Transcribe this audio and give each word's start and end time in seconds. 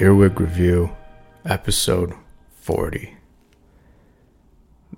Earwig 0.00 0.40
Review, 0.40 0.96
episode 1.44 2.14
40. 2.62 3.18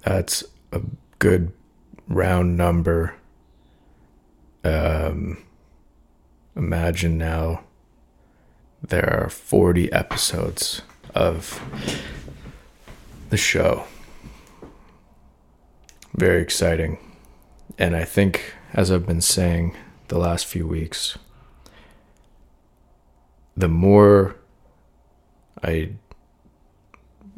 That's 0.05 0.45
a 0.71 0.81
good 1.19 1.53
round 2.07 2.57
number. 2.57 3.17
Um, 4.63 5.43
imagine 6.55 7.19
now 7.19 7.65
there 8.81 9.25
are 9.25 9.29
40 9.29 9.91
episodes 9.93 10.83
of 11.17 11.61
the 13.31 13.37
show. 13.37 13.87
Very 16.15 16.41
exciting. 16.41 16.99
And 17.77 17.97
I 17.97 18.05
think, 18.05 18.55
as 18.73 18.93
I've 18.93 19.07
been 19.07 19.21
saying 19.21 19.77
the 20.07 20.19
last 20.19 20.47
few 20.47 20.65
weeks, 20.65 21.19
the 23.57 23.69
more 23.69 24.37
I 25.63 25.91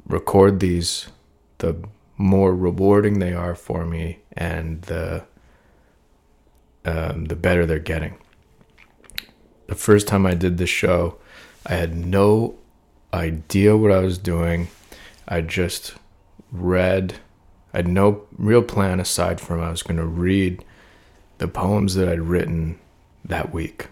record 0.06 0.60
these, 0.60 1.08
the 1.58 1.76
more 2.16 2.54
rewarding 2.54 3.18
they 3.18 3.32
are 3.32 3.54
for 3.54 3.84
me, 3.84 4.20
and 4.32 4.82
the 4.82 5.24
um, 6.84 7.26
the 7.26 7.36
better 7.36 7.64
they're 7.66 7.78
getting. 7.78 8.16
The 9.66 9.74
first 9.74 10.06
time 10.06 10.26
I 10.26 10.34
did 10.34 10.58
this 10.58 10.70
show, 10.70 11.18
I 11.66 11.74
had 11.74 11.94
no 11.94 12.56
idea 13.12 13.76
what 13.76 13.90
I 13.90 14.00
was 14.00 14.18
doing. 14.18 14.68
I 15.26 15.40
just 15.40 15.94
read. 16.52 17.14
I 17.72 17.78
had 17.78 17.88
no 17.88 18.26
real 18.36 18.62
plan 18.62 19.00
aside 19.00 19.40
from 19.40 19.60
I 19.60 19.70
was 19.70 19.82
going 19.82 19.96
to 19.96 20.04
read 20.04 20.64
the 21.38 21.48
poems 21.48 21.94
that 21.94 22.08
I'd 22.08 22.20
written 22.20 22.78
that 23.24 23.52
week. 23.52 23.88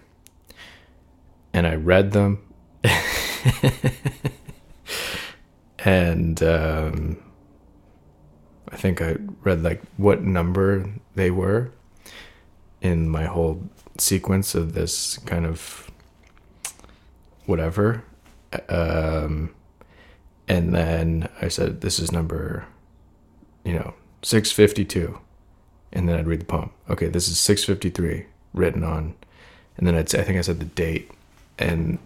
And 1.53 1.67
I 1.67 1.75
read 1.75 2.13
them. 2.13 2.43
and 5.79 6.43
um, 6.43 7.23
I 8.71 8.77
think 8.77 9.03
I 9.03 9.17
read 9.43 9.63
like 9.63 9.83
what 9.97 10.23
number 10.23 10.91
they 11.15 11.31
were 11.31 11.71
in 12.81 13.09
my 13.09 13.25
whole 13.25 13.63
sequence 13.99 14.55
of 14.55 14.75
this 14.75 15.19
kind 15.19 15.47
of 15.47 15.91
whatever. 17.47 18.05
Um, 18.69 19.55
and 20.49 20.75
then 20.75 21.29
I 21.41 21.49
said, 21.49 21.81
This 21.81 21.99
is 21.99 22.13
number, 22.13 22.67
you 23.65 23.75
know, 23.75 23.95
652. 24.23 25.19
And 25.93 26.09
then 26.09 26.19
I'd 26.19 26.27
read 26.27 26.41
the 26.41 26.47
poem. 26.47 26.71
Okay, 26.89 27.09
this 27.09 27.29
is 27.29 27.39
653 27.39 28.27
written 28.55 28.83
on. 28.83 29.15
And 29.77 29.87
then 29.87 29.95
I'd 29.95 30.09
say, 30.09 30.21
I 30.21 30.25
think 30.25 30.39
I 30.39 30.43
said 30.43 30.59
the 30.59 30.67
date. 30.67 31.11
And 31.59 31.99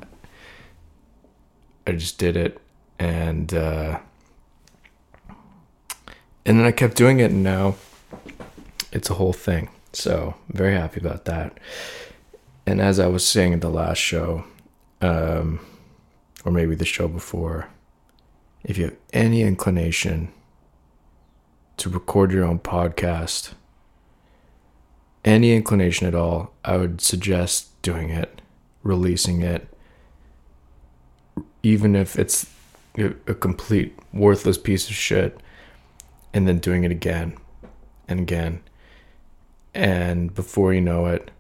I 1.87 1.93
just 1.93 2.19
did 2.19 2.37
it. 2.37 2.61
And, 2.99 3.53
uh, 3.53 4.01
and 6.45 6.59
then 6.59 6.67
I 6.67 6.73
kept 6.73 6.97
doing 6.97 7.21
it, 7.21 7.31
and 7.31 7.43
now 7.43 7.77
it's 8.93 9.11
a 9.11 9.15
whole 9.15 9.33
thing. 9.33 9.69
So 9.93 10.35
I'm 10.49 10.57
very 10.57 10.75
happy 10.75 11.01
about 11.01 11.25
that. 11.27 11.59
And 12.67 12.81
as 12.81 12.99
I 12.99 13.07
was 13.07 13.27
saying 13.27 13.53
in 13.53 13.61
the 13.61 13.71
last 13.71 13.99
show, 13.99 14.45
um, 15.01 15.61
or 16.45 16.53
maybe 16.53 16.75
the 16.75 16.85
show 16.85 17.09
before, 17.09 17.69
if 18.65 18.77
you 18.79 18.85
have 18.85 18.97
any 19.13 19.43
inclination 19.43 20.33
to 21.77 21.91
record 21.91 22.33
your 22.33 22.45
own 22.45 22.59
podcast, 22.59 23.53
any 25.25 25.55
inclination 25.55 26.07
at 26.07 26.15
all, 26.15 26.53
I 26.65 26.77
would 26.77 27.01
suggest 27.01 27.81
doing 27.83 28.11
it, 28.11 28.41
releasing 28.83 29.43
it, 29.43 29.69
even 31.66 31.97
if 31.97 32.16
it's 32.16 32.49
a 32.97 33.34
complete 33.34 33.99
worthless 34.12 34.56
piece 34.56 34.88
of 34.88 34.94
shit 34.94 35.41
and 36.32 36.47
then 36.47 36.59
doing 36.60 36.84
it 36.84 36.93
again 36.93 37.37
and 38.06 38.21
again. 38.21 38.62
And 39.75 40.32
before 40.32 40.72
you 40.72 40.81
know 40.81 41.06
it, 41.06 41.32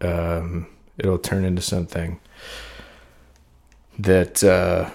um, 0.00 0.66
it'll 0.98 1.20
turn 1.20 1.44
into 1.44 1.62
something 1.62 2.18
that 3.96 4.42
uh, 4.42 4.90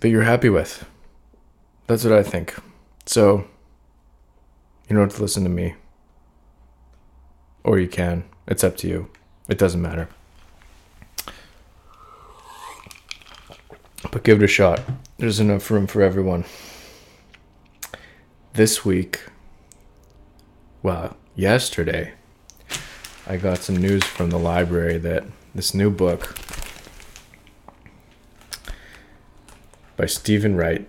that 0.00 0.08
you're 0.08 0.22
happy 0.22 0.48
with. 0.48 0.84
That's 1.86 2.02
what 2.02 2.12
I 2.12 2.24
think. 2.24 2.56
So 3.06 3.46
you 4.88 4.96
don't 4.96 5.08
have 5.08 5.14
to 5.14 5.22
listen 5.22 5.44
to 5.44 5.48
me, 5.48 5.76
or 7.62 7.78
you 7.78 7.86
can. 7.86 8.24
It's 8.48 8.64
up 8.64 8.76
to 8.78 8.88
you. 8.88 9.10
It 9.48 9.58
doesn't 9.58 9.80
matter. 9.80 10.08
But 14.10 14.22
give 14.22 14.42
it 14.42 14.44
a 14.44 14.48
shot. 14.48 14.80
There's 15.18 15.40
enough 15.40 15.70
room 15.70 15.86
for 15.86 16.02
everyone 16.02 16.44
this 18.54 18.84
week, 18.84 19.24
well, 20.80 21.16
yesterday, 21.34 22.14
I 23.26 23.36
got 23.36 23.58
some 23.58 23.76
news 23.76 24.04
from 24.04 24.30
the 24.30 24.38
library 24.38 24.96
that 24.98 25.24
this 25.54 25.74
new 25.74 25.90
book 25.90 26.36
by 29.96 30.06
Steven 30.06 30.56
Wright, 30.56 30.88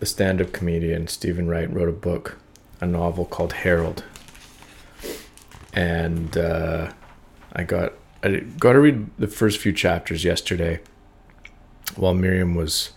the 0.00 0.06
stand 0.06 0.40
up 0.40 0.52
comedian 0.52 1.06
Steven 1.06 1.48
Wright, 1.48 1.72
wrote 1.72 1.88
a 1.88 1.92
book, 1.92 2.38
a 2.80 2.86
novel 2.86 3.24
called 3.24 3.52
Harold. 3.52 4.02
And 5.72 6.36
uh, 6.36 6.92
I 7.52 7.62
got 7.62 7.92
I 8.24 8.40
got 8.58 8.72
to 8.72 8.80
read 8.80 9.08
the 9.18 9.28
first 9.28 9.60
few 9.60 9.72
chapters 9.72 10.24
yesterday 10.24 10.80
while 11.96 12.14
Miriam 12.14 12.54
was 12.54 12.90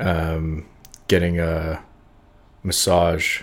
um, 0.00 0.66
getting 1.08 1.38
a 1.38 1.82
massage 2.62 3.42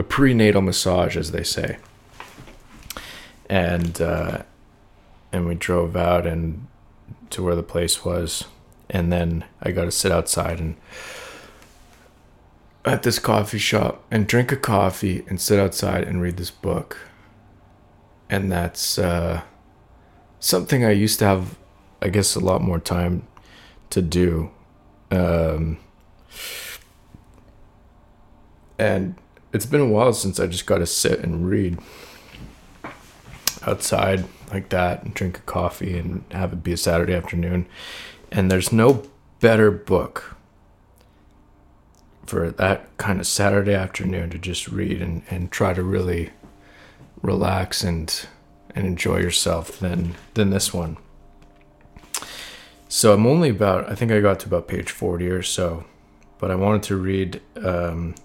a 0.00 0.02
prenatal 0.02 0.62
massage, 0.62 1.14
as 1.14 1.30
they 1.30 1.42
say. 1.42 1.76
And 3.50 4.00
uh, 4.00 4.42
and 5.30 5.46
we 5.46 5.54
drove 5.54 5.94
out 5.94 6.26
and 6.26 6.66
to 7.28 7.42
where 7.42 7.54
the 7.54 7.62
place 7.62 8.04
was, 8.04 8.44
and 8.88 9.12
then 9.12 9.44
I 9.60 9.72
got 9.72 9.84
to 9.84 9.90
sit 9.90 10.10
outside 10.10 10.58
and 10.58 10.76
at 12.84 13.02
this 13.02 13.18
coffee 13.18 13.58
shop 13.58 14.02
and 14.10 14.26
drink 14.26 14.52
a 14.52 14.56
coffee 14.56 15.22
and 15.28 15.38
sit 15.38 15.60
outside 15.60 16.04
and 16.04 16.22
read 16.22 16.38
this 16.38 16.50
book. 16.50 16.96
And 18.30 18.50
that's 18.50 18.98
uh, 18.98 19.42
something 20.38 20.82
I 20.82 20.92
used 20.92 21.18
to 21.18 21.26
have, 21.26 21.58
I 22.00 22.08
guess, 22.08 22.34
a 22.36 22.40
lot 22.40 22.62
more 22.62 22.78
time 22.78 23.26
to 23.90 24.02
do. 24.02 24.50
Um, 25.10 25.78
and 28.78 29.16
it's 29.52 29.66
been 29.66 29.80
a 29.80 29.86
while 29.86 30.12
since 30.12 30.38
I 30.40 30.46
just 30.46 30.66
got 30.66 30.78
to 30.78 30.86
sit 30.86 31.20
and 31.20 31.48
read 31.48 31.78
outside 33.62 34.24
like 34.50 34.70
that 34.70 35.02
and 35.02 35.14
drink 35.14 35.38
a 35.38 35.42
coffee 35.42 35.98
and 35.98 36.24
have 36.30 36.52
it 36.52 36.62
be 36.62 36.72
a 36.72 36.76
Saturday 36.76 37.14
afternoon. 37.14 37.66
And 38.32 38.50
there's 38.50 38.72
no 38.72 39.02
better 39.40 39.70
book 39.70 40.36
for 42.26 42.50
that 42.50 42.96
kind 42.96 43.18
of 43.18 43.26
Saturday 43.26 43.74
afternoon 43.74 44.30
to 44.30 44.38
just 44.38 44.68
read 44.68 45.02
and, 45.02 45.22
and 45.30 45.50
try 45.50 45.74
to 45.74 45.82
really 45.82 46.30
relax 47.22 47.82
and 47.82 48.26
and 48.74 48.86
enjoy 48.86 49.18
yourself 49.18 49.78
than 49.80 50.14
than 50.34 50.50
this 50.50 50.72
one. 50.72 50.96
So 52.92 53.14
I'm 53.14 53.24
only 53.24 53.50
about 53.50 53.88
I 53.88 53.94
think 53.94 54.10
I 54.10 54.20
got 54.20 54.40
to 54.40 54.48
about 54.48 54.66
page 54.66 54.90
40 54.90 55.28
or 55.28 55.42
so, 55.42 55.84
but 56.38 56.50
I 56.50 56.56
wanted 56.56 56.82
to 56.84 56.96
read 56.96 57.40
um, 57.64 58.16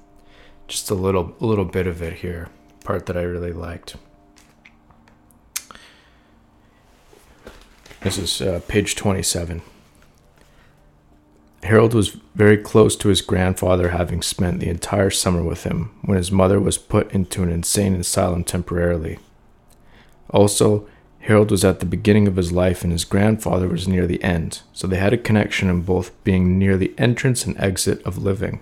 just 0.67 0.89
a 0.89 0.95
little 0.95 1.35
a 1.39 1.45
little 1.45 1.65
bit 1.65 1.85
of 1.85 2.01
it 2.01 2.13
here, 2.13 2.49
part 2.83 3.05
that 3.05 3.15
I 3.15 3.21
really 3.21 3.53
liked. 3.53 3.95
This 8.01 8.17
is 8.17 8.41
uh, 8.41 8.59
page 8.67 8.95
27. 8.95 9.61
Harold 11.61 11.93
was 11.93 12.17
very 12.33 12.57
close 12.57 12.95
to 12.95 13.09
his 13.09 13.21
grandfather, 13.21 13.89
having 13.89 14.23
spent 14.23 14.61
the 14.61 14.69
entire 14.69 15.11
summer 15.11 15.43
with 15.43 15.63
him 15.63 15.91
when 16.01 16.17
his 16.17 16.31
mother 16.31 16.59
was 16.59 16.79
put 16.79 17.11
into 17.11 17.43
an 17.43 17.51
insane 17.51 17.93
asylum 17.93 18.43
temporarily. 18.43 19.19
Also, 20.31 20.87
Harold 21.25 21.49
was 21.49 21.65
at 21.65 21.79
the 21.79 21.87
beginning 21.87 22.27
of 22.27 22.35
his 22.35 22.51
life 22.51 22.83
and 22.83 22.91
his 22.91 23.03
grandfather 23.03 23.67
was 23.67 23.87
near 23.87 24.05
the 24.05 24.23
end, 24.23 24.61
so 24.73 24.85
they 24.85 24.97
had 24.97 25.11
a 25.11 25.17
connection 25.17 25.71
in 25.71 25.81
both 25.81 26.11
being 26.23 26.59
near 26.59 26.77
the 26.77 26.93
entrance 26.99 27.45
and 27.45 27.59
exit 27.59 27.99
of 28.03 28.19
living 28.19 28.61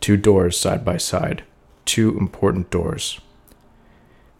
two 0.00 0.16
doors 0.16 0.58
side 0.58 0.84
by 0.84 0.96
side, 0.96 1.44
two 1.84 2.16
important 2.18 2.70
doors. 2.70 3.20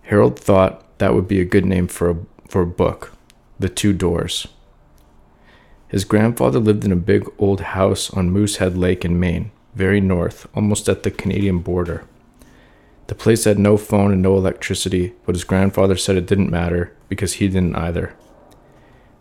Harold 0.03 0.39
thought 0.39 0.99
that 0.99 1.15
would 1.15 1.29
be 1.29 1.41
a 1.41 1.45
good 1.45 1.67
name 1.67 1.87
for 1.87 2.11
a, 2.11 2.17
for 2.49 2.63
a 2.63 2.67
book, 2.67 3.13
The 3.59 3.69
Two 3.69 3.93
Doors. 3.93 4.47
His 5.89 6.05
grandfather 6.05 6.59
lived 6.59 6.85
in 6.85 6.93
a 6.93 6.97
big 6.97 7.31
old 7.39 7.61
house 7.61 8.11
on 8.11 8.31
Moosehead 8.31 8.77
Lake 8.77 9.05
in 9.05 9.21
Maine, 9.21 9.53
very 9.75 10.01
north, 10.01 10.47
almost 10.55 10.89
at 10.89 11.03
the 11.03 11.11
Canadian 11.11 11.61
border. 11.61 12.05
The 13.07 13.15
place 13.15 13.45
had 13.45 13.59
no 13.59 13.77
phone 13.77 14.13
and 14.13 14.23
no 14.23 14.37
electricity, 14.37 15.15
but 15.27 15.35
his 15.35 15.45
grandfather 15.45 15.97
said 15.97 16.17
it 16.17 16.27
didn't 16.27 16.51
matter 16.51 16.97
because 17.09 17.35
he 17.35 17.49
didn't 17.49 17.77
either. 17.77 18.15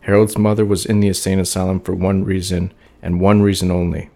Harold's 0.02 0.38
mother 0.38 0.66
was 0.66 0.86
in 0.86 1.00
the 1.00 1.08
insane 1.08 1.40
asylum 1.40 1.80
for 1.80 1.94
one 1.94 2.24
reason 2.24 2.74
and 3.02 3.22
one 3.22 3.42
reason 3.42 3.72
only. 3.72 4.10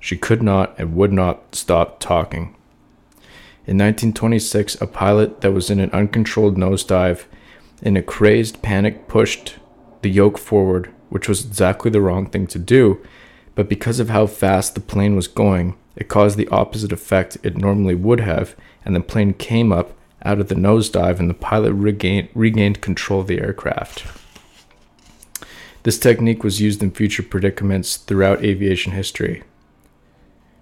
She 0.00 0.16
could 0.16 0.42
not 0.42 0.74
and 0.78 0.96
would 0.96 1.12
not 1.12 1.54
stop 1.54 2.00
talking. 2.00 2.56
In 3.64 3.78
1926, 3.78 4.80
a 4.80 4.86
pilot 4.88 5.40
that 5.40 5.52
was 5.52 5.70
in 5.70 5.78
an 5.78 5.90
uncontrolled 5.90 6.56
nosedive 6.56 7.26
in 7.80 7.96
a 7.96 8.02
crazed 8.02 8.62
panic 8.62 9.06
pushed 9.06 9.56
the 10.02 10.10
yoke 10.10 10.38
forward, 10.38 10.92
which 11.10 11.28
was 11.28 11.44
exactly 11.44 11.90
the 11.90 12.00
wrong 12.00 12.26
thing 12.26 12.48
to 12.48 12.58
do, 12.58 13.00
but 13.54 13.68
because 13.68 14.00
of 14.00 14.10
how 14.10 14.26
fast 14.26 14.74
the 14.74 14.80
plane 14.80 15.14
was 15.14 15.28
going, 15.28 15.76
it 15.94 16.08
caused 16.08 16.36
the 16.36 16.48
opposite 16.48 16.92
effect 16.92 17.36
it 17.42 17.56
normally 17.56 17.94
would 17.94 18.20
have, 18.20 18.56
and 18.84 18.94
the 18.94 19.00
plane 19.00 19.34
came 19.34 19.72
up 19.72 19.92
out 20.24 20.40
of 20.40 20.48
the 20.48 20.54
nosedive 20.54 21.18
and 21.18 21.28
the 21.28 21.34
pilot 21.34 21.72
regained, 21.72 22.28
regained 22.34 22.80
control 22.80 23.20
of 23.20 23.26
the 23.26 23.40
aircraft. 23.40 24.04
This 25.82 25.98
technique 25.98 26.44
was 26.44 26.60
used 26.60 26.82
in 26.82 26.92
future 26.92 27.22
predicaments 27.22 27.96
throughout 27.96 28.44
aviation 28.44 28.92
history. 28.92 29.42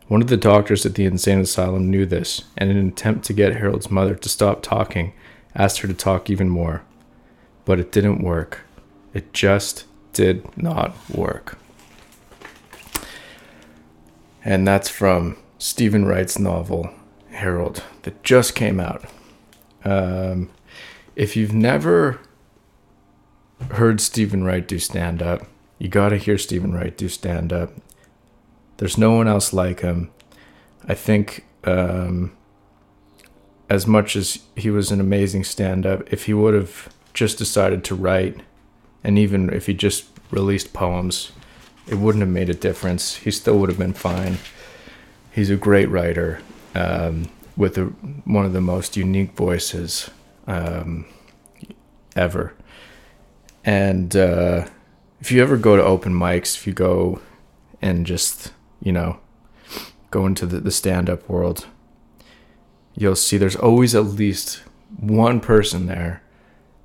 One 0.09 0.23
of 0.23 0.29
the 0.29 0.37
doctors 0.37 0.87
at 0.87 0.95
the 0.95 1.05
insane 1.05 1.41
asylum 1.41 1.91
knew 1.91 2.07
this, 2.07 2.45
and 2.57 2.71
in 2.71 2.77
an 2.77 2.89
attempt 2.89 3.25
to 3.27 3.33
get 3.33 3.57
Harold's 3.57 3.91
mother 3.91 4.15
to 4.15 4.29
stop 4.29 4.63
talking, 4.63 5.13
asked 5.55 5.81
her 5.81 5.89
to 5.89 5.95
talk 5.95 6.31
even 6.31 6.49
more. 6.49 6.83
But 7.65 7.79
it 7.79 7.93
didn't 7.93 8.23
work. 8.23 8.63
It 9.13 9.33
just 9.33 9.85
did 10.13 10.57
not 10.57 10.97
work. 11.11 11.59
And 14.45 14.67
that's 14.67 14.89
from 14.89 15.37
Steven 15.59 16.07
Wright's 16.07 16.39
novel, 16.39 16.91
Harold, 17.41 17.83
that 18.03 18.23
just 18.23 18.55
came 18.55 18.79
out. 18.79 19.05
Um, 19.85 20.51
if 21.17 21.37
you've 21.37 21.55
never 21.55 22.21
heard 23.73 24.01
Steven 24.01 24.45
Wright 24.45 24.67
do 24.67 24.79
stand 24.79 25.23
up, 25.23 25.47
you 25.79 25.89
gotta 25.89 26.19
hear 26.19 26.37
Steven 26.37 26.75
Wright 26.75 26.97
do 26.97 27.09
stand 27.09 27.53
up. 27.53 27.73
There's 28.77 28.99
no 28.99 29.13
one 29.13 29.27
else 29.27 29.53
like 29.55 29.81
him. 29.81 30.11
I 30.87 30.95
think 30.95 31.47
um, 31.65 32.37
as 33.71 33.87
much 33.87 34.17
as 34.17 34.41
he 34.55 34.71
was 34.71 34.91
an 34.91 35.01
amazing 35.01 35.45
stand 35.45 35.87
up, 35.87 36.13
if 36.13 36.27
he 36.27 36.35
would 36.35 36.53
have 36.55 36.91
just 37.15 37.39
decided 37.39 37.85
to 37.85 37.95
write, 37.95 38.41
and 39.03 39.19
even 39.19 39.51
if 39.51 39.67
he 39.67 39.73
just 39.73 40.07
released 40.31 40.75
poems, 40.75 41.33
it 41.89 41.97
wouldn't 41.97 42.23
have 42.23 42.31
made 42.31 42.51
a 42.51 42.55
difference. 42.55 43.17
He 43.17 43.31
still 43.31 43.59
would 43.59 43.71
have 43.71 43.79
been 43.79 43.95
fine. 43.95 44.37
He's 45.33 45.49
a 45.49 45.57
great 45.57 45.89
writer 45.89 46.41
um, 46.75 47.29
with 47.57 47.77
a, 47.79 47.85
one 48.25 48.45
of 48.45 48.53
the 48.53 48.61
most 48.61 48.97
unique 48.97 49.33
voices 49.33 50.11
um, 50.47 51.07
ever. 52.17 52.55
And 53.65 54.15
uh, 54.17 54.67
if 55.21 55.31
you 55.31 55.43
ever 55.43 55.57
go 55.57 55.77
to 55.77 55.83
open 55.83 56.15
mics, 56.15 56.57
if 56.57 56.67
you 56.67 56.73
go 56.73 57.21
and 57.83 58.07
just 58.07 58.53
you 58.81 58.93
know, 58.93 59.21
go 60.11 60.27
into 60.27 60.47
the, 60.47 60.61
the 60.61 60.71
stand 60.71 61.09
up 61.09 61.29
world, 61.29 61.67
you'll 62.95 63.17
see 63.17 63.37
there's 63.37 63.57
always 63.57 63.95
at 63.95 64.05
least 64.05 64.63
one 64.99 65.41
person 65.41 65.87
there 65.87 66.23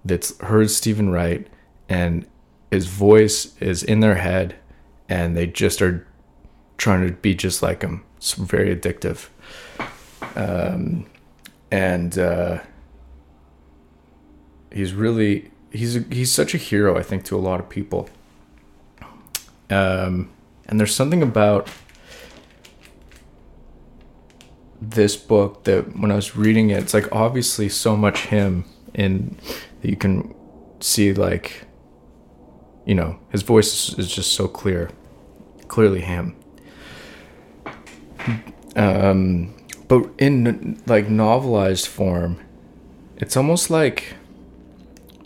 that's 0.03 0.37
heard 0.39 0.69
Steven 0.69 1.09
Wright 1.09 1.47
and 1.89 2.27
his 2.69 2.87
voice 2.87 3.55
is 3.59 3.81
in 3.81 4.01
their 4.01 4.15
head 4.15 4.55
and 5.09 5.35
they 5.35 5.47
just 5.47 5.81
are 5.81 6.05
trying 6.77 7.07
to 7.07 7.13
be 7.13 7.33
just 7.33 7.63
like 7.63 7.81
him. 7.81 8.03
It's 8.17 8.33
very 8.33 8.75
addictive. 8.75 9.29
Um, 10.35 11.05
and 11.71 12.17
uh, 12.17 12.59
he's 14.71 14.93
really 14.93 15.51
he's 15.71 15.95
he's 16.11 16.31
such 16.31 16.53
a 16.53 16.57
hero 16.57 16.97
I 16.97 17.03
think 17.03 17.23
to 17.25 17.35
a 17.35 17.39
lot 17.39 17.59
of 17.59 17.69
people. 17.69 18.09
Um, 19.69 20.29
and 20.67 20.79
there's 20.79 20.93
something 20.93 21.23
about 21.23 21.69
this 24.81 25.15
book 25.15 25.63
that 25.63 25.97
when 25.97 26.11
I 26.11 26.15
was 26.15 26.35
reading 26.35 26.69
it, 26.69 26.83
it's 26.83 26.93
like 26.93 27.11
obviously 27.11 27.69
so 27.69 27.95
much 27.95 28.27
him 28.27 28.65
in 28.93 29.37
that 29.81 29.89
you 29.89 29.95
can 29.95 30.33
see 30.79 31.13
like 31.13 31.65
you 32.85 32.93
know 32.93 33.19
his 33.29 33.41
voice 33.41 33.97
is 33.97 34.13
just 34.13 34.33
so 34.33 34.47
clear, 34.47 34.91
clearly 35.67 36.01
him. 36.01 36.35
Um, 38.75 39.53
but 39.87 40.09
in 40.17 40.81
like 40.85 41.07
novelized 41.07 41.87
form, 41.87 42.39
it's 43.17 43.37
almost 43.37 43.69
like 43.69 44.15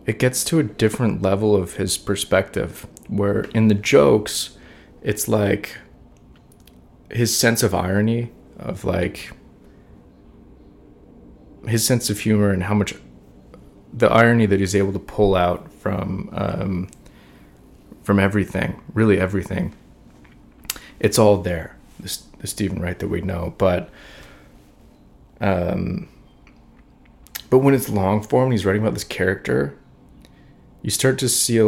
it 0.05 0.19
gets 0.19 0.43
to 0.45 0.59
a 0.59 0.63
different 0.63 1.21
level 1.21 1.55
of 1.55 1.75
his 1.75 1.97
perspective. 1.97 2.87
Where 3.07 3.41
in 3.55 3.67
the 3.67 3.75
jokes, 3.75 4.57
it's 5.01 5.27
like 5.27 5.77
his 7.11 7.35
sense 7.35 7.63
of 7.63 7.73
irony 7.73 8.31
of 8.59 8.83
like 8.83 9.31
his 11.67 11.85
sense 11.85 12.09
of 12.09 12.19
humor 12.19 12.51
and 12.51 12.63
how 12.63 12.73
much 12.73 12.93
the 13.91 14.07
irony 14.07 14.45
that 14.45 14.59
he's 14.59 14.75
able 14.75 14.93
to 14.93 14.99
pull 14.99 15.35
out 15.35 15.71
from 15.73 16.29
um, 16.33 16.89
from 18.03 18.19
everything, 18.19 18.81
really 18.93 19.19
everything. 19.19 19.73
It's 20.99 21.17
all 21.17 21.37
there, 21.37 21.77
the, 21.99 22.19
the 22.39 22.47
Steven 22.47 22.81
Wright 22.81 22.97
that 22.99 23.07
we 23.07 23.21
know, 23.21 23.53
but 23.57 23.89
um, 25.41 26.09
but 27.49 27.59
when 27.59 27.73
it's 27.73 27.89
long 27.89 28.21
form, 28.21 28.45
and 28.45 28.53
he's 28.53 28.65
writing 28.65 28.81
about 28.81 28.93
this 28.93 29.03
character. 29.03 29.75
You 30.81 30.89
start 30.89 31.19
to 31.19 31.27
see 31.27 31.59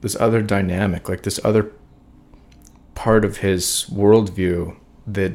this 0.00 0.16
other 0.16 0.42
dynamic, 0.42 1.08
like 1.08 1.22
this 1.22 1.38
other 1.44 1.70
part 2.98 3.24
of 3.24 3.36
his 3.36 3.86
worldview 3.88 4.76
that 5.06 5.32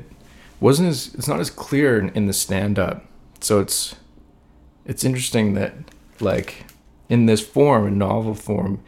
wasn't 0.59 0.89
as 0.89 1.13
it's 1.15 1.29
not 1.29 1.39
as 1.39 1.49
clear 1.49 1.97
in, 1.97 2.09
in 2.09 2.25
the 2.25 2.33
stand 2.33 2.77
up 2.77 3.05
so 3.39 3.61
it's 3.61 3.95
it's 4.85 5.05
interesting 5.05 5.53
that 5.53 5.73
like 6.19 6.65
in 7.07 7.25
this 7.25 7.39
form 7.39 7.87
in 7.87 7.97
novel 7.97 8.35
form 8.35 8.83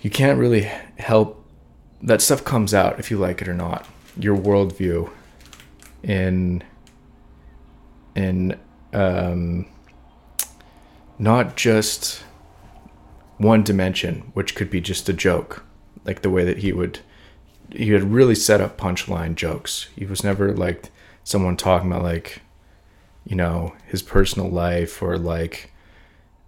you 0.00 0.08
can't 0.08 0.38
really 0.38 0.70
help 0.98 1.44
that 2.00 2.22
stuff 2.22 2.44
comes 2.44 2.72
out 2.72 2.98
if 3.00 3.10
you 3.10 3.18
like 3.18 3.42
it 3.42 3.48
or 3.48 3.54
not 3.54 3.84
your 4.18 4.36
worldview 4.36 5.10
in 6.02 6.62
in 8.14 8.58
um 8.92 9.66
not 11.18 11.56
just 11.56 12.22
one 13.38 13.62
dimension 13.62 14.30
which 14.34 14.54
could 14.54 14.70
be 14.70 14.80
just 14.80 15.08
a 15.08 15.12
joke 15.12 15.64
like 16.04 16.22
the 16.22 16.30
way 16.30 16.44
that 16.44 16.58
he 16.58 16.72
would 16.72 17.00
he 17.70 17.90
had 17.90 18.12
really 18.12 18.34
set 18.34 18.60
up 18.60 18.78
punchline 18.78 19.34
jokes 19.34 19.88
he 19.96 20.04
was 20.04 20.22
never 20.22 20.52
like 20.52 20.90
someone 21.24 21.56
talking 21.56 21.90
about 21.90 22.02
like 22.02 22.42
you 23.24 23.34
know 23.34 23.74
his 23.86 24.02
personal 24.02 24.48
life 24.48 25.02
or 25.02 25.16
like 25.18 25.72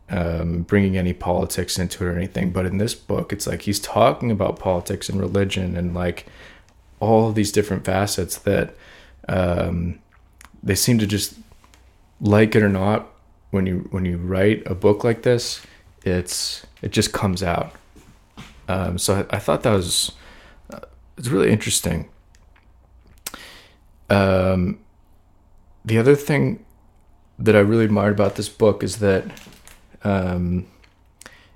um, 0.09 0.63
bringing 0.63 0.97
any 0.97 1.13
politics 1.13 1.79
into 1.79 2.05
it 2.05 2.09
or 2.09 2.17
anything. 2.17 2.53
But 2.53 2.67
in 2.67 2.79
this 2.79 2.95
book, 2.95 3.33
it's 3.33 3.47
like 3.47 3.63
he's 3.63 3.81
talking 3.81 4.31
about 4.31 4.59
politics 4.59 5.09
and 5.09 5.21
religion 5.21 5.77
and 5.77 5.95
like 5.95 6.27
all 7.01 7.33
these 7.33 7.53
different 7.53 7.85
facets 7.85 8.39
that 8.39 8.75
um, 9.29 9.99
they 10.63 10.75
seem 10.75 10.99
to 10.99 11.07
just 11.07 11.35
like 12.21 12.55
it 12.55 12.63
or 12.63 12.69
not. 12.69 13.09
When 13.51 13.67
you 13.67 13.89
when 13.91 14.05
you 14.05 14.19
write 14.19 14.63
a 14.67 14.75
book 14.75 15.05
like 15.05 15.23
this, 15.23 15.63
it's 16.05 16.67
it 16.83 16.91
just 16.91 17.13
comes 17.13 17.43
out. 17.43 17.73
Um, 18.69 18.99
so 18.99 19.27
I, 19.31 19.37
I, 19.37 19.39
thought 19.39 19.63
that 19.63 19.73
was 19.73 20.13
uh, 20.73 20.81
it's 21.17 21.29
really 21.29 21.51
interesting. 21.53 22.09
Um, 24.11 24.81
the 25.85 25.99
other 25.99 26.17
thing 26.17 26.65
that 27.39 27.55
I 27.55 27.61
really 27.61 27.85
admired 27.85 28.15
about 28.15 28.35
this 28.35 28.49
book 28.49 28.83
is 28.83 28.99
that 28.99 29.25
um, 30.03 30.67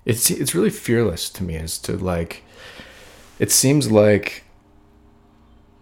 it's 0.04 0.30
it's 0.30 0.54
really 0.54 0.70
fearless 0.70 1.28
to 1.30 1.42
me 1.42 1.56
as 1.56 1.78
to 1.78 1.96
like 1.96 2.44
it 3.38 3.50
seems 3.50 3.90
like 3.90 4.44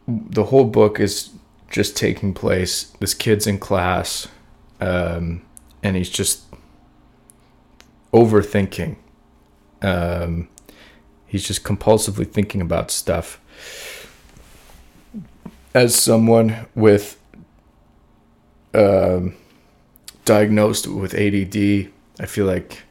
the 0.09 0.45
whole 0.45 0.65
book 0.65 0.99
is 0.99 1.31
just 1.71 1.97
taking 1.97 2.33
place. 2.33 2.85
This 2.99 3.13
kid's 3.13 3.47
in 3.47 3.59
class 3.59 4.27
um, 4.81 5.43
and 5.83 5.97
he's 5.97 6.09
just 6.09 6.45
overthinking. 8.13 8.97
Um, 9.83 10.49
he's 11.27 11.47
just 11.47 11.63
compulsively 11.63 12.31
thinking 12.31 12.61
about 12.61 12.91
stuff. 12.91 13.41
As 15.75 15.95
someone 15.95 16.67
with 16.75 17.21
um, 18.75 19.37
diagnosed 20.25 20.87
with 20.87 21.15
ADD, 21.15 21.91
I 22.19 22.27
feel 22.27 22.47
like 22.47 22.83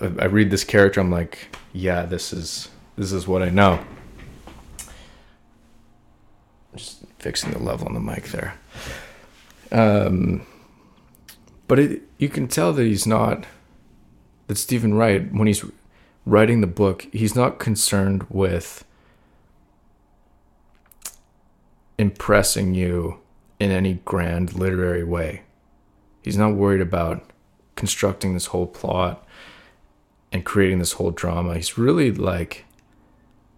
I 0.00 0.24
read 0.24 0.50
this 0.50 0.64
character, 0.64 1.00
I'm 1.00 1.10
like, 1.10 1.56
yeah, 1.72 2.04
this 2.04 2.32
is 2.32 2.68
this 2.96 3.12
is 3.12 3.26
what 3.28 3.42
I 3.42 3.50
know. 3.50 3.82
Just 6.74 7.04
fixing 7.18 7.52
the 7.52 7.58
level 7.58 7.86
on 7.86 7.94
the 7.94 8.00
mic 8.00 8.24
there. 8.28 8.54
Um, 9.70 10.46
but 11.68 11.78
it, 11.78 12.02
you 12.18 12.28
can 12.28 12.48
tell 12.48 12.72
that 12.72 12.84
he's 12.84 13.06
not 13.06 13.44
that 14.46 14.56
Steven 14.56 14.94
Wright 14.94 15.32
when 15.32 15.46
he's 15.46 15.64
writing 16.26 16.60
the 16.60 16.66
book, 16.66 17.06
he's 17.12 17.34
not 17.34 17.58
concerned 17.58 18.26
with 18.28 18.84
impressing 21.98 22.74
you 22.74 23.20
in 23.58 23.70
any 23.70 23.94
grand 24.04 24.54
literary 24.54 25.04
way. 25.04 25.42
He's 26.22 26.36
not 26.36 26.54
worried 26.54 26.80
about 26.80 27.24
constructing 27.76 28.34
this 28.34 28.46
whole 28.46 28.66
plot 28.66 29.26
and 30.30 30.44
creating 30.44 30.78
this 30.78 30.92
whole 30.92 31.10
drama. 31.10 31.54
He's 31.56 31.78
really 31.78 32.12
like 32.12 32.64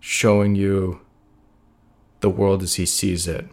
showing 0.00 0.54
you 0.54 1.00
the 2.24 2.30
world 2.30 2.62
as 2.62 2.76
he 2.76 2.86
sees 2.86 3.28
it. 3.28 3.46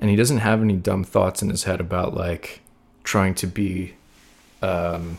And 0.00 0.10
he 0.10 0.16
doesn't 0.16 0.38
have 0.38 0.60
any 0.60 0.74
dumb 0.74 1.04
thoughts 1.04 1.40
in 1.40 1.50
his 1.50 1.62
head 1.62 1.80
about 1.80 2.14
like 2.14 2.60
trying 3.04 3.32
to 3.36 3.46
be 3.46 3.94
um, 4.60 5.18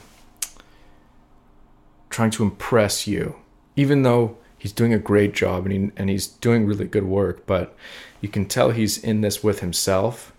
trying 2.10 2.30
to 2.32 2.44
impress 2.44 3.08
you, 3.08 3.38
even 3.78 4.04
though 4.04 4.38
he's 4.58 4.74
doing 4.74 4.94
a 4.94 5.00
great 5.00 5.34
job 5.34 5.66
and, 5.66 5.72
he, 5.72 5.92
and 5.96 6.10
he's 6.10 6.28
doing 6.28 6.66
really 6.66 6.86
good 6.86 7.06
work, 7.06 7.46
but 7.46 7.74
you 8.20 8.28
can 8.28 8.46
tell 8.46 8.72
he's 8.72 9.02
in 9.02 9.22
this 9.22 9.42
with 9.42 9.62
himself 9.62 10.34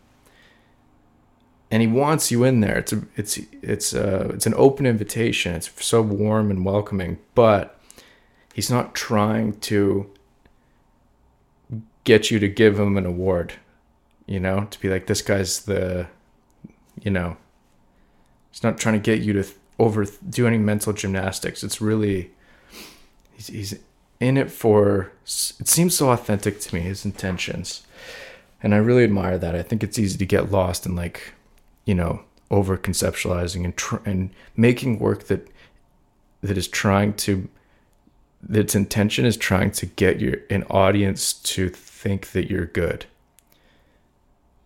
and 1.70 1.80
he 1.80 1.88
wants 1.88 2.30
you 2.30 2.44
in 2.44 2.60
there. 2.60 2.76
It's 2.76 2.92
a, 2.92 3.02
it's 3.16 3.38
it's 3.62 3.94
a, 3.94 4.28
it's 4.34 4.46
an 4.46 4.54
open 4.54 4.84
invitation. 4.84 5.54
It's 5.54 5.70
so 5.82 6.02
warm 6.02 6.50
and 6.50 6.62
welcoming, 6.62 7.20
but 7.34 7.80
he's 8.52 8.70
not 8.70 8.94
trying 8.94 9.58
to 9.60 10.10
get 12.08 12.30
you 12.30 12.38
to 12.38 12.48
give 12.48 12.80
him 12.80 12.96
an 12.96 13.04
award, 13.04 13.52
you 14.24 14.40
know, 14.40 14.66
to 14.70 14.80
be 14.80 14.88
like 14.88 15.06
this 15.06 15.20
guy's 15.20 15.60
the 15.66 16.06
you 17.02 17.10
know, 17.10 17.36
he's 18.50 18.62
not 18.62 18.78
trying 18.78 18.94
to 18.94 19.10
get 19.10 19.22
you 19.22 19.34
to 19.34 19.44
over 19.78 20.06
do 20.28 20.46
any 20.46 20.56
mental 20.56 20.94
gymnastics. 20.94 21.62
It's 21.62 21.82
really 21.82 22.30
he's, 23.34 23.48
he's 23.48 23.78
in 24.20 24.38
it 24.38 24.50
for 24.50 25.12
it 25.60 25.68
seems 25.68 25.94
so 25.94 26.10
authentic 26.10 26.60
to 26.60 26.74
me 26.74 26.80
his 26.80 27.04
intentions. 27.04 27.82
And 28.62 28.74
I 28.74 28.78
really 28.78 29.04
admire 29.04 29.36
that. 29.36 29.54
I 29.54 29.62
think 29.62 29.84
it's 29.84 29.98
easy 29.98 30.16
to 30.16 30.26
get 30.26 30.50
lost 30.50 30.86
in 30.86 30.96
like, 30.96 31.34
you 31.84 31.94
know, 31.94 32.22
over 32.50 32.78
conceptualizing 32.78 33.66
and 33.66 33.76
tr- 33.76 34.04
and 34.06 34.30
making 34.56 34.98
work 34.98 35.24
that 35.24 35.46
that 36.40 36.56
is 36.56 36.68
trying 36.68 37.12
to 37.12 37.50
its 38.50 38.74
intention 38.74 39.24
is 39.24 39.36
trying 39.36 39.70
to 39.72 39.86
get 39.86 40.20
your 40.20 40.36
an 40.50 40.64
audience 40.64 41.32
to 41.32 41.68
think 41.68 42.32
that 42.32 42.50
you're 42.50 42.66
good. 42.66 43.06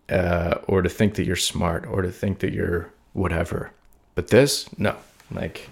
Uh, 0.09 0.55
or 0.67 0.81
to 0.81 0.89
think 0.89 1.15
that 1.15 1.25
you're 1.25 1.35
smart 1.35 1.87
or 1.87 2.01
to 2.01 2.11
think 2.11 2.39
that 2.39 2.53
you're 2.53 2.91
whatever. 3.13 3.71
But 4.15 4.27
this, 4.27 4.67
no. 4.77 4.95
Like 5.31 5.69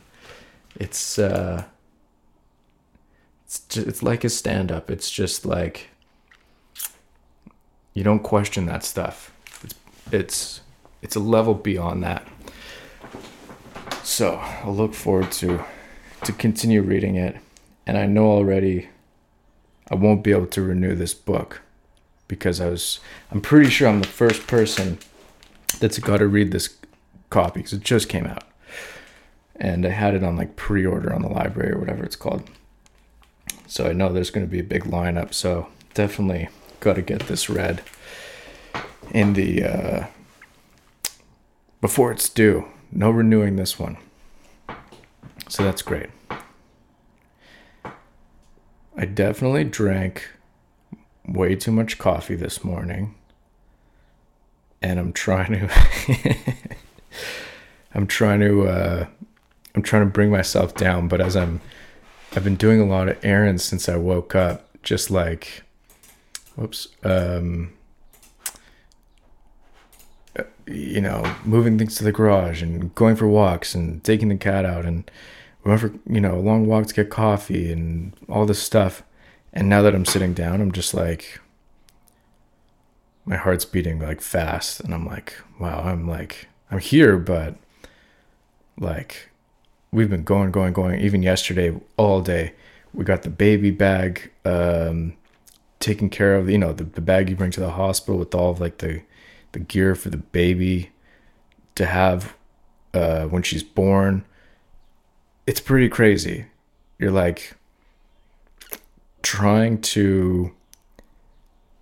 it's 0.80 1.20
uh 1.20 1.66
it's 3.46 3.60
just, 3.60 3.88
it's 3.88 4.02
like 4.02 4.24
a 4.24 4.30
stand 4.30 4.72
up. 4.72 4.90
It's 4.90 5.12
just 5.12 5.46
like 5.46 5.90
you 7.94 8.04
don't 8.04 8.24
question 8.24 8.66
that 8.68 8.84
stuff. 8.84 9.34
It's 9.64 9.76
it's 10.12 10.62
it's 11.02 11.16
a 11.16 11.20
level 11.20 11.54
beyond 11.54 12.04
that. 12.04 12.28
So, 14.04 14.36
I'll 14.64 14.76
look 14.76 14.94
forward 14.94 15.32
to 15.34 15.64
to 16.24 16.32
continue 16.34 16.82
reading 16.82 17.16
it. 17.16 17.38
And 17.86 17.98
I 17.98 18.06
know 18.06 18.28
already 18.28 18.90
I 19.90 19.96
won't 19.96 20.24
be 20.24 20.32
able 20.32 20.48
to 20.48 20.62
renew 20.62 20.96
this 20.96 21.14
book 21.14 21.62
because 22.28 22.62
I 22.62 22.70
was 22.70 23.00
I'm 23.32 23.42
pretty 23.42 23.70
sure 23.70 23.88
I'm 23.88 24.02
the 24.02 24.08
first 24.08 24.48
person 24.48 25.00
that's 25.80 26.00
got 26.00 26.18
to 26.18 26.28
read 26.28 26.52
this 26.52 26.76
copy 27.30 27.60
because 27.60 27.74
it 27.74 27.82
just 27.82 28.08
came 28.08 28.26
out 28.26 28.44
and 29.62 29.86
I 29.86 29.90
had 29.90 30.16
it 30.16 30.24
on 30.24 30.36
like 30.36 30.56
pre-order 30.56 31.14
on 31.14 31.22
the 31.22 31.30
library 31.30 31.72
or 31.72 31.78
whatever 31.78 32.04
it's 32.04 32.16
called. 32.16 32.44
So 33.68 33.88
I 33.88 33.94
know 33.94 34.12
there's 34.12 34.32
going 34.32 34.46
to 34.46 34.52
be 34.52 34.60
a 34.60 34.64
big 34.64 34.84
lineup. 34.84 35.34
So 35.34 35.68
definitely 35.94 36.50
got 36.80 36.96
to 36.96 37.02
get 37.02 37.28
this 37.28 37.50
read 37.50 37.82
in 39.12 39.34
the 39.34 39.64
uh, 39.64 40.06
before 41.80 42.12
it's 42.12 42.28
due. 42.28 42.66
No 42.92 43.12
renewing 43.12 43.56
this 43.56 43.78
one. 43.78 43.98
So 45.48 45.64
that's 45.64 45.82
great. 45.82 46.10
I 48.96 49.06
definitely 49.06 49.64
drank 49.64 50.30
way 51.28 51.56
too 51.56 51.72
much 51.72 51.98
coffee 51.98 52.36
this 52.36 52.64
morning. 52.64 53.16
And 54.82 55.00
I'm 55.00 55.14
trying 55.14 55.68
to 55.68 56.46
I'm 57.94 58.08
trying 58.08 58.40
to 58.42 58.68
uh, 58.68 59.06
I'm 59.76 59.82
trying 59.82 60.04
to 60.04 60.12
bring 60.12 60.32
myself 60.32 60.76
down, 60.76 61.08
but 61.08 61.22
as 61.22 61.36
I'm 61.36 61.62
I've 62.36 62.44
been 62.44 62.56
doing 62.56 62.80
a 62.82 62.86
lot 62.86 63.10
of 63.10 63.24
errands 63.24 63.64
since 63.64 63.88
I 63.88 63.98
woke 63.98 64.36
up, 64.36 64.68
just 64.84 65.12
like 65.12 65.64
whoops, 66.56 66.88
um 67.04 67.74
you 70.68 71.02
know, 71.02 71.36
moving 71.44 71.78
things 71.78 71.96
to 71.96 72.04
the 72.04 72.12
garage 72.12 72.62
and 72.62 72.94
going 72.96 73.16
for 73.16 73.28
walks 73.28 73.76
and 73.76 74.04
taking 74.04 74.30
the 74.30 74.38
cat 74.38 74.66
out 74.66 74.86
and 74.86 75.10
for, 75.64 75.94
you 76.08 76.22
know, 76.22 76.36
a 76.36 76.40
long 76.40 76.66
walk 76.66 76.88
to 76.88 76.94
get 76.94 77.10
coffee 77.10 77.72
and 77.72 78.14
all 78.28 78.46
this 78.46 78.62
stuff. 78.62 79.04
And 79.54 79.70
now 79.70 79.82
that 79.82 79.94
I'm 79.94 80.06
sitting 80.06 80.34
down, 80.34 80.62
I'm 80.62 80.72
just 80.72 80.94
like, 80.94 81.40
my 83.26 83.36
heart's 83.36 83.66
beating 83.66 84.00
like 84.00 84.22
fast. 84.22 84.80
And 84.80 84.94
I'm 84.94 85.06
like, 85.06 85.36
wow, 85.60 85.82
I'm 85.84 86.08
like, 86.08 86.48
I'm 86.72 86.80
here, 86.80 87.18
but 87.18 87.56
like, 88.78 89.30
we've 89.92 90.10
been 90.10 90.24
going, 90.24 90.52
going, 90.52 90.74
going. 90.74 91.00
Even 91.02 91.22
yesterday, 91.22 91.80
all 91.98 92.22
day, 92.22 92.54
we 92.94 93.06
got 93.06 93.24
the 93.24 93.30
baby 93.30 93.72
bag 93.72 94.32
um, 94.46 95.14
taken 95.80 96.10
care 96.10 96.36
of. 96.36 96.50
You 96.50 96.58
know, 96.58 96.74
the, 96.74 96.86
the 96.86 97.02
bag 97.02 97.30
you 97.30 97.36
bring 97.36 97.52
to 97.52 97.60
the 97.60 97.72
hospital 97.72 98.18
with 98.18 98.34
all 98.34 98.52
of 98.52 98.60
like 98.60 98.80
the 98.80 99.02
the 99.52 99.60
gear 99.60 99.96
for 99.96 100.10
the 100.10 100.18
baby 100.18 100.92
to 101.76 101.86
have 101.86 102.36
uh, 102.94 103.26
when 103.26 103.44
she's 103.44 103.64
born. 103.64 104.26
It's 105.52 105.60
pretty 105.60 105.90
crazy. 105.90 106.46
You're 106.98 107.12
like 107.12 107.56
trying 109.22 109.82
to 109.82 110.54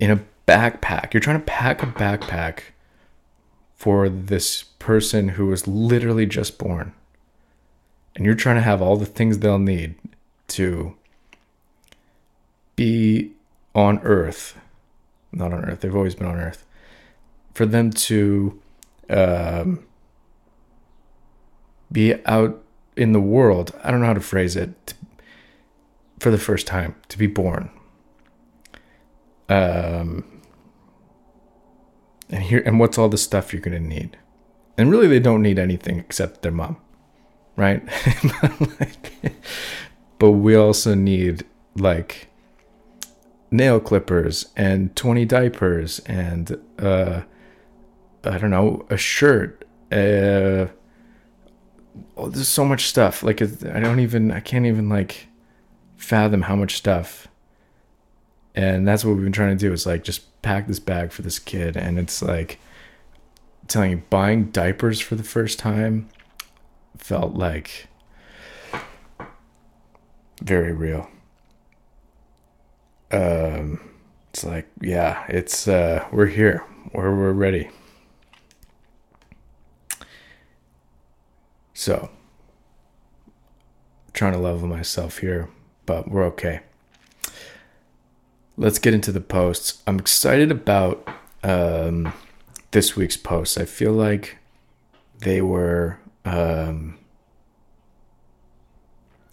in 0.00 0.10
a 0.10 0.24
backpack. 0.48 1.14
You're 1.14 1.20
trying 1.20 1.38
to 1.38 1.46
pack 1.46 1.80
a 1.80 1.86
backpack 1.86 2.62
for 3.76 4.08
this 4.08 4.64
person 4.80 5.28
who 5.28 5.46
was 5.46 5.68
literally 5.68 6.26
just 6.26 6.58
born 6.58 6.94
and 8.16 8.26
you're 8.26 8.34
trying 8.34 8.56
to 8.56 8.62
have 8.62 8.82
all 8.82 8.96
the 8.96 9.06
things 9.06 9.38
they'll 9.38 9.56
need 9.56 9.94
to 10.48 10.96
be 12.74 13.30
on 13.72 14.00
earth 14.00 14.58
not 15.30 15.52
on 15.52 15.64
earth 15.64 15.82
they've 15.82 15.94
always 15.94 16.16
been 16.16 16.26
on 16.26 16.40
earth 16.40 16.66
for 17.54 17.66
them 17.66 17.92
to 17.92 18.60
um, 19.08 19.86
be 21.92 22.16
out 22.26 22.64
in 23.00 23.12
the 23.12 23.20
world 23.20 23.74
i 23.82 23.90
don't 23.90 24.00
know 24.00 24.06
how 24.06 24.14
to 24.14 24.20
phrase 24.20 24.56
it 24.56 24.86
to, 24.86 24.94
for 26.18 26.30
the 26.30 26.38
first 26.38 26.66
time 26.66 26.94
to 27.08 27.18
be 27.18 27.26
born 27.26 27.70
um, 29.48 30.42
and 32.28 32.44
here 32.44 32.62
and 32.64 32.78
what's 32.78 32.96
all 32.96 33.08
the 33.08 33.18
stuff 33.18 33.52
you're 33.52 33.62
going 33.62 33.82
to 33.82 33.88
need 33.88 34.16
and 34.78 34.90
really 34.90 35.08
they 35.08 35.18
don't 35.18 35.42
need 35.42 35.58
anything 35.58 35.98
except 35.98 36.42
their 36.42 36.52
mom 36.52 36.76
right? 37.60 37.82
but 40.18 40.30
we 40.30 40.54
also 40.56 40.94
need 40.94 41.44
like 41.76 42.28
nail 43.50 43.78
clippers 43.78 44.46
and 44.56 44.96
20 44.96 45.24
diapers 45.26 45.98
and 46.00 46.58
uh 46.78 47.22
I 48.22 48.36
don't 48.36 48.50
know, 48.50 48.86
a 48.90 48.96
shirt. 48.96 49.66
Uh 49.92 50.66
oh, 52.16 52.28
there's 52.28 52.48
so 52.48 52.64
much 52.64 52.86
stuff. 52.86 53.22
Like 53.22 53.42
I 53.42 53.80
don't 53.80 54.00
even 54.00 54.30
I 54.30 54.40
can't 54.40 54.66
even 54.66 54.88
like 54.88 55.26
fathom 55.96 56.42
how 56.42 56.56
much 56.56 56.76
stuff. 56.76 57.28
And 58.54 58.86
that's 58.86 59.04
what 59.04 59.14
we've 59.14 59.24
been 59.24 59.32
trying 59.32 59.56
to 59.56 59.66
do 59.68 59.72
is 59.72 59.86
like 59.86 60.02
just 60.02 60.42
pack 60.42 60.66
this 60.66 60.80
bag 60.80 61.12
for 61.12 61.22
this 61.22 61.38
kid 61.38 61.76
and 61.76 61.98
it's 61.98 62.22
like 62.22 62.58
telling 63.68 63.90
you 63.90 64.02
buying 64.10 64.50
diapers 64.50 65.00
for 65.00 65.14
the 65.14 65.22
first 65.22 65.58
time 65.58 66.08
felt 66.96 67.34
like 67.34 67.86
very 70.42 70.72
real. 70.72 71.08
Um, 73.12 73.80
it's 74.30 74.44
like, 74.44 74.68
yeah, 74.80 75.24
it's 75.28 75.66
uh, 75.66 76.06
we're 76.12 76.26
here, 76.26 76.64
we're 76.92 77.14
we're 77.14 77.32
ready. 77.32 77.70
So, 81.80 82.10
trying 84.12 84.34
to 84.34 84.38
level 84.38 84.68
myself 84.68 85.20
here, 85.20 85.48
but 85.86 86.10
we're 86.10 86.26
okay. 86.26 86.60
Let's 88.58 88.78
get 88.78 88.92
into 88.92 89.10
the 89.10 89.22
posts. 89.22 89.82
I'm 89.86 89.98
excited 89.98 90.50
about 90.50 91.08
um, 91.42 92.12
this 92.72 92.96
week's 92.96 93.16
posts. 93.16 93.56
I 93.56 93.64
feel 93.64 93.92
like 93.92 94.36
they 95.20 95.40
were 95.40 95.98
um, 96.26 96.98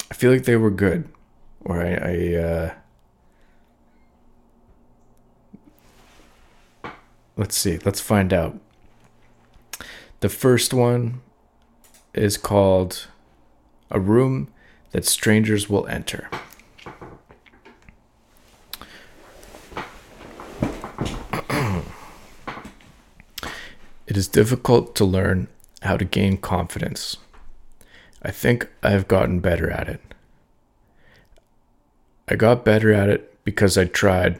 I 0.09 0.13
feel 0.13 0.31
like 0.31 0.45
they 0.45 0.55
were 0.55 0.71
good, 0.71 1.09
or 1.65 1.81
I, 1.81 1.95
I 1.95 2.35
uh, 6.85 6.91
let's 7.35 7.57
see, 7.57 7.77
let's 7.83 7.99
find 7.99 8.31
out. 8.31 8.57
The 10.21 10.29
first 10.29 10.73
one 10.73 11.19
is 12.17 12.37
called 12.37 13.07
A 13.91 13.99
Room 13.99 14.49
That 14.91 15.05
Strangers 15.05 15.69
Will 15.69 15.87
Enter. 15.87 16.29
it 24.07 24.17
is 24.17 24.27
difficult 24.27 24.95
to 24.95 25.05
learn 25.05 25.47
how 25.81 25.97
to 25.97 26.05
gain 26.05 26.37
confidence. 26.37 27.17
I 28.21 28.31
think 28.31 28.67
I 28.83 28.89
have 28.89 29.07
gotten 29.07 29.39
better 29.39 29.69
at 29.69 29.87
it. 29.87 30.01
I 32.27 32.35
got 32.35 32.65
better 32.65 32.91
at 32.91 33.09
it 33.09 33.43
because 33.43 33.77
I 33.77 33.85
tried 33.85 34.39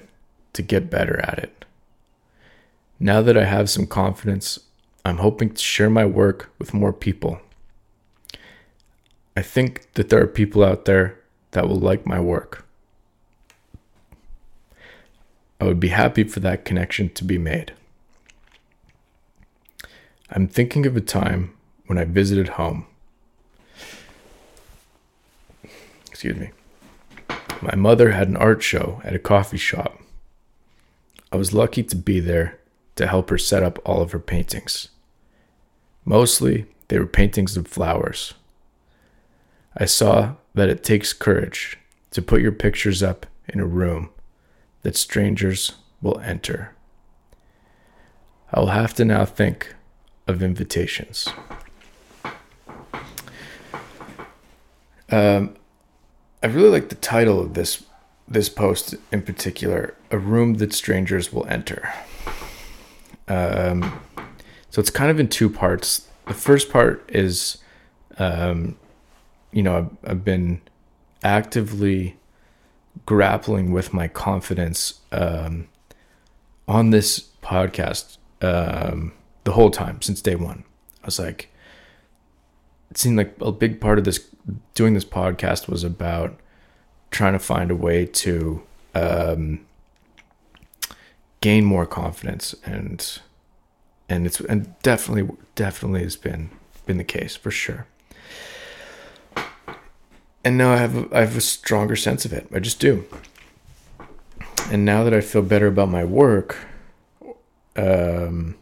to 0.54 0.62
get 0.62 0.90
better 0.90 1.20
at 1.22 1.40
it. 1.40 1.66
Now 3.00 3.22
that 3.22 3.38
I 3.38 3.46
have 3.46 3.70
some 3.70 3.86
confidence, 3.86 4.60
I'm 5.06 5.18
hoping 5.18 5.52
to 5.52 5.62
share 5.62 5.90
my 5.90 6.06
work 6.06 6.52
with 6.60 6.74
more 6.74 6.92
people. 6.92 7.40
I 9.38 9.44
think 9.44 9.94
that 9.94 10.10
there 10.10 10.20
are 10.20 10.26
people 10.26 10.64
out 10.64 10.86
there 10.86 11.20
that 11.52 11.70
will 11.70 11.80
like 11.80 12.08
my 12.08 12.20
work. 12.20 12.66
I 15.62 15.66
would 15.66 15.80
be 15.80 15.90
happy 15.90 16.24
for 16.24 16.40
that 16.40 16.66
connection 16.66 17.10
to 17.10 17.24
be 17.24 17.38
made. 17.38 17.74
I'm 20.32 20.48
thinking 20.48 20.88
of 20.88 20.98
a 20.98 21.02
time 21.02 21.56
when 21.86 22.00
I 22.00 22.06
visited 22.06 22.48
home. 22.48 22.88
Excuse 26.10 26.36
me. 26.36 26.50
My 27.62 27.76
mother 27.76 28.14
had 28.14 28.30
an 28.30 28.38
art 28.38 28.64
show 28.64 29.02
at 29.04 29.14
a 29.14 29.20
coffee 29.20 29.58
shop. 29.58 30.02
I 31.32 31.36
was 31.36 31.54
lucky 31.54 31.84
to 31.84 31.96
be 31.96 32.20
there 32.20 32.58
to 32.96 33.06
help 33.06 33.30
her 33.30 33.38
set 33.38 33.62
up 33.62 33.78
all 33.86 34.02
of 34.02 34.14
her 34.14 34.20
paintings. 34.20 34.88
Mostly, 36.06 36.66
they 36.88 36.98
were 36.98 37.06
paintings 37.06 37.56
of 37.56 37.68
flowers. 37.68 38.34
I 39.80 39.86
saw 39.86 40.34
that 40.56 40.70
it 40.70 40.84
takes 40.84 41.14
courage 41.14 41.78
to 42.12 42.22
put 42.22 42.42
your 42.42 42.52
pictures 42.52 43.04
up 43.04 43.28
in 43.48 43.60
a 43.60 43.66
room 43.66 44.10
that 44.82 44.96
strangers 44.96 45.74
will 46.02 46.20
enter. 46.20 46.74
I 48.52 48.60
will 48.60 48.68
have 48.68 48.94
to 48.96 49.06
now 49.06 49.24
think 49.24 49.76
of 50.28 50.42
invitations. 50.42 51.28
Um, 55.12 55.56
I 56.42 56.48
really 56.48 56.70
like 56.70 56.90
the 56.90 56.96
title 56.96 57.40
of 57.40 57.54
this 57.54 57.84
this 58.28 58.50
post 58.50 58.96
in 59.12 59.22
particular, 59.22 59.94
"A 60.12 60.18
Room 60.18 60.56
That 60.56 60.74
Strangers 60.74 61.32
Will 61.32 61.46
Enter." 61.48 61.94
Um, 63.28 64.02
so 64.70 64.82
it's 64.82 64.90
kind 64.90 65.10
of 65.10 65.20
in 65.20 65.30
two 65.30 65.50
parts. 65.50 66.08
The 66.28 66.34
first 66.34 66.70
part 66.70 67.10
is, 67.14 67.58
um, 68.18 68.76
you 69.58 69.64
know, 69.64 69.76
I've, 69.76 70.12
I've, 70.12 70.24
been 70.24 70.62
actively 71.24 72.16
grappling 73.08 73.72
with 73.72 73.92
my 73.92 74.08
confidence 74.08 75.02
um, 75.12 75.68
on 76.68 76.92
this 76.92 77.30
podcast 77.42 78.20
um, 78.44 79.14
the 79.46 79.54
whole 79.54 79.72
time 79.72 80.00
since 80.04 80.22
day 80.22 80.36
one. 80.36 80.64
I 81.02 81.08
was 81.08 81.18
like, 81.18 81.50
it 82.92 83.00
seemed 83.00 83.18
like 83.18 83.34
a 83.42 83.52
big 83.52 83.82
part 83.82 83.98
of 83.98 84.04
this 84.04 84.30
doing 84.76 84.94
this 84.94 85.04
podcast 85.04 85.68
was 85.68 85.84
about 85.84 86.40
trying 87.10 87.34
to 87.34 87.40
find 87.40 87.72
a 87.72 87.76
way 87.76 88.06
to 88.06 88.62
um, 88.94 89.66
gain 91.42 91.66
more 91.66 91.88
confidence 91.88 92.54
and 92.64 93.22
and 94.08 94.28
it's 94.28 94.40
and 94.42 94.76
definitely 94.84 95.36
definitely 95.56 96.04
has 96.04 96.16
been 96.16 96.52
been 96.86 96.98
the 96.98 97.04
case 97.04 97.36
for 97.36 97.50
sure 97.50 97.88
and 100.48 100.58
now 100.58 100.72
I 100.72 100.78
have 100.78 101.12
I 101.14 101.20
have 101.20 101.36
a 101.36 101.42
stronger 101.42 101.98
sense 101.98 102.24
of 102.24 102.32
it. 102.32 102.48
I 102.54 102.60
just 102.60 102.80
do. 102.80 103.04
And 104.72 104.86
now 104.86 105.04
that 105.04 105.14
I 105.14 105.20
feel 105.20 105.42
better 105.42 105.68
about 105.68 105.90
my 105.90 106.06
work 106.06 106.58
um 107.76 108.56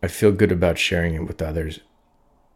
I 0.00 0.06
feel 0.06 0.30
good 0.30 0.52
about 0.52 0.78
sharing 0.78 1.14
it 1.14 1.26
with 1.26 1.42
others 1.42 1.80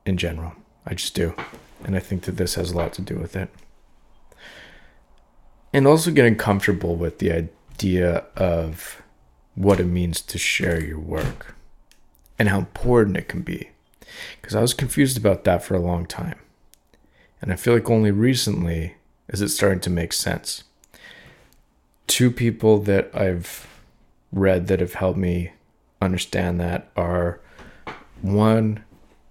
in 0.07 0.19
general. 0.19 0.53
I 0.87 0.95
just 0.95 1.17
do. 1.17 1.35
And 1.83 1.97
I 1.97 1.99
think 1.99 2.23
that 2.23 2.37
this 2.37 2.55
has 2.55 2.71
a 2.71 2.77
lot 2.77 2.93
to 2.93 3.03
do 3.03 3.17
with 3.17 3.35
it. 3.35 3.51
And 5.73 5.89
also 5.89 6.13
getting 6.13 6.37
comfortable 6.37 6.95
with 6.95 7.19
the 7.19 7.33
idea 7.33 8.25
of 8.37 9.03
what 9.57 9.81
it 9.81 9.87
means 9.87 10.21
to 10.21 10.39
share 10.39 10.81
your 10.81 11.01
work 11.01 11.57
and 12.39 12.49
how 12.49 12.59
important 12.61 13.17
it 13.17 13.27
can 13.27 13.43
be. 13.43 13.71
Because 14.41 14.55
I 14.55 14.61
was 14.61 14.75
confused 14.75 15.17
about 15.17 15.43
that 15.43 15.65
for 15.65 15.75
a 15.75 15.81
long 15.81 16.07
time. 16.07 16.39
And 17.41 17.53
I 17.53 17.57
feel 17.57 17.75
like 17.75 17.89
only 17.89 18.11
recently 18.11 18.97
is 19.29 19.41
it 19.41 19.49
starting 19.49 19.81
to 19.81 19.91
make 19.91 20.13
sense. 20.13 20.65
Two 22.07 22.31
people 22.31 22.79
that 22.81 23.11
I've 23.15 23.67
read 24.33 24.67
that 24.67 24.81
have 24.81 24.95
helped 24.95 25.19
me 25.19 25.53
understand 26.03 26.61
that 26.61 26.91
are 26.97 27.41
one, 28.23 28.85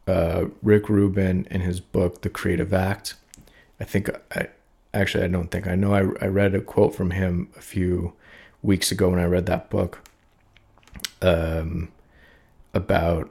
uh, 0.08 0.46
Rick 0.64 0.90
Rubin 0.90 1.48
in 1.52 1.62
his 1.62 1.80
book, 1.80 2.22
The 2.22 2.30
Creative 2.30 2.74
Act. 2.74 3.16
I 3.80 3.84
think 3.84 4.10
I 4.36 4.48
actually, 4.94 5.24
I 5.24 5.28
don't 5.28 5.52
think 5.52 5.68
I 5.68 5.76
know. 5.76 5.94
I, 5.94 6.26
I 6.26 6.28
read 6.28 6.56
a 6.56 6.62
quote 6.62 6.96
from 6.96 7.12
him 7.12 7.50
a 7.56 7.62
few 7.62 8.14
weeks 8.62 8.92
ago 8.92 9.10
when 9.10 9.20
I 9.20 9.26
read 9.26 9.46
that 9.46 9.70
book 9.70 10.02
um, 11.22 11.90
about 12.74 13.30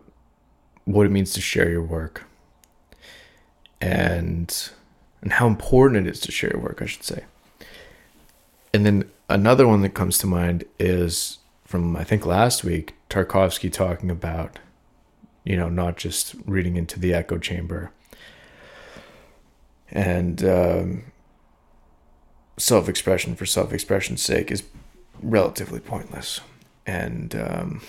what 0.85 1.07
it 1.07 1.11
means 1.11 1.33
to 1.35 1.41
share 1.41 1.69
your 1.69 1.83
work 1.83 2.25
and 3.81 4.71
and 5.21 5.33
how 5.33 5.47
important 5.47 6.07
it 6.07 6.11
is 6.11 6.21
to 6.21 6.33
share 6.33 6.51
your 6.51 6.63
work, 6.63 6.81
I 6.81 6.87
should 6.87 7.03
say. 7.03 7.25
And 8.73 8.87
then 8.87 9.11
another 9.29 9.67
one 9.67 9.83
that 9.83 9.95
comes 9.95 10.19
to 10.19 10.27
mind 10.27 10.65
is 10.79 11.39
from 11.65 11.97
I 11.97 12.05
think 12.05 12.25
last 12.25 12.65
week, 12.65 12.95
Tarkovsky 13.11 13.73
talking 13.73 14.11
about, 14.11 14.59
you 15.45 15.57
know, 15.57 15.69
not 15.69 15.97
just 15.97 16.35
reading 16.47 16.77
into 16.77 16.99
the 17.01 17.15
echo 17.15 17.39
chamber 17.39 17.91
and 19.91 20.45
um, 20.45 21.05
self-expression 22.59 23.35
for 23.35 23.47
self-expression's 23.47 24.23
sake 24.23 24.51
is 24.51 24.63
relatively 25.23 25.81
pointless 25.81 26.41
and 26.87 27.35
um, 27.35 27.81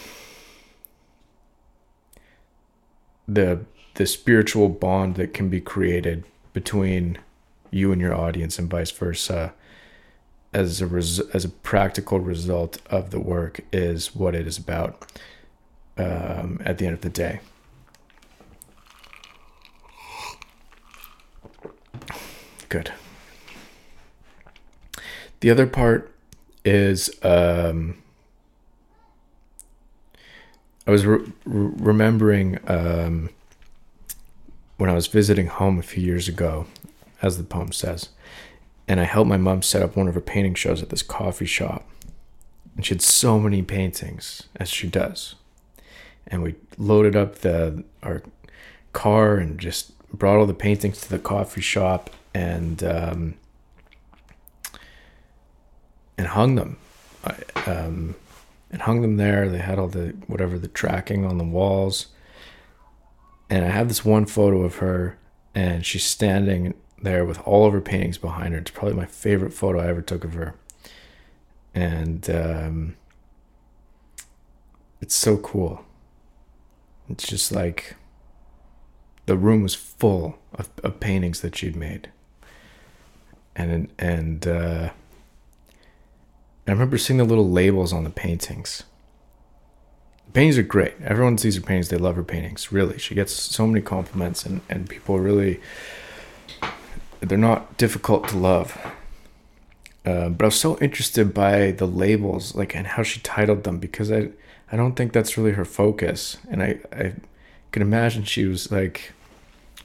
the 3.28 3.66
the 4.00 4.06
spiritual 4.06 4.70
bond 4.70 5.16
that 5.16 5.34
can 5.34 5.50
be 5.50 5.60
created 5.60 6.24
between 6.54 7.18
you 7.70 7.92
and 7.92 8.00
your 8.00 8.16
audience 8.16 8.58
and 8.58 8.70
vice 8.70 8.92
versa 8.92 9.54
as 10.54 10.80
a 10.80 10.88
res- 10.88 11.20
as 11.34 11.44
a 11.44 11.50
practical 11.50 12.22
result 12.22 12.78
of 12.90 13.12
the 13.12 13.20
work 13.20 13.60
is 13.74 14.16
what 14.16 14.34
it 14.34 14.48
is 14.48 14.58
about 14.58 15.12
um, 15.98 16.62
at 16.64 16.78
the 16.78 16.86
end 16.86 16.94
of 16.94 17.02
the 17.02 17.10
day. 17.10 17.42
Good. 22.70 22.94
The 25.42 25.50
other 25.50 25.68
part 25.68 26.10
is 26.64 27.10
um, 27.22 28.02
I 30.88 30.92
was 30.92 31.06
re- 31.06 31.34
remembering 31.44 32.60
um, 32.66 33.32
when 34.80 34.90
I 34.90 34.94
was 34.94 35.08
visiting 35.08 35.48
home 35.48 35.78
a 35.78 35.84
few 35.84 36.02
years 36.02 36.30
ago, 36.30 36.66
as 37.22 37.38
the 37.38 37.44
poem 37.44 37.74
says, 37.74 38.10
and 38.88 39.00
I 39.00 39.04
helped 39.04 39.28
my 39.28 39.38
mom 39.38 39.62
set 39.62 39.84
up 39.84 39.98
one 39.98 40.08
of 40.08 40.16
her 40.16 40.22
painting 40.22 40.56
shows 40.56 40.82
at 40.82 40.88
this 40.88 41.04
coffee 41.04 41.46
shop. 41.46 41.86
And 42.78 42.86
she 42.86 42.94
had 42.94 43.02
so 43.02 43.40
many 43.40 43.62
paintings, 43.62 44.44
as 44.56 44.70
she 44.70 44.88
does. 44.88 45.36
And 46.28 46.42
we 46.42 46.56
loaded 46.78 47.14
up 47.14 47.40
the 47.40 47.84
our 48.02 48.24
car 48.94 49.36
and 49.36 49.60
just 49.60 49.92
brought 50.14 50.38
all 50.38 50.46
the 50.46 50.54
paintings 50.54 51.02
to 51.02 51.10
the 51.10 51.20
coffee 51.20 51.62
shop 51.62 52.10
and 52.34 52.82
um, 52.82 53.34
and 56.18 56.28
hung 56.28 56.56
them. 56.56 56.78
I, 57.26 57.36
um, 57.70 58.16
and 58.72 58.84
hung 58.84 59.02
them 59.02 59.18
there. 59.18 59.50
They 59.50 59.58
had 59.58 59.78
all 59.78 59.90
the 59.90 60.16
whatever 60.28 60.58
the 60.58 60.70
tracking 60.70 61.26
on 61.26 61.38
the 61.38 61.44
walls. 61.44 62.08
And 63.50 63.66
I 63.66 63.70
have 63.70 63.88
this 63.88 64.06
one 64.06 64.26
photo 64.26 64.62
of 64.62 64.76
her, 64.76 65.18
and 65.56 65.86
she's 65.86 66.06
standing 66.06 66.76
there 67.02 67.26
with 67.26 67.40
all 67.48 67.66
of 67.66 67.74
her 67.74 67.82
paintings 67.82 68.18
behind 68.18 68.54
her. 68.54 68.60
It's 68.60 68.72
probably 68.72 68.96
my 68.96 69.06
favorite 69.06 69.54
photo 69.54 69.80
I 69.80 69.88
ever 69.88 70.02
took 70.02 70.24
of 70.24 70.34
her. 70.34 70.56
And 71.74 72.30
um, 72.30 72.96
it's 75.02 75.16
so 75.16 75.38
cool. 75.38 75.86
It's 77.10 77.28
just 77.28 77.52
like 77.52 77.96
the 79.26 79.38
room 79.38 79.64
was 79.64 79.76
full 79.76 80.38
of, 80.54 80.70
of 80.84 81.00
paintings 81.00 81.42
that 81.42 81.56
she'd 81.56 81.76
made. 81.76 82.10
And 83.56 83.92
and 83.98 84.48
uh, 84.48 84.90
I 86.68 86.72
remember 86.72 86.98
seeing 86.98 87.18
the 87.18 87.24
little 87.26 87.50
labels 87.50 87.92
on 87.92 88.04
the 88.04 88.10
paintings. 88.10 88.84
Paintings 90.34 90.58
are 90.58 90.64
great. 90.64 90.94
Everyone 91.04 91.38
sees 91.38 91.56
her 91.56 91.62
paintings. 91.62 91.90
They 91.90 91.98
love 91.98 92.16
her 92.16 92.24
paintings. 92.24 92.72
Really, 92.72 93.00
she 93.00 93.16
gets 93.16 93.34
so 93.34 93.66
many 93.66 93.82
compliments, 93.82 94.46
and 94.46 94.62
and 94.70 94.88
people 94.88 95.20
really 95.20 95.60
they're 97.20 97.38
not 97.38 97.78
difficult 97.78 98.28
to 98.30 98.38
love. 98.38 98.78
Uh, 100.06 100.30
but 100.30 100.46
I 100.46 100.48
was 100.48 100.60
so 100.60 100.78
interested 100.78 101.34
by 101.34 101.72
the 101.72 101.86
labels, 101.88 102.56
like 102.56 102.76
and 102.76 102.88
how 102.88 103.04
she 103.04 103.20
titled 103.22 103.64
them, 103.64 103.80
because 103.80 104.12
I 104.12 104.30
I 104.72 104.78
don't 104.78 104.96
think 104.96 105.14
that's 105.14 105.38
really 105.38 105.52
her 105.52 105.66
focus, 105.66 106.38
and 106.50 106.62
I 106.62 106.80
I 106.92 107.14
can 107.72 107.82
imagine 107.82 108.24
she 108.24 108.46
was 108.46 108.72
like 108.72 109.14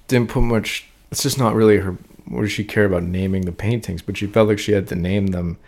didn't 0.09 0.31
put 0.31 0.43
much. 0.43 0.89
It's 1.11 1.23
just 1.23 1.39
not 1.39 1.55
really 1.55 1.79
her. 1.79 1.97
What 2.27 2.43
does 2.43 2.53
she 2.53 2.65
care 2.65 2.85
about 2.85 3.03
naming 3.03 3.43
the 3.43 3.53
paintings? 3.53 4.03
But 4.03 4.17
she 4.17 4.27
felt 4.27 4.49
like 4.49 4.59
she 4.59 4.73
had 4.73 4.89
to 4.89 4.95
name 4.95 5.29
them 5.29 5.59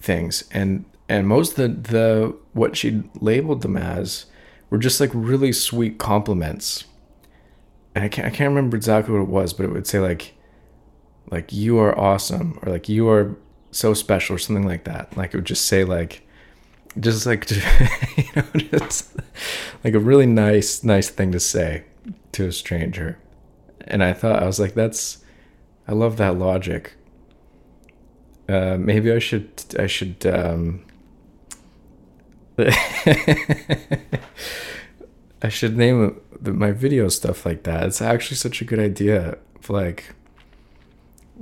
things, 0.00 0.44
and 0.50 0.84
and 1.08 1.28
most 1.28 1.56
of 1.56 1.56
the 1.56 1.90
the 1.90 2.36
what 2.52 2.76
she 2.76 3.02
labeled 3.20 3.62
them 3.62 3.76
as 3.76 4.26
were 4.70 4.78
just 4.78 5.00
like 5.00 5.10
really 5.12 5.52
sweet 5.52 5.98
compliments. 5.98 6.84
And 7.94 8.04
I 8.04 8.08
can't 8.08 8.26
I 8.26 8.30
can't 8.30 8.48
remember 8.48 8.76
exactly 8.76 9.14
what 9.14 9.22
it 9.22 9.28
was, 9.28 9.52
but 9.52 9.64
it 9.64 9.72
would 9.72 9.86
say 9.86 10.00
like 10.00 10.34
like 11.30 11.52
you 11.52 11.78
are 11.78 11.98
awesome 11.98 12.58
or 12.62 12.72
like 12.72 12.88
you 12.88 13.08
are 13.08 13.36
so 13.70 13.94
special 13.94 14.36
or 14.36 14.38
something 14.38 14.66
like 14.66 14.84
that. 14.84 15.16
Like 15.16 15.32
it 15.32 15.36
would 15.36 15.46
just 15.46 15.66
say 15.66 15.84
like 15.84 16.26
just 16.98 17.26
like 17.26 17.48
you 18.16 18.24
know 18.34 18.44
just 18.54 19.14
like 19.84 19.94
a 19.94 19.98
really 19.98 20.26
nice 20.26 20.82
nice 20.82 21.08
thing 21.10 21.32
to 21.32 21.40
say 21.40 21.84
to 22.32 22.46
a 22.46 22.52
stranger. 22.52 23.18
And 23.88 24.02
I 24.02 24.12
thought 24.12 24.42
I 24.42 24.46
was 24.46 24.58
like 24.58 24.74
that's 24.74 25.18
I 25.86 25.92
love 25.92 26.16
that 26.16 26.36
logic. 26.36 26.94
Uh, 28.48 28.76
maybe 28.78 29.12
I 29.12 29.18
should 29.18 29.50
I 29.78 29.86
should 29.86 30.26
um, 30.26 30.84
I 35.42 35.48
should 35.48 35.76
name 35.76 36.20
my 36.40 36.72
video 36.72 37.08
stuff 37.08 37.44
like 37.44 37.64
that. 37.64 37.84
It's 37.86 38.00
actually 38.00 38.36
such 38.36 38.60
a 38.60 38.64
good 38.64 38.78
idea. 38.78 39.38
Like, 39.68 40.14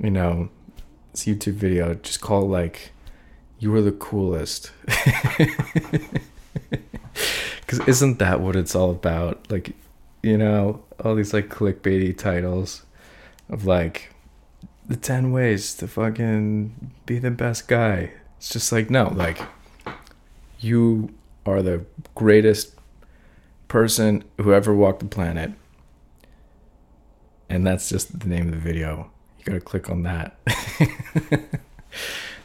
you 0.01 0.09
know, 0.09 0.49
this 1.11 1.25
YouTube 1.25 1.53
video, 1.53 1.93
just 1.93 2.21
call 2.21 2.47
like, 2.47 2.91
you 3.59 3.71
were 3.71 3.81
the 3.81 3.91
coolest. 3.91 4.71
Because 7.61 7.87
isn't 7.87 8.19
that 8.19 8.41
what 8.41 8.55
it's 8.55 8.75
all 8.75 8.91
about? 8.91 9.49
Like, 9.51 9.73
you 10.21 10.37
know, 10.37 10.83
all 11.03 11.15
these 11.15 11.33
like 11.33 11.49
clickbaity 11.49 12.15
titles 12.15 12.83
of 13.49 13.65
like, 13.65 14.13
the 14.87 14.95
10 14.95 15.31
ways 15.31 15.73
to 15.75 15.87
fucking 15.87 16.91
be 17.05 17.17
the 17.17 17.31
best 17.31 17.67
guy. 17.67 18.11
It's 18.37 18.49
just 18.49 18.71
like, 18.71 18.89
no, 18.91 19.07
like, 19.09 19.39
you 20.65 21.13
are 21.45 21.61
the 21.61 21.85
greatest 22.15 22.75
person 23.67 24.23
who 24.37 24.53
ever 24.53 24.73
walked 24.73 24.99
the 24.99 25.05
planet. 25.05 25.51
And 27.47 27.65
that's 27.65 27.87
just 27.87 28.19
the 28.19 28.27
name 28.27 28.47
of 28.47 28.51
the 28.51 28.59
video. 28.59 29.11
You 29.37 29.45
gotta 29.45 29.59
click 29.59 29.89
on 29.89 30.01
that. 30.03 30.39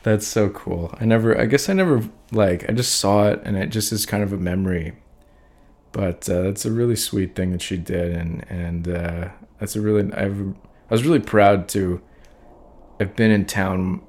that's 0.02 0.26
so 0.26 0.50
cool. 0.50 0.94
I 1.00 1.06
never, 1.06 1.38
I 1.38 1.46
guess 1.46 1.68
I 1.68 1.72
never, 1.72 2.08
like, 2.30 2.68
I 2.68 2.72
just 2.72 2.96
saw 2.96 3.28
it 3.28 3.40
and 3.44 3.56
it 3.56 3.68
just 3.68 3.90
is 3.90 4.04
kind 4.04 4.22
of 4.22 4.32
a 4.32 4.36
memory. 4.36 4.96
But 5.92 6.28
uh, 6.28 6.42
that's 6.42 6.66
a 6.66 6.70
really 6.70 6.96
sweet 6.96 7.34
thing 7.34 7.52
that 7.52 7.62
she 7.62 7.78
did. 7.78 8.12
And, 8.14 8.44
and 8.50 8.86
uh, 8.86 9.28
that's 9.58 9.76
a 9.76 9.80
really, 9.80 10.12
I've, 10.12 10.40
I 10.90 10.94
was 10.94 11.04
really 11.04 11.20
proud 11.20 11.68
to 11.70 12.02
have 12.98 13.16
been 13.16 13.30
in 13.30 13.46
town 13.46 14.02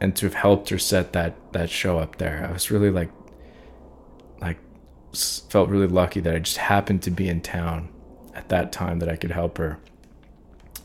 and 0.00 0.14
to 0.16 0.26
have 0.26 0.34
helped 0.34 0.68
her 0.68 0.78
set 0.78 1.14
that, 1.14 1.34
that 1.52 1.70
show 1.70 1.98
up 1.98 2.16
there. 2.16 2.46
I 2.46 2.52
was 2.52 2.70
really 2.70 2.90
like, 2.90 3.10
like 4.40 4.58
felt 5.12 5.68
really 5.68 5.86
lucky 5.86 6.20
that 6.20 6.34
I 6.34 6.38
just 6.40 6.56
happened 6.56 7.02
to 7.02 7.10
be 7.10 7.28
in 7.28 7.40
town 7.40 7.88
at 8.34 8.48
that 8.48 8.72
time 8.72 8.98
that 8.98 9.08
I 9.08 9.16
could 9.16 9.30
help 9.30 9.58
her. 9.58 9.78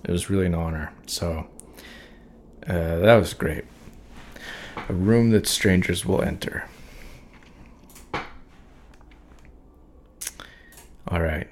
It 0.04 0.12
was 0.12 0.30
really 0.30 0.46
an 0.46 0.56
honor. 0.56 0.94
So 1.08 1.48
uh, 2.68 3.00
that 3.00 3.16
was 3.16 3.34
great. 3.34 3.66
A 4.88 4.94
room 4.94 5.32
that 5.32 5.48
strangers 5.48 6.06
will 6.06 6.22
enter. 6.22 6.66
All 11.08 11.22
right. 11.22 11.48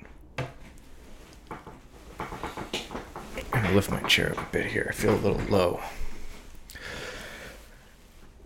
I'm 3.51 3.63
gonna 3.63 3.73
lift 3.73 3.89
my 3.89 4.01
chair 4.01 4.31
up 4.31 4.37
a 4.37 4.51
bit 4.51 4.67
here. 4.67 4.85
I 4.89 4.93
feel 4.93 5.15
a 5.15 5.17
little 5.17 5.41
low. 5.49 5.81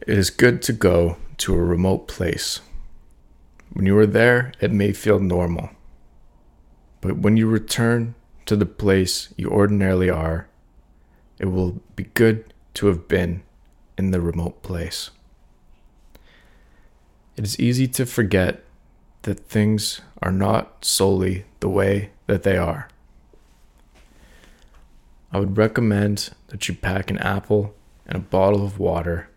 It 0.07 0.17
is 0.17 0.29
good 0.29 0.61
to 0.63 0.73
go 0.73 1.17
to 1.39 1.53
a 1.53 1.61
remote 1.61 2.07
place 2.07 2.61
when 3.73 3.86
you 3.86 3.97
are 3.97 4.05
there, 4.05 4.51
it 4.60 4.71
may 4.71 4.91
feel 4.91 5.19
normal. 5.19 5.69
But 6.99 7.17
when 7.17 7.38
you 7.38 7.47
return 7.47 8.15
to 8.45 8.55
the 8.55 8.65
place 8.65 9.34
you 9.38 9.49
ordinarily 9.49 10.10
are, 10.10 10.47
it 11.39 11.45
will 11.45 11.79
be 11.95 12.03
good 12.13 12.53
to 12.75 12.88
have 12.88 13.07
been 13.07 13.43
in 13.97 14.12
the 14.12 14.21
remote 14.21 14.62
place. 14.62 15.10
It 17.38 17.45
is 17.45 17.60
easy 17.60 17.88
to 17.88 18.05
forget 18.05 18.63
that 19.21 19.47
things 19.47 20.01
are 20.21 20.31
not 20.31 20.84
solely 20.84 21.45
the 21.60 21.69
way 21.69 22.12
that 22.27 22.43
they 22.43 22.57
are. 22.57 22.89
I 25.31 25.39
would 25.39 25.57
recommend 25.57 26.31
that 26.47 26.67
you 26.67 26.75
pack 26.75 27.10
an 27.10 27.17
apple 27.19 27.73
and 28.05 28.17
a 28.17 28.19
bottle 28.19 28.65
of 28.65 28.79
water 28.79 29.29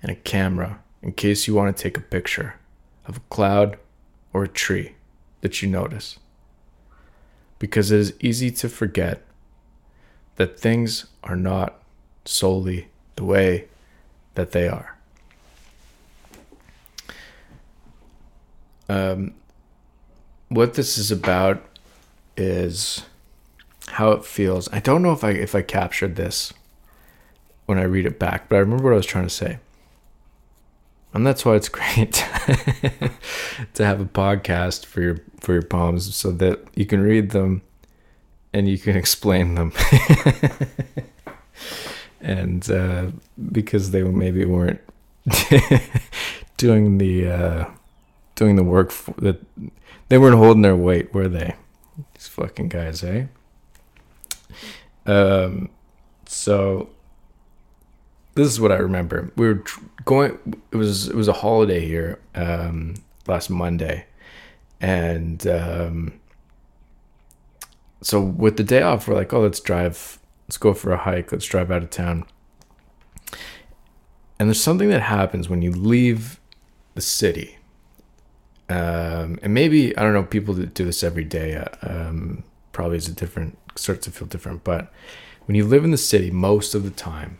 and 0.00 0.12
a 0.12 0.14
camera 0.14 0.80
in 1.02 1.12
case 1.12 1.48
you 1.48 1.54
want 1.54 1.76
to 1.76 1.82
take 1.82 1.96
a 1.96 2.00
picture 2.00 2.59
of 3.10 3.16
a 3.16 3.20
cloud 3.28 3.76
or 4.32 4.44
a 4.44 4.48
tree 4.48 4.94
that 5.40 5.60
you 5.60 5.68
notice. 5.68 6.18
Because 7.58 7.90
it 7.90 7.98
is 7.98 8.14
easy 8.20 8.50
to 8.52 8.68
forget 8.68 9.26
that 10.36 10.58
things 10.58 11.06
are 11.22 11.36
not 11.36 11.82
solely 12.24 12.88
the 13.16 13.24
way 13.24 13.66
that 14.34 14.52
they 14.52 14.68
are. 14.68 14.96
Um, 18.88 19.34
what 20.48 20.74
this 20.74 20.96
is 20.96 21.10
about 21.10 21.62
is 22.36 23.04
how 23.88 24.12
it 24.12 24.24
feels. 24.24 24.68
I 24.72 24.80
don't 24.80 25.02
know 25.02 25.12
if 25.12 25.22
I 25.22 25.30
if 25.30 25.54
I 25.54 25.62
captured 25.62 26.16
this 26.16 26.52
when 27.66 27.78
I 27.78 27.82
read 27.82 28.06
it 28.06 28.18
back, 28.18 28.48
but 28.48 28.56
I 28.56 28.60
remember 28.60 28.84
what 28.84 28.92
I 28.94 28.96
was 28.96 29.06
trying 29.06 29.26
to 29.26 29.30
say. 29.30 29.58
And 31.12 31.26
that's 31.26 31.44
why 31.44 31.56
it's 31.56 31.68
great 31.68 32.12
to 33.74 33.84
have 33.84 34.00
a 34.00 34.04
podcast 34.04 34.86
for 34.86 35.00
your 35.00 35.18
for 35.40 35.52
your 35.52 35.62
poems 35.62 36.14
so 36.14 36.30
that 36.32 36.60
you 36.74 36.86
can 36.86 37.00
read 37.00 37.30
them 37.30 37.62
and 38.52 38.68
you 38.68 38.78
can 38.78 38.96
explain 39.02 39.54
them. 39.54 39.72
and 42.20 42.70
uh, 42.70 43.08
because 43.50 43.90
they 43.90 44.02
maybe 44.02 44.44
weren't 44.44 44.80
doing 46.56 46.98
the 46.98 47.28
uh, 47.28 47.64
doing 48.36 48.56
the 48.56 48.64
work 48.64 48.90
for, 48.90 49.12
that 49.20 49.44
they 50.08 50.18
weren't 50.18 50.36
holding 50.36 50.62
their 50.62 50.76
weight, 50.76 51.12
were 51.12 51.28
they? 51.28 51.54
These 52.14 52.28
fucking 52.28 52.68
guys, 52.68 53.02
eh? 53.02 53.26
Um, 55.06 55.70
so 56.26 56.90
this 58.34 58.46
is 58.46 58.60
what 58.60 58.72
I 58.72 58.76
remember. 58.76 59.32
We 59.36 59.46
were 59.48 59.64
going. 60.04 60.38
It 60.72 60.76
was 60.76 61.08
it 61.08 61.16
was 61.16 61.28
a 61.28 61.32
holiday 61.32 61.86
here 61.86 62.18
um, 62.34 62.94
last 63.26 63.50
Monday, 63.50 64.06
and 64.80 65.46
um, 65.46 66.20
so 68.02 68.20
with 68.20 68.56
the 68.56 68.64
day 68.64 68.82
off, 68.82 69.06
we're 69.08 69.14
like, 69.14 69.32
oh, 69.32 69.40
let's 69.40 69.60
drive. 69.60 70.18
Let's 70.46 70.58
go 70.58 70.74
for 70.74 70.92
a 70.92 70.96
hike. 70.96 71.32
Let's 71.32 71.46
drive 71.46 71.70
out 71.70 71.82
of 71.82 71.90
town. 71.90 72.24
And 74.38 74.48
there's 74.48 74.60
something 74.60 74.88
that 74.88 75.02
happens 75.02 75.48
when 75.48 75.62
you 75.62 75.70
leave 75.70 76.40
the 76.94 77.02
city. 77.02 77.58
Um, 78.68 79.38
and 79.42 79.52
maybe 79.52 79.96
I 79.96 80.02
don't 80.02 80.14
know. 80.14 80.22
People 80.22 80.54
that 80.54 80.74
do 80.74 80.84
this 80.84 81.02
every 81.02 81.24
day. 81.24 81.56
Uh, 81.56 81.66
um, 81.82 82.44
probably 82.72 82.96
is 82.96 83.08
a 83.08 83.12
different 83.12 83.58
starts 83.76 84.04
to 84.04 84.10
feel 84.10 84.28
different. 84.28 84.64
But 84.64 84.92
when 85.46 85.56
you 85.56 85.66
live 85.66 85.84
in 85.84 85.90
the 85.90 85.98
city 85.98 86.30
most 86.30 86.74
of 86.74 86.84
the 86.84 86.90
time, 86.90 87.38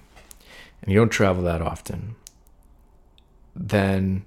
and 0.83 0.93
you 0.93 0.99
don't 0.99 1.11
travel 1.11 1.43
that 1.43 1.63
often, 1.63 2.17
then 3.55 4.25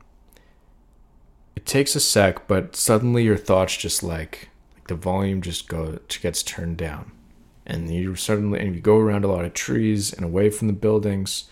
it 1.56 1.66
takes 1.66 1.96
a 1.96 2.00
sec, 2.00 2.48
but 2.48 2.76
suddenly 2.76 3.24
your 3.24 3.38
thoughts 3.38 3.78
just 3.78 4.04
like, 4.04 4.50
like 4.76 4.88
the 4.88 4.96
volume 4.96 5.42
just 5.42 5.68
go 5.68 6.00
gets 6.22 6.44
turned 6.44 6.78
down, 6.78 7.12
and 7.66 7.90
you 7.94 8.16
suddenly 8.16 8.60
and 8.60 8.76
you 8.76 8.82
go 8.82 8.98
around 8.98 9.24
a 9.24 9.28
lot 9.28 9.46
of 9.46 9.54
trees 9.54 10.12
and 10.14 10.26
away 10.26 10.50
from 10.50 10.68
the 10.68 10.74
buildings, 10.74 11.46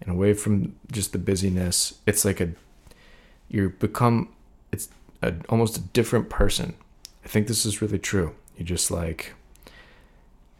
and 0.00 0.10
away 0.10 0.34
from 0.34 0.74
just 0.92 1.12
the 1.12 1.18
busyness. 1.18 1.94
It's 2.06 2.24
like 2.24 2.40
a 2.40 2.50
you 3.48 3.70
become 3.78 4.28
it's 4.72 4.88
a, 5.22 5.34
almost 5.48 5.76
a 5.76 5.80
different 5.80 6.28
person. 6.28 6.74
I 7.24 7.28
think 7.28 7.46
this 7.46 7.64
is 7.64 7.80
really 7.80 7.98
true. 7.98 8.34
You 8.58 8.64
just 8.64 8.90
like 8.90 9.32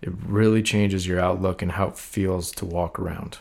It 0.05 0.13
really 0.27 0.63
changes 0.63 1.07
your 1.07 1.19
outlook 1.19 1.63
and 1.63 1.73
how 1.73 1.89
it 1.89 1.99
feels 1.99 2.53
to 2.53 2.67
walk 2.67 2.99
around. 2.99 3.39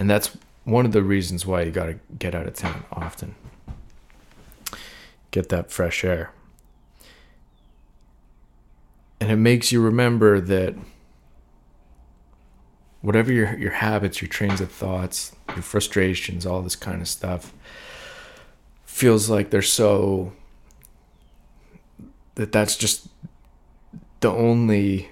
And 0.00 0.08
that's 0.08 0.34
one 0.64 0.86
of 0.86 0.92
the 0.92 1.02
reasons 1.02 1.44
why 1.44 1.62
you 1.62 1.70
got 1.70 1.86
to 1.86 1.98
get 2.18 2.34
out 2.34 2.46
of 2.46 2.54
town 2.54 2.84
often. 2.90 3.34
Get 5.30 5.50
that 5.50 5.70
fresh 5.70 6.02
air. 6.02 6.32
And 9.20 9.30
it 9.30 9.36
makes 9.36 9.70
you 9.70 9.82
remember 9.82 10.40
that 10.40 10.74
whatever 13.02 13.30
your 13.30 13.58
your 13.58 13.72
habits, 13.72 14.22
your 14.22 14.28
trains 14.30 14.62
of 14.62 14.72
thoughts, 14.72 15.36
your 15.48 15.62
frustrations, 15.62 16.46
all 16.46 16.62
this 16.62 16.76
kind 16.76 17.02
of 17.02 17.08
stuff 17.08 17.52
feels 18.86 19.28
like 19.28 19.50
they're 19.50 19.60
so 19.60 20.32
that 22.36 22.52
that's 22.52 22.76
just 22.76 23.08
the 24.20 24.30
only 24.30 25.10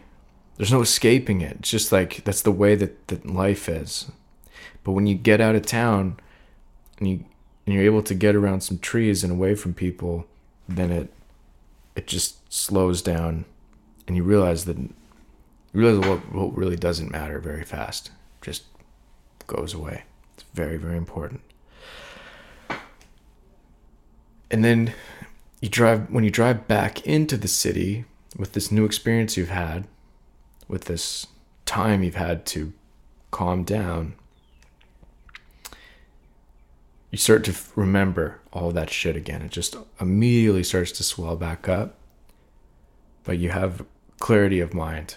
there's 0.57 0.73
no 0.73 0.81
escaping 0.81 1.43
it. 1.43 1.59
It's 1.61 1.71
just 1.71 1.93
like 1.93 2.25
that's 2.25 2.43
the 2.43 2.51
way 2.53 2.75
that, 2.75 3.09
that 3.09 3.27
life 3.27 3.69
is. 3.69 4.11
But 4.89 4.95
when 4.95 5.07
you 5.07 5.17
get 5.17 5.43
out 5.43 5.55
of 5.55 5.67
town 5.67 6.19
and 6.97 7.07
you 7.07 7.25
and 7.67 7.75
you're 7.75 7.85
able 7.85 8.03
to 8.05 8.15
get 8.15 8.35
around 8.35 8.63
some 8.63 8.79
trees 8.79 9.23
and 9.23 9.31
away 9.31 9.55
from 9.55 9.75
people, 9.75 10.27
then 10.67 10.91
it 10.91 11.13
it 11.95 12.07
just 12.07 12.51
slows 12.51 13.03
down 13.03 13.45
and 14.07 14.17
you 14.17 14.23
realize 14.23 14.65
that 14.65 14.79
you 14.79 14.95
realize 15.75 16.09
what, 16.09 16.33
what 16.33 16.57
really 16.57 16.75
doesn't 16.75 17.11
matter 17.11 17.39
very 17.39 17.65
fast. 17.65 18.13
Just 18.41 18.65
goes 19.47 19.75
away. 19.75 20.05
It's 20.33 20.45
very, 20.55 20.79
very 20.79 20.97
important. 20.97 21.43
And 24.51 24.65
then 24.65 24.95
you 25.61 25.69
drive 25.69 26.09
when 26.09 26.25
you 26.25 26.31
drive 26.31 26.67
back 26.67 27.07
into 27.07 27.37
the 27.37 27.47
city 27.47 28.07
with 28.39 28.55
this 28.55 28.73
new 28.73 28.87
experience 28.87 29.37
you've 29.37 29.51
had, 29.51 29.87
with 30.67 30.87
this 30.87 31.27
time 31.67 32.03
you've 32.03 32.15
had 32.15 32.47
to 32.47 32.73
calm 33.31 33.65
down, 33.65 34.15
you 37.11 37.19
start 37.19 37.45
to 37.45 37.55
remember 37.75 38.41
all 38.53 38.71
that 38.73 38.91
shit 38.91 39.17
again. 39.17 39.43
It 39.43 39.51
just 39.51 39.77
immediately 40.01 40.63
starts 40.63 40.93
to 40.93 41.03
swell 41.03 41.37
back 41.37 41.69
up. 41.69 41.95
But 43.25 43.39
you 43.39 43.51
have 43.51 43.85
clarity 44.19 44.61
of 44.61 44.75
mind 44.75 45.17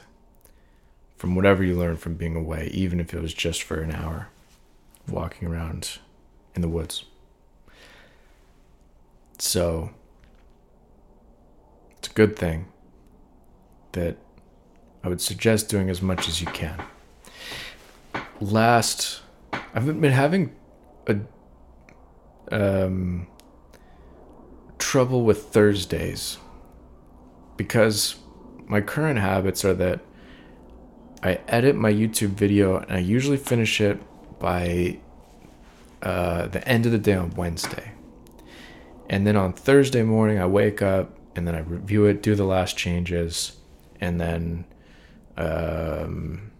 from 1.17 1.35
whatever 1.35 1.63
you 1.63 1.77
learned 1.77 1.99
from 1.99 2.15
being 2.15 2.35
away, 2.35 2.69
even 2.73 2.99
if 2.99 3.13
it 3.13 3.21
was 3.21 3.33
just 3.33 3.63
for 3.63 3.81
an 3.81 3.91
hour 3.91 4.29
walking 5.07 5.47
around 5.47 5.99
in 6.55 6.61
the 6.61 6.67
woods. 6.67 7.05
So 9.37 9.91
it's 11.97 12.09
a 12.09 12.13
good 12.13 12.35
thing 12.35 12.67
that 13.93 14.17
I 15.03 15.09
would 15.09 15.21
suggest 15.21 15.69
doing 15.69 15.89
as 15.89 16.01
much 16.01 16.27
as 16.27 16.41
you 16.41 16.47
can. 16.47 16.81
Last, 18.39 19.21
I've 19.73 19.85
been 19.85 20.03
having 20.11 20.55
a 21.07 21.17
um, 22.51 23.27
trouble 24.77 25.23
with 25.23 25.43
Thursdays 25.45 26.37
because 27.57 28.15
my 28.67 28.81
current 28.81 29.19
habits 29.19 29.63
are 29.63 29.73
that 29.73 30.01
I 31.23 31.39
edit 31.47 31.75
my 31.75 31.91
YouTube 31.91 32.29
video 32.29 32.77
and 32.77 32.91
I 32.91 32.99
usually 32.99 33.37
finish 33.37 33.79
it 33.79 34.01
by 34.39 34.99
uh, 36.01 36.47
the 36.47 36.67
end 36.67 36.85
of 36.85 36.91
the 36.91 36.97
day 36.97 37.13
on 37.13 37.31
Wednesday. 37.31 37.91
And 39.09 39.27
then 39.27 39.35
on 39.35 39.53
Thursday 39.53 40.03
morning, 40.03 40.39
I 40.39 40.45
wake 40.45 40.81
up 40.81 41.15
and 41.35 41.47
then 41.47 41.53
I 41.53 41.59
review 41.59 42.05
it, 42.05 42.23
do 42.23 42.33
the 42.33 42.43
last 42.43 42.77
changes, 42.77 43.57
and 43.99 44.19
then 44.19 44.65
um, 45.37 46.51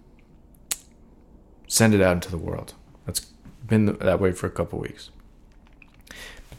send 1.68 1.94
it 1.94 2.02
out 2.02 2.14
into 2.14 2.30
the 2.30 2.38
world. 2.38 2.74
That's 3.06 3.22
been 3.66 3.86
that 3.86 4.20
way 4.20 4.32
for 4.32 4.48
a 4.48 4.52
couple 4.52 4.80
weeks. 4.80 5.10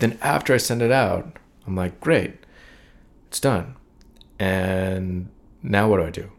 Then 0.02 0.18
after 0.20 0.52
I 0.52 0.56
send 0.56 0.82
it 0.82 0.90
out, 0.90 1.36
I'm 1.64 1.76
like, 1.76 2.00
great, 2.00 2.34
it's 3.28 3.38
done. 3.38 3.76
And 4.36 5.28
now 5.62 5.88
what 5.88 5.98
do 5.98 6.02
I 6.02 6.10
do? 6.10 6.32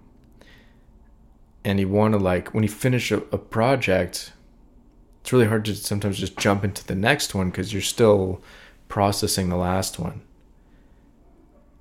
And 1.63 1.79
you 1.79 1.87
want 1.87 2.13
to 2.13 2.17
like 2.17 2.53
when 2.53 2.63
you 2.63 2.69
finish 2.69 3.09
a, 3.09 3.19
a 3.31 3.37
project, 3.37 4.33
it's 5.21 5.31
really 5.31 5.45
hard 5.45 5.63
to 5.63 5.75
sometimes 5.77 6.17
just 6.17 6.37
jump 6.37 6.65
into 6.65 6.85
the 6.85 6.93
next 6.93 7.33
one 7.33 7.51
because 7.51 7.71
you're 7.71 7.81
still 7.81 8.41
processing 8.89 9.47
the 9.47 9.55
last 9.55 9.97
one 9.97 10.23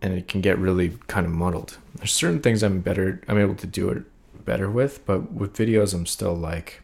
and 0.01 0.15
it 0.15 0.29
can 0.29 0.41
get 0.41 0.59
really 0.59 0.97
kind 1.09 1.27
of 1.27 1.33
muddled. 1.33 1.79
There's 1.97 2.13
certain 2.13 2.39
things 2.39 2.63
I'm 2.63 2.79
better, 2.79 3.21
I'm 3.27 3.39
able 3.39 3.57
to 3.57 3.67
do 3.67 3.89
it 3.89 4.05
better 4.45 4.71
with, 4.71 5.05
but 5.05 5.33
with 5.33 5.55
videos, 5.55 5.95
I'm 5.95 6.07
still 6.07 6.37
like, 6.37 6.81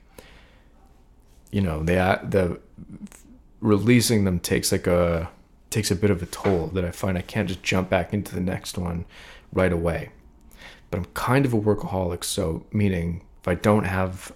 you 1.52 1.60
know, 1.60 1.84
the 1.84 2.18
the 2.28 2.60
releasing 3.60 4.24
them 4.24 4.38
takes 4.40 4.72
like 4.72 4.86
a 4.86 5.30
takes 5.70 5.90
a 5.90 5.96
bit 5.96 6.10
of 6.10 6.22
a 6.22 6.26
toll 6.26 6.68
that 6.68 6.84
I 6.84 6.90
find 6.90 7.18
I 7.18 7.22
can't 7.22 7.48
just 7.48 7.62
jump 7.62 7.90
back 7.90 8.14
into 8.14 8.34
the 8.34 8.40
next 8.40 8.78
one 8.78 9.04
right 9.52 9.72
away. 9.72 10.10
But 10.90 10.98
I'm 10.98 11.04
kind 11.06 11.44
of 11.44 11.52
a 11.52 11.60
workaholic, 11.60 12.24
so 12.24 12.64
meaning 12.72 13.22
if 13.42 13.48
I 13.48 13.54
don't 13.54 13.84
have 13.84 14.32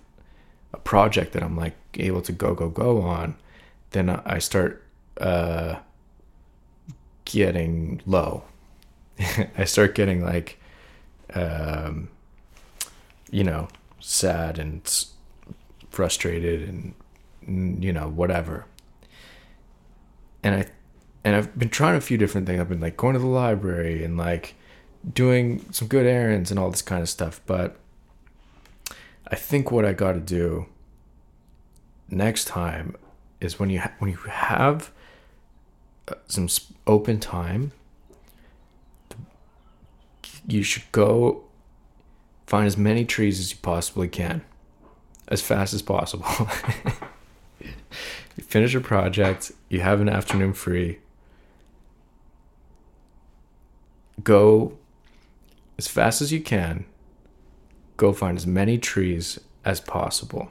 a 0.74 0.78
project 0.78 1.32
that 1.32 1.42
I'm 1.42 1.56
like 1.56 1.76
able 1.94 2.22
to 2.22 2.32
go 2.32 2.54
go 2.54 2.68
go 2.68 3.00
on, 3.00 3.36
then 3.90 4.10
I 4.10 4.38
start 4.38 4.84
uh, 5.18 5.76
getting 7.24 8.02
low 8.06 8.44
I 9.58 9.64
start 9.64 9.94
getting 9.94 10.24
like, 10.24 10.58
um, 11.34 12.08
you 13.30 13.44
know, 13.44 13.68
sad 14.00 14.58
and 14.58 15.06
frustrated 15.90 16.68
and 16.68 17.84
you 17.84 17.92
know 17.92 18.08
whatever. 18.08 18.66
And 20.42 20.54
I 20.54 20.66
and 21.24 21.36
I've 21.36 21.56
been 21.58 21.68
trying 21.68 21.96
a 21.96 22.00
few 22.00 22.18
different 22.18 22.46
things. 22.46 22.60
I've 22.60 22.68
been 22.68 22.80
like 22.80 22.96
going 22.96 23.14
to 23.14 23.20
the 23.20 23.26
library 23.26 24.04
and 24.04 24.16
like 24.16 24.54
doing 25.12 25.64
some 25.72 25.88
good 25.88 26.06
errands 26.06 26.50
and 26.50 26.58
all 26.58 26.70
this 26.70 26.82
kind 26.82 27.02
of 27.02 27.08
stuff. 27.08 27.40
But 27.46 27.76
I 29.28 29.36
think 29.36 29.70
what 29.70 29.84
I 29.84 29.92
got 29.92 30.12
to 30.12 30.20
do 30.20 30.66
next 32.08 32.46
time 32.46 32.96
is 33.40 33.58
when 33.58 33.70
you 33.70 33.80
ha- 33.80 33.92
when 33.98 34.10
you 34.10 34.16
have 34.16 34.90
uh, 36.08 36.14
some 36.26 36.48
open 36.86 37.20
time 37.20 37.72
you 40.46 40.62
should 40.62 40.90
go 40.92 41.44
find 42.46 42.66
as 42.66 42.76
many 42.76 43.04
trees 43.04 43.38
as 43.38 43.52
you 43.52 43.58
possibly 43.62 44.08
can 44.08 44.42
as 45.28 45.40
fast 45.40 45.72
as 45.72 45.82
possible. 45.82 46.26
finish 48.52 48.74
a 48.74 48.80
project, 48.80 49.50
you 49.70 49.80
have 49.80 50.02
an 50.02 50.10
afternoon 50.10 50.52
free. 50.52 50.98
Go 54.22 54.76
as 55.78 55.88
fast 55.88 56.20
as 56.20 56.32
you 56.32 56.40
can. 56.42 56.84
Go 57.96 58.12
find 58.12 58.36
as 58.36 58.46
many 58.46 58.76
trees 58.76 59.40
as 59.64 59.80
possible 59.80 60.50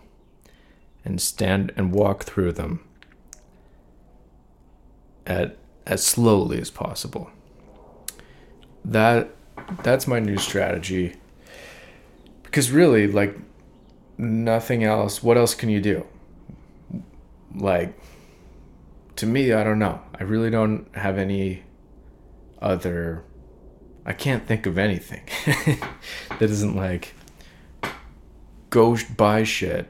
and 1.06 1.22
stand 1.22 1.72
and 1.78 1.94
walk 1.94 2.24
through 2.24 2.54
them 2.54 2.84
at 5.28 5.56
as 5.86 6.04
slowly 6.04 6.60
as 6.60 6.72
possible. 6.72 7.30
That 8.84 9.30
that's 9.84 10.08
my 10.08 10.20
new 10.20 10.38
strategy. 10.38 11.18
Because 12.42 12.72
really, 12.72 13.06
like 13.06 13.38
nothing 14.18 14.84
else, 14.84 15.22
what 15.22 15.38
else 15.38 15.54
can 15.54 15.70
you 15.70 15.80
do? 15.80 16.08
Like 17.56 17.98
to 19.18 19.26
me, 19.26 19.54
I 19.54 19.64
don't 19.64 19.80
know. 19.80 20.02
I 20.20 20.24
really 20.24 20.50
don't 20.50 20.88
have 20.96 21.18
any 21.18 21.64
other 22.62 23.24
I 24.06 24.14
can't 24.14 24.48
think 24.48 24.66
of 24.66 24.78
anything 24.78 25.24
that 25.46 26.42
isn't 26.42 26.76
like 26.76 27.14
go 28.70 28.98
buy 29.16 29.44
shit 29.44 29.88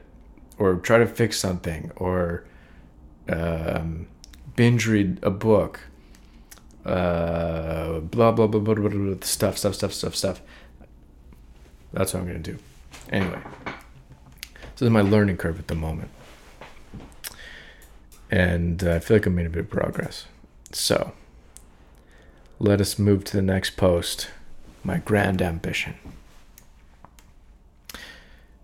or 0.58 0.76
try 0.76 0.98
to 0.98 1.06
fix 1.06 1.38
something 1.38 1.90
or 1.96 2.44
um, 3.28 4.06
binge 4.54 4.86
read 4.86 5.18
a 5.22 5.30
book 5.30 5.80
uh, 6.84 8.00
blah, 8.00 8.32
blah, 8.32 8.46
blah, 8.46 8.60
blah, 8.60 8.74
blah, 8.74 8.88
blah, 8.88 9.14
stuff, 9.22 9.56
stuff, 9.56 9.74
stuff, 9.74 9.92
stuff, 9.92 10.16
stuff. 10.16 10.42
That's 11.92 12.12
what 12.12 12.20
I'm 12.20 12.26
going 12.26 12.42
to 12.42 12.52
do. 12.52 12.58
Anyway, 13.10 13.38
so 13.64 13.72
this 14.70 14.82
is 14.82 14.90
my 14.90 15.00
learning 15.00 15.36
curve 15.36 15.58
at 15.58 15.68
the 15.68 15.74
moment. 15.74 16.10
And 18.32 18.82
uh, 18.82 18.94
I 18.94 18.98
feel 18.98 19.18
like 19.18 19.26
I 19.28 19.30
made 19.30 19.46
a 19.46 19.50
bit 19.50 19.60
of 19.60 19.70
progress. 19.70 20.26
So, 20.72 21.12
let 22.58 22.80
us 22.80 22.98
move 22.98 23.22
to 23.24 23.36
the 23.36 23.42
next 23.42 23.76
post 23.76 24.30
my 24.82 24.98
grand 24.98 25.40
ambition. 25.40 25.94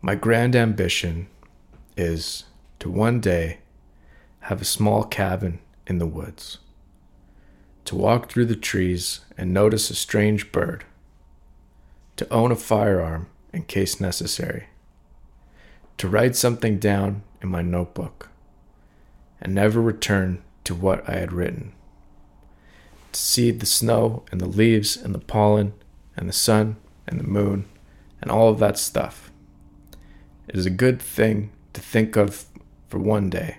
My 0.03 0.17
grand 0.17 0.57
ambition 0.57 1.29
is 1.97 2.45
to 2.81 2.91
one 2.91 3.21
day 3.21 3.59
have 4.41 4.61
a 4.61 4.65
small 4.65 5.05
cabin 5.05 5.61
in 5.87 5.99
the 5.99 6.07
woods 6.07 6.59
to 7.89 7.97
walk 7.97 8.29
through 8.29 8.45
the 8.45 8.55
trees 8.55 9.21
and 9.39 9.51
notice 9.51 9.89
a 9.89 9.95
strange 9.95 10.53
bird, 10.53 10.85
to 12.17 12.31
own 12.31 12.53
a 12.53 12.55
firearm 12.57 13.27
in 13.51 13.63
case 13.63 13.99
necessary, 13.99 14.67
to 15.97 16.07
write 16.07 16.37
something 16.37 16.79
down 16.79 17.23
in 17.41 17.49
my 17.49 17.63
notebook, 17.63 18.29
and 19.41 19.55
never 19.55 19.81
return 19.81 20.43
to 20.65 20.75
what 20.75 21.09
I 21.09 21.17
had 21.17 21.33
written, 21.33 21.73
to 23.13 23.21
see 23.21 23.51
the 23.51 23.67
snow 23.67 24.25
and 24.31 24.41
the 24.41 24.47
leaves 24.47 24.97
and 24.97 25.15
the 25.15 25.19
pollen 25.19 25.73
and 26.17 26.29
the 26.29 26.33
sun 26.33 26.77
and 27.07 27.19
the 27.19 27.25
moon 27.25 27.67
and 28.21 28.31
all 28.31 28.49
of 28.49 28.59
that 28.59 28.79
stuff. 28.79 29.31
It 30.49 30.57
is 30.57 30.67
a 30.67 30.71
good 30.71 31.01
thing 31.01 31.51
to 31.73 31.81
think 31.81 32.17
of 32.17 32.47
for 32.89 32.99
one 32.99 33.31
day. 33.31 33.59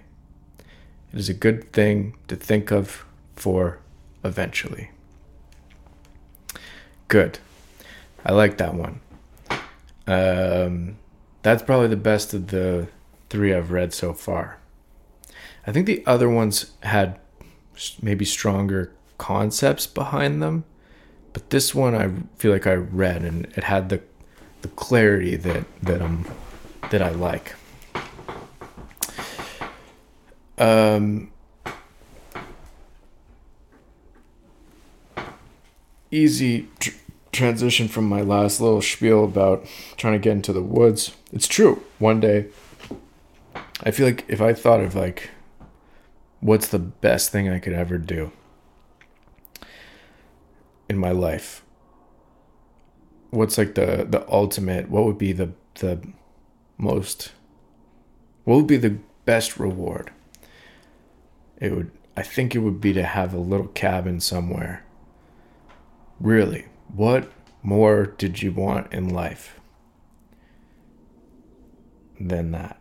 It 1.13 1.19
is 1.19 1.29
a 1.29 1.33
good 1.33 1.71
thing 1.73 2.15
to 2.27 2.35
think 2.35 2.71
of 2.71 3.05
for 3.35 3.79
eventually. 4.23 4.91
Good. 7.07 7.39
I 8.23 8.33
like 8.33 8.57
that 8.57 8.75
one. 8.75 9.01
Um, 10.05 10.97
that's 11.41 11.63
probably 11.63 11.87
the 11.87 11.95
best 11.95 12.33
of 12.33 12.47
the 12.47 12.87
three 13.29 13.53
I've 13.53 13.71
read 13.71 13.93
so 13.93 14.13
far. 14.13 14.58
I 15.67 15.71
think 15.71 15.85
the 15.85 16.03
other 16.05 16.29
ones 16.29 16.71
had 16.83 17.19
maybe 18.01 18.25
stronger 18.25 18.91
concepts 19.17 19.85
behind 19.87 20.41
them, 20.41 20.65
but 21.33 21.49
this 21.49 21.75
one 21.75 21.95
I 21.95 22.11
feel 22.37 22.51
like 22.51 22.67
I 22.67 22.73
read 22.73 23.23
and 23.23 23.45
it 23.55 23.63
had 23.65 23.89
the 23.89 24.01
the 24.61 24.67
clarity 24.69 25.35
that 25.37 25.65
that 25.81 26.01
um 26.01 26.25
that 26.89 27.01
I 27.01 27.11
like. 27.11 27.55
Um, 30.57 31.31
easy 36.11 36.67
tr- 36.79 36.91
transition 37.31 37.87
from 37.87 38.09
my 38.09 38.21
last 38.21 38.59
little 38.59 38.81
spiel 38.81 39.23
about 39.23 39.65
trying 39.95 40.13
to 40.13 40.19
get 40.19 40.33
into 40.33 40.51
the 40.51 40.61
woods. 40.61 41.15
It's 41.31 41.47
true. 41.47 41.83
One 41.97 42.19
day, 42.19 42.47
I 43.83 43.91
feel 43.91 44.05
like 44.05 44.25
if 44.27 44.41
I 44.41 44.53
thought 44.53 44.81
of 44.81 44.95
like, 44.95 45.29
what's 46.39 46.67
the 46.67 46.79
best 46.79 47.31
thing 47.31 47.49
I 47.49 47.59
could 47.59 47.73
ever 47.73 47.97
do 47.97 48.31
in 50.89 50.97
my 50.97 51.11
life? 51.11 51.63
What's 53.31 53.57
like 53.57 53.75
the 53.75 54.05
the 54.09 54.25
ultimate? 54.31 54.89
What 54.89 55.05
would 55.05 55.17
be 55.17 55.31
the 55.31 55.53
the 55.75 56.01
most? 56.77 57.31
What 58.43 58.55
would 58.57 58.67
be 58.67 58.77
the 58.77 58.97
best 59.25 59.59
reward? 59.59 60.11
It 61.57 61.75
would. 61.75 61.91
I 62.17 62.23
think 62.23 62.55
it 62.55 62.59
would 62.59 62.81
be 62.81 62.93
to 62.93 63.03
have 63.03 63.33
a 63.33 63.39
little 63.39 63.67
cabin 63.67 64.19
somewhere 64.19 64.83
Really, 66.19 66.65
what 66.93 67.31
more 67.63 68.05
did 68.05 68.41
you 68.41 68.51
want 68.51 68.91
in 68.91 69.07
life 69.07 69.57
than 72.19 72.51
that? 72.51 72.78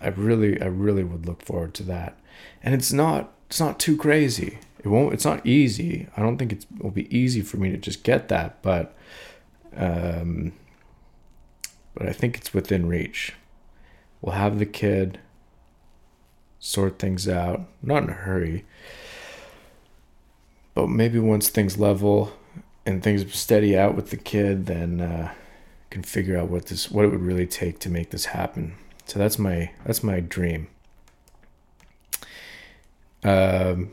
I 0.00 0.08
really 0.08 0.60
I 0.60 0.66
really 0.66 1.04
would 1.04 1.26
look 1.26 1.42
forward 1.42 1.74
to 1.74 1.82
that. 1.84 2.18
And 2.62 2.74
it's 2.74 2.92
not 2.92 3.32
it's 3.48 3.60
not 3.60 3.78
too 3.78 3.96
crazy. 3.96 4.58
It 4.78 4.88
won't 4.88 5.14
it's 5.14 5.24
not 5.24 5.44
easy. 5.46 6.08
I 6.16 6.22
don't 6.22 6.38
think 6.38 6.52
it 6.52 6.66
will 6.78 6.90
be 6.90 7.14
easy 7.16 7.42
for 7.42 7.56
me 7.56 7.70
to 7.70 7.76
just 7.76 8.02
get 8.02 8.28
that, 8.28 8.62
but 8.62 8.94
um 9.76 10.52
but 11.94 12.06
I 12.06 12.12
think 12.12 12.36
it's 12.36 12.52
within 12.52 12.86
reach. 12.86 13.34
We'll 14.20 14.34
have 14.34 14.58
the 14.58 14.66
kid 14.66 15.20
sort 16.58 16.98
things 16.98 17.28
out, 17.28 17.68
not 17.82 18.02
in 18.02 18.10
a 18.10 18.14
hurry 18.14 18.64
but 20.76 20.88
maybe 20.90 21.18
once 21.18 21.48
things 21.48 21.78
level 21.78 22.32
and 22.84 23.02
things 23.02 23.34
steady 23.34 23.76
out 23.76 23.96
with 23.96 24.10
the 24.10 24.16
kid, 24.16 24.66
then 24.66 25.00
uh, 25.00 25.32
can 25.88 26.02
figure 26.02 26.38
out 26.38 26.50
what 26.50 26.66
this 26.66 26.90
what 26.90 27.06
it 27.06 27.08
would 27.08 27.22
really 27.22 27.46
take 27.46 27.78
to 27.80 27.88
make 27.88 28.10
this 28.10 28.26
happen. 28.26 28.74
So 29.06 29.18
that's 29.18 29.38
my 29.38 29.70
that's 29.84 30.02
my 30.02 30.20
dream. 30.20 30.68
Um, 33.22 33.92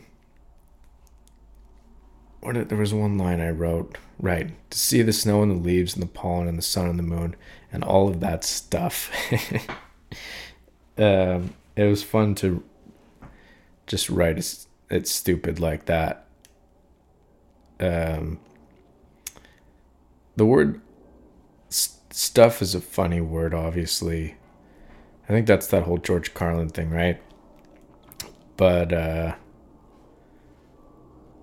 what 2.41 2.69
there 2.69 2.77
was 2.77 2.93
one 2.93 3.17
line 3.17 3.39
I 3.39 3.49
wrote 3.49 3.97
right 4.19 4.51
to 4.69 4.77
see 4.77 5.01
the 5.01 5.13
snow 5.13 5.41
and 5.41 5.51
the 5.51 5.55
leaves 5.55 5.93
and 5.93 6.03
the 6.03 6.07
pollen 6.07 6.47
and 6.47 6.57
the 6.57 6.61
sun 6.63 6.87
and 6.87 6.99
the 6.99 7.03
moon 7.03 7.35
and 7.71 7.83
all 7.83 8.09
of 8.09 8.19
that 8.19 8.43
stuff. 8.43 9.11
um, 10.97 11.53
it 11.75 11.85
was 11.85 12.03
fun 12.03 12.35
to 12.35 12.63
just 13.87 14.09
write 14.09 14.37
it's, 14.37 14.67
stupid 15.05 15.59
like 15.59 15.85
that 15.85 16.27
um, 17.79 18.39
the 20.35 20.45
word 20.45 20.81
st- 21.69 22.13
stuff 22.13 22.61
is 22.61 22.75
a 22.75 22.81
funny 22.81 23.21
word, 23.21 23.53
obviously. 23.53 24.35
I 25.23 25.31
think 25.31 25.47
that's 25.47 25.67
that 25.67 25.83
whole 25.83 25.97
George 25.97 26.33
Carlin 26.33 26.69
thing, 26.69 26.89
right? 26.89 27.21
But 28.57 28.91
uh, 28.93 29.35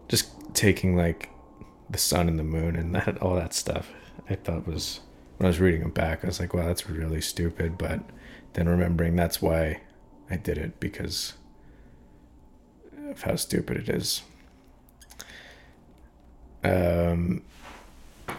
just 0.08 0.30
taking 0.54 0.96
like 0.96 1.30
the 1.88 1.98
sun 1.98 2.28
and 2.28 2.38
the 2.38 2.44
moon 2.44 2.76
and 2.76 2.94
that 2.94 3.20
all 3.22 3.34
that 3.36 3.54
stuff, 3.54 3.90
I 4.28 4.34
thought 4.34 4.66
was 4.66 5.00
when 5.38 5.46
I 5.46 5.48
was 5.48 5.60
reading 5.60 5.80
them 5.80 5.90
back, 5.90 6.22
I 6.22 6.26
was 6.26 6.38
like, 6.38 6.52
wow, 6.52 6.66
that's 6.66 6.88
really 6.88 7.20
stupid. 7.20 7.78
But 7.78 8.00
then 8.52 8.68
remembering 8.68 9.16
that's 9.16 9.40
why 9.40 9.80
I 10.30 10.36
did 10.36 10.58
it 10.58 10.78
because 10.78 11.34
of 13.08 13.22
how 13.22 13.36
stupid 13.36 13.78
it 13.78 13.88
is. 13.88 14.22
Um, 16.62 17.42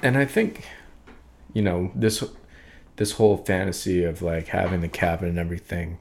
and 0.03 0.17
I 0.17 0.25
think, 0.25 0.67
you 1.53 1.61
know, 1.61 1.91
this 1.95 2.23
this 2.97 3.13
whole 3.13 3.37
fantasy 3.37 4.03
of 4.03 4.21
like 4.21 4.47
having 4.47 4.81
the 4.81 4.87
cabin 4.87 5.29
and 5.29 5.39
everything. 5.39 5.97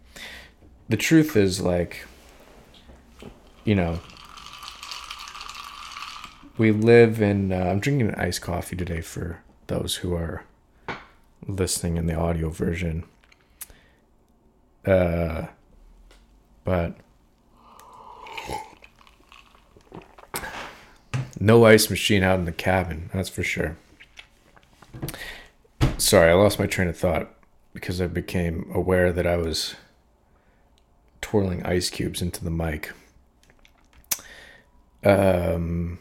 The 0.88 0.96
truth 0.96 1.36
is 1.36 1.60
like, 1.60 2.06
you 3.64 3.74
know, 3.74 4.00
we 6.58 6.72
live 6.72 7.22
in. 7.22 7.52
Uh, 7.52 7.56
I'm 7.56 7.80
drinking 7.80 8.08
an 8.08 8.14
iced 8.16 8.42
coffee 8.42 8.76
today 8.76 9.00
for 9.00 9.42
those 9.68 9.96
who 9.96 10.14
are 10.14 10.44
listening 11.46 11.96
in 11.96 12.06
the 12.06 12.14
audio 12.14 12.50
version. 12.50 13.04
Uh, 14.84 15.46
but 16.64 16.94
No 21.42 21.64
ice 21.64 21.88
machine 21.88 22.22
out 22.22 22.38
in 22.38 22.44
the 22.44 22.52
cabin, 22.52 23.08
that's 23.14 23.30
for 23.30 23.42
sure. 23.42 23.78
Sorry, 26.00 26.30
I 26.30 26.34
lost 26.34 26.58
my 26.58 26.66
train 26.66 26.88
of 26.88 26.96
thought 26.96 27.30
because 27.74 28.00
I 28.00 28.06
became 28.06 28.70
aware 28.72 29.12
that 29.12 29.26
I 29.26 29.36
was 29.36 29.74
twirling 31.20 31.62
ice 31.62 31.90
cubes 31.90 32.22
into 32.22 32.42
the 32.42 32.50
mic. 32.50 32.90
Um, 35.04 35.98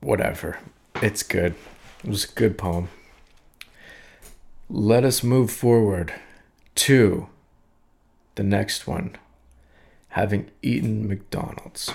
whatever. 0.00 0.60
It's 1.02 1.24
good. 1.24 1.56
It 2.04 2.08
was 2.08 2.22
a 2.22 2.28
good 2.28 2.56
poem. 2.56 2.88
Let 4.70 5.02
us 5.02 5.24
move 5.24 5.50
forward 5.50 6.14
to 6.76 7.28
the 8.36 8.44
next 8.44 8.86
one 8.86 9.16
having 10.10 10.52
eaten 10.62 11.08
McDonald's. 11.08 11.92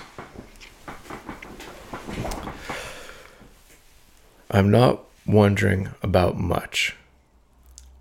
I'm 4.50 4.70
not 4.70 5.04
wondering 5.26 5.90
about 6.02 6.38
much. 6.38 6.96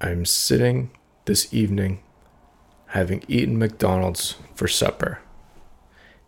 I'm 0.02 0.26
sitting 0.26 0.92
this 1.26 1.54
evening 1.54 2.04
having 2.88 3.24
eaten 3.28 3.58
McDonald's 3.58 4.36
for 4.54 4.68
supper, 4.68 5.20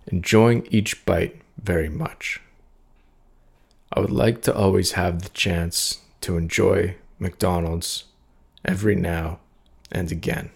enjoying 0.07 0.67
each 0.71 1.05
bite 1.05 1.41
very 1.61 1.89
much. 1.89 2.41
I 3.91 3.99
would 3.99 4.11
like 4.11 4.41
to 4.43 4.55
always 4.55 4.93
have 4.93 5.21
the 5.21 5.29
chance 5.29 5.99
to 6.21 6.37
enjoy 6.37 6.95
McDonald's 7.19 8.05
every 8.63 8.95
now 8.95 9.39
and 9.91 10.11
again. 10.11 10.49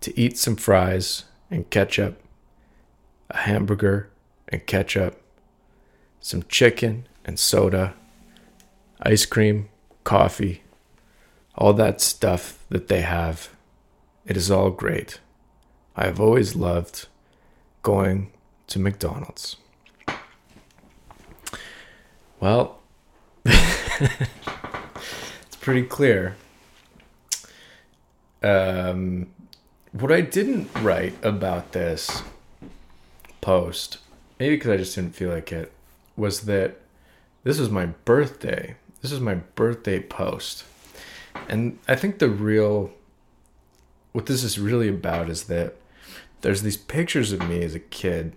To 0.00 0.18
eat 0.18 0.36
some 0.36 0.56
fries 0.56 1.24
and 1.50 1.68
ketchup, 1.70 2.20
a 3.30 3.38
hamburger 3.38 4.10
and 4.48 4.66
ketchup, 4.66 5.22
some 6.20 6.42
chicken 6.44 7.06
and 7.24 7.38
soda, 7.38 7.94
ice 9.02 9.26
cream, 9.26 9.68
coffee, 10.04 10.62
all 11.54 11.72
that 11.74 12.00
stuff 12.00 12.64
that 12.68 12.88
they 12.88 13.00
have. 13.02 13.50
It 14.26 14.36
is 14.36 14.50
all 14.50 14.70
great. 14.70 15.20
I 15.96 16.06
have 16.06 16.20
always 16.20 16.54
loved 16.54 17.08
going 17.82 18.30
to 18.68 18.78
McDonald's. 18.78 19.56
Well, 22.38 22.78
it's 23.44 24.26
pretty 25.60 25.82
clear. 25.82 26.36
Um, 28.42 29.26
what 29.92 30.12
I 30.12 30.20
didn't 30.22 30.70
write 30.76 31.14
about 31.22 31.72
this 31.72 32.22
post, 33.40 33.98
maybe 34.38 34.56
because 34.56 34.70
I 34.70 34.76
just 34.78 34.94
didn't 34.94 35.14
feel 35.14 35.30
like 35.30 35.52
it, 35.52 35.72
was 36.16 36.42
that 36.42 36.78
this 37.44 37.58
was 37.58 37.70
my 37.70 37.86
birthday. 37.86 38.76
This 39.02 39.12
is 39.12 39.20
my 39.20 39.34
birthday 39.34 40.00
post. 40.00 40.64
And 41.48 41.78
I 41.88 41.96
think 41.96 42.18
the 42.18 42.28
real 42.28 42.92
what 44.12 44.26
this 44.26 44.42
is 44.42 44.58
really 44.58 44.88
about 44.88 45.30
is 45.30 45.44
that 45.44 45.76
there's 46.40 46.62
these 46.62 46.76
pictures 46.76 47.32
of 47.32 47.48
me 47.48 47.62
as 47.62 47.74
a 47.74 47.80
kid, 47.80 48.32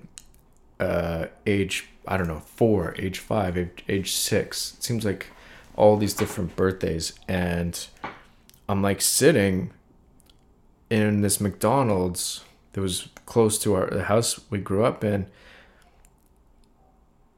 uh, 0.79 1.27
age 1.45 1.89
I 2.07 2.17
don't 2.17 2.27
know, 2.27 2.41
four, 2.41 2.95
age 2.97 3.19
five, 3.19 3.57
age, 3.57 3.83
age 3.87 4.11
six. 4.11 4.75
It 4.77 4.83
seems 4.83 5.05
like 5.05 5.27
all 5.75 5.97
these 5.97 6.13
different 6.13 6.55
birthdays, 6.55 7.13
and 7.27 7.87
I'm 8.67 8.81
like 8.81 9.01
sitting 9.01 9.71
in 10.89 11.21
this 11.21 11.39
McDonald's 11.39 12.43
that 12.73 12.81
was 12.81 13.09
close 13.25 13.57
to 13.59 13.73
our 13.75 13.89
the 13.89 14.03
house 14.03 14.39
we 14.49 14.59
grew 14.59 14.83
up 14.83 15.03
in, 15.03 15.27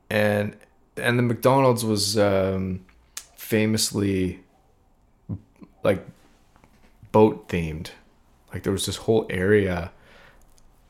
and 0.10 0.58
and 0.98 1.20
the 1.20 1.24
McDonald's 1.24 1.86
was 1.86 2.18
um, 2.18 2.86
famously 3.46 4.40
like 5.84 6.04
boat 7.12 7.48
themed. 7.48 7.92
Like 8.52 8.64
there 8.64 8.74
was 8.74 8.88
this 8.88 8.96
whole 8.98 9.28
area, 9.30 9.92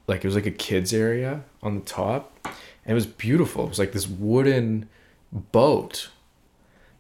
like 0.08 0.24
it 0.24 0.28
was 0.28 0.36
like 0.36 0.46
a 0.46 0.52
kids 0.52 0.94
area 0.94 1.44
on 1.62 1.76
the 1.76 1.82
top, 1.82 2.40
and 2.46 2.92
it 2.92 2.94
was 2.94 3.06
beautiful. 3.06 3.66
It 3.66 3.70
was 3.70 3.80
like 3.80 3.92
this 3.92 4.08
wooden 4.08 4.88
boat. 5.34 6.10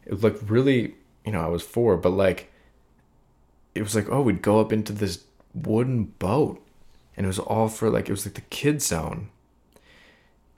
It 0.05 0.19
looked 0.21 0.49
really, 0.49 0.95
you 1.25 1.31
know, 1.31 1.41
I 1.41 1.47
was 1.47 1.63
four, 1.63 1.95
but 1.95 2.09
like 2.09 2.51
it 3.73 3.81
was 3.81 3.95
like, 3.95 4.09
oh, 4.09 4.21
we'd 4.21 4.41
go 4.41 4.59
up 4.59 4.73
into 4.73 4.91
this 4.91 5.23
wooden 5.53 6.05
boat. 6.19 6.61
And 7.15 7.25
it 7.25 7.27
was 7.27 7.39
all 7.39 7.69
for 7.69 7.89
like 7.89 8.09
it 8.09 8.11
was 8.11 8.25
like 8.25 8.35
the 8.35 8.41
kid 8.41 8.81
zone. 8.81 9.29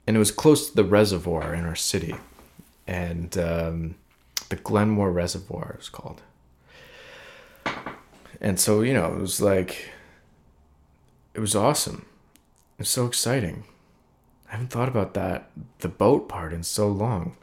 And 0.08 0.16
it 0.16 0.18
was 0.18 0.32
close 0.32 0.70
to 0.70 0.74
the 0.74 0.82
reservoir 0.82 1.54
in 1.54 1.64
our 1.64 1.76
city. 1.76 2.16
And 2.86 3.38
um, 3.38 3.94
the 4.48 4.56
Glenmore 4.56 5.12
Reservoir 5.12 5.76
is 5.80 5.88
called. 5.88 6.22
And 8.40 8.58
so, 8.58 8.82
you 8.82 8.94
know, 8.94 9.12
it 9.12 9.20
was 9.20 9.40
like 9.40 9.90
it 11.34 11.40
was 11.40 11.54
awesome. 11.54 12.06
It 12.78 12.82
was 12.82 12.88
so 12.88 13.06
exciting. 13.06 13.64
I 14.48 14.52
haven't 14.52 14.68
thought 14.68 14.88
about 14.88 15.14
that, 15.14 15.50
the 15.80 15.88
boat 15.88 16.28
part, 16.28 16.52
in 16.52 16.62
so 16.62 16.88
long. 16.88 17.36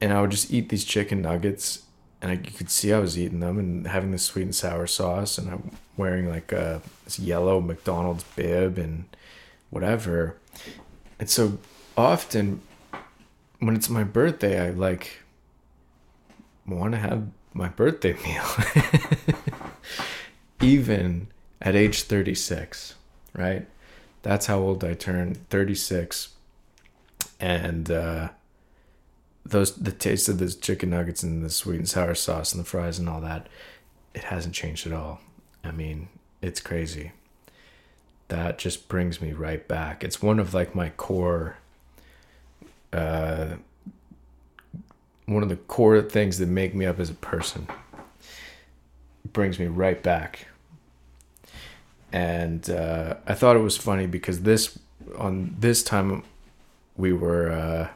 And 0.00 0.12
I 0.12 0.20
would 0.20 0.30
just 0.30 0.52
eat 0.52 0.68
these 0.68 0.84
chicken 0.84 1.22
nuggets, 1.22 1.82
and 2.20 2.30
I, 2.30 2.34
you 2.34 2.50
could 2.50 2.70
see 2.70 2.92
I 2.92 2.98
was 2.98 3.18
eating 3.18 3.40
them 3.40 3.58
and 3.58 3.86
having 3.86 4.10
the 4.10 4.18
sweet 4.18 4.42
and 4.42 4.54
sour 4.54 4.86
sauce, 4.86 5.38
and 5.38 5.50
I'm 5.50 5.70
wearing 5.96 6.28
like 6.28 6.52
a 6.52 6.82
this 7.04 7.18
yellow 7.18 7.60
McDonald's 7.60 8.24
bib 8.36 8.78
and 8.78 9.04
whatever. 9.70 10.36
And 11.18 11.28
so 11.28 11.58
often, 11.96 12.60
when 13.60 13.74
it's 13.74 13.88
my 13.88 14.04
birthday, 14.04 14.68
I 14.68 14.70
like 14.70 15.20
want 16.66 16.92
to 16.92 16.98
have 16.98 17.28
my 17.54 17.68
birthday 17.68 18.12
meal. 18.24 18.44
Even 20.60 21.28
at 21.60 21.74
age 21.74 22.02
36, 22.02 22.94
right? 23.34 23.66
That's 24.22 24.46
how 24.46 24.58
old 24.58 24.84
I 24.84 24.94
turned 24.94 25.48
36. 25.50 26.30
And 27.40 27.90
uh, 27.90 28.30
those 29.44 29.74
the 29.76 29.92
taste 29.92 30.28
of 30.28 30.38
those 30.38 30.56
chicken 30.56 30.90
nuggets 30.90 31.22
and 31.22 31.44
the 31.44 31.50
sweet 31.50 31.78
and 31.78 31.88
sour 31.88 32.14
sauce 32.14 32.52
and 32.52 32.60
the 32.60 32.68
fries 32.68 32.98
and 32.98 33.08
all 33.08 33.20
that, 33.20 33.48
it 34.14 34.24
hasn't 34.24 34.54
changed 34.54 34.86
at 34.86 34.92
all. 34.92 35.20
I 35.64 35.70
mean, 35.70 36.08
it's 36.42 36.60
crazy. 36.60 37.12
That 38.28 38.58
just 38.58 38.88
brings 38.88 39.20
me 39.20 39.32
right 39.32 39.66
back. 39.66 40.04
It's 40.04 40.20
one 40.20 40.38
of 40.38 40.52
like 40.52 40.74
my 40.74 40.90
core 40.90 41.58
uh 42.92 43.56
one 45.26 45.42
of 45.42 45.48
the 45.50 45.56
core 45.56 46.00
things 46.00 46.38
that 46.38 46.48
make 46.48 46.74
me 46.74 46.86
up 46.86 46.98
as 46.98 47.10
a 47.10 47.14
person. 47.14 47.68
It 49.24 49.32
brings 49.34 49.58
me 49.58 49.66
right 49.66 50.02
back 50.02 50.46
and 52.12 52.68
uh, 52.70 53.14
I 53.26 53.34
thought 53.34 53.56
it 53.56 53.60
was 53.60 53.76
funny 53.76 54.06
because 54.06 54.42
this 54.42 54.78
on 55.16 55.54
this 55.58 55.82
time 55.82 56.22
we 56.96 57.12
were 57.12 57.50
uh, 57.50 57.88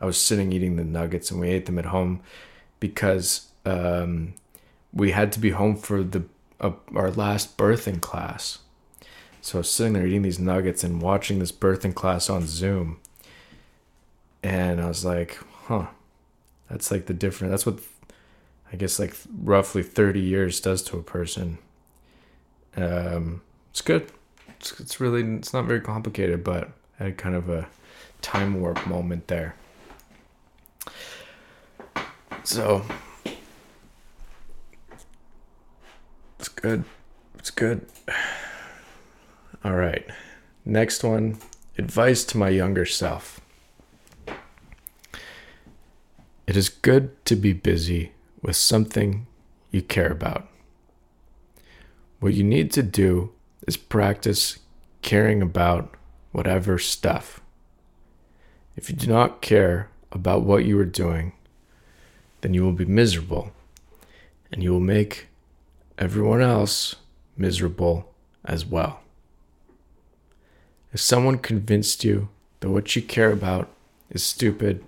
I 0.00 0.06
was 0.06 0.20
sitting 0.20 0.52
eating 0.52 0.76
the 0.76 0.84
nuggets 0.84 1.30
and 1.30 1.40
we 1.40 1.50
ate 1.50 1.66
them 1.66 1.78
at 1.78 1.86
home 1.86 2.20
because 2.78 3.48
um, 3.66 4.34
we 4.92 5.10
had 5.10 5.32
to 5.32 5.40
be 5.40 5.50
home 5.50 5.76
for 5.76 6.02
the 6.02 6.24
uh, 6.60 6.72
our 6.94 7.10
last 7.10 7.56
birthing 7.58 8.00
class. 8.00 8.58
So 9.42 9.58
I 9.58 9.60
was 9.60 9.70
sitting 9.70 9.94
there 9.94 10.06
eating 10.06 10.22
these 10.22 10.38
nuggets 10.38 10.84
and 10.84 11.00
watching 11.00 11.38
this 11.38 11.52
birthing 11.52 11.94
class 11.94 12.28
on 12.28 12.46
Zoom, 12.46 12.98
and 14.42 14.80
I 14.80 14.88
was 14.88 15.04
like, 15.04 15.38
"Huh, 15.64 15.86
that's 16.68 16.90
like 16.90 17.06
the 17.06 17.14
different. 17.14 17.50
That's 17.50 17.66
what 17.66 17.78
I 18.72 18.76
guess 18.76 18.98
like 18.98 19.14
roughly 19.42 19.82
thirty 19.82 20.20
years 20.20 20.60
does 20.60 20.82
to 20.84 20.98
a 20.98 21.02
person." 21.02 21.58
Um, 22.76 23.42
it's 23.70 23.82
good. 23.82 24.10
It's, 24.58 24.78
it's 24.80 25.00
really 25.00 25.22
it's 25.22 25.52
not 25.52 25.64
very 25.64 25.80
complicated, 25.80 26.44
but 26.44 26.70
I 26.98 27.04
had 27.04 27.18
kind 27.18 27.34
of 27.34 27.48
a 27.48 27.68
time 28.22 28.60
warp 28.60 28.86
moment 28.86 29.28
there. 29.28 29.54
So 32.44 32.84
it's 36.38 36.48
good. 36.48 36.84
It's 37.38 37.50
good. 37.50 37.86
All 39.64 39.74
right. 39.74 40.06
Next 40.64 41.04
one 41.04 41.38
advice 41.78 42.24
to 42.24 42.38
my 42.38 42.48
younger 42.48 42.86
self. 42.86 43.39
It 46.50 46.56
is 46.56 46.68
good 46.68 47.24
to 47.26 47.36
be 47.36 47.52
busy 47.52 48.10
with 48.42 48.56
something 48.56 49.28
you 49.70 49.82
care 49.82 50.10
about. 50.10 50.48
What 52.18 52.34
you 52.34 52.42
need 52.42 52.72
to 52.72 52.82
do 52.82 53.30
is 53.68 53.76
practice 53.76 54.58
caring 55.00 55.42
about 55.42 55.94
whatever 56.32 56.76
stuff. 56.76 57.40
If 58.74 58.90
you 58.90 58.96
do 58.96 59.06
not 59.06 59.42
care 59.42 59.90
about 60.10 60.42
what 60.42 60.64
you 60.64 60.76
are 60.80 60.84
doing, 60.84 61.34
then 62.40 62.52
you 62.52 62.64
will 62.64 62.72
be 62.72 62.84
miserable 62.84 63.52
and 64.50 64.60
you 64.60 64.72
will 64.72 64.80
make 64.80 65.28
everyone 65.98 66.42
else 66.42 66.96
miserable 67.36 68.12
as 68.44 68.66
well. 68.66 69.02
If 70.92 70.98
someone 70.98 71.38
convinced 71.38 72.02
you 72.02 72.28
that 72.58 72.70
what 72.70 72.96
you 72.96 73.02
care 73.02 73.30
about 73.30 73.70
is 74.10 74.24
stupid, 74.24 74.84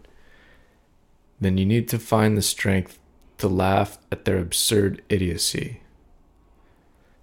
then 1.45 1.59
you 1.59 1.67
need 1.67 1.89
to 1.89 1.99
find 1.99 2.37
the 2.37 2.43
strength 2.43 2.99
to 3.39 3.49
laugh 3.49 3.99
at 4.11 4.25
their 4.25 4.39
absurd 4.39 5.03
idiocy 5.09 5.83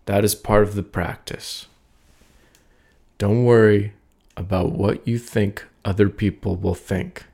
that 0.09 0.25
is 0.25 0.33
part 0.33 0.63
of 0.63 0.73
the 0.73 0.81
practice. 0.81 1.67
Don't 3.19 3.45
worry 3.45 3.93
about 4.35 4.71
what 4.71 5.07
you 5.07 5.19
think 5.19 5.67
other 5.85 6.09
people 6.09 6.55
will 6.55 6.73
think. 6.73 7.25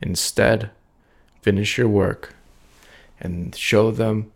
Instead, 0.00 0.70
finish 1.42 1.76
your 1.76 1.88
work 1.88 2.34
and 3.20 3.54
show 3.54 3.90
them 3.90 4.32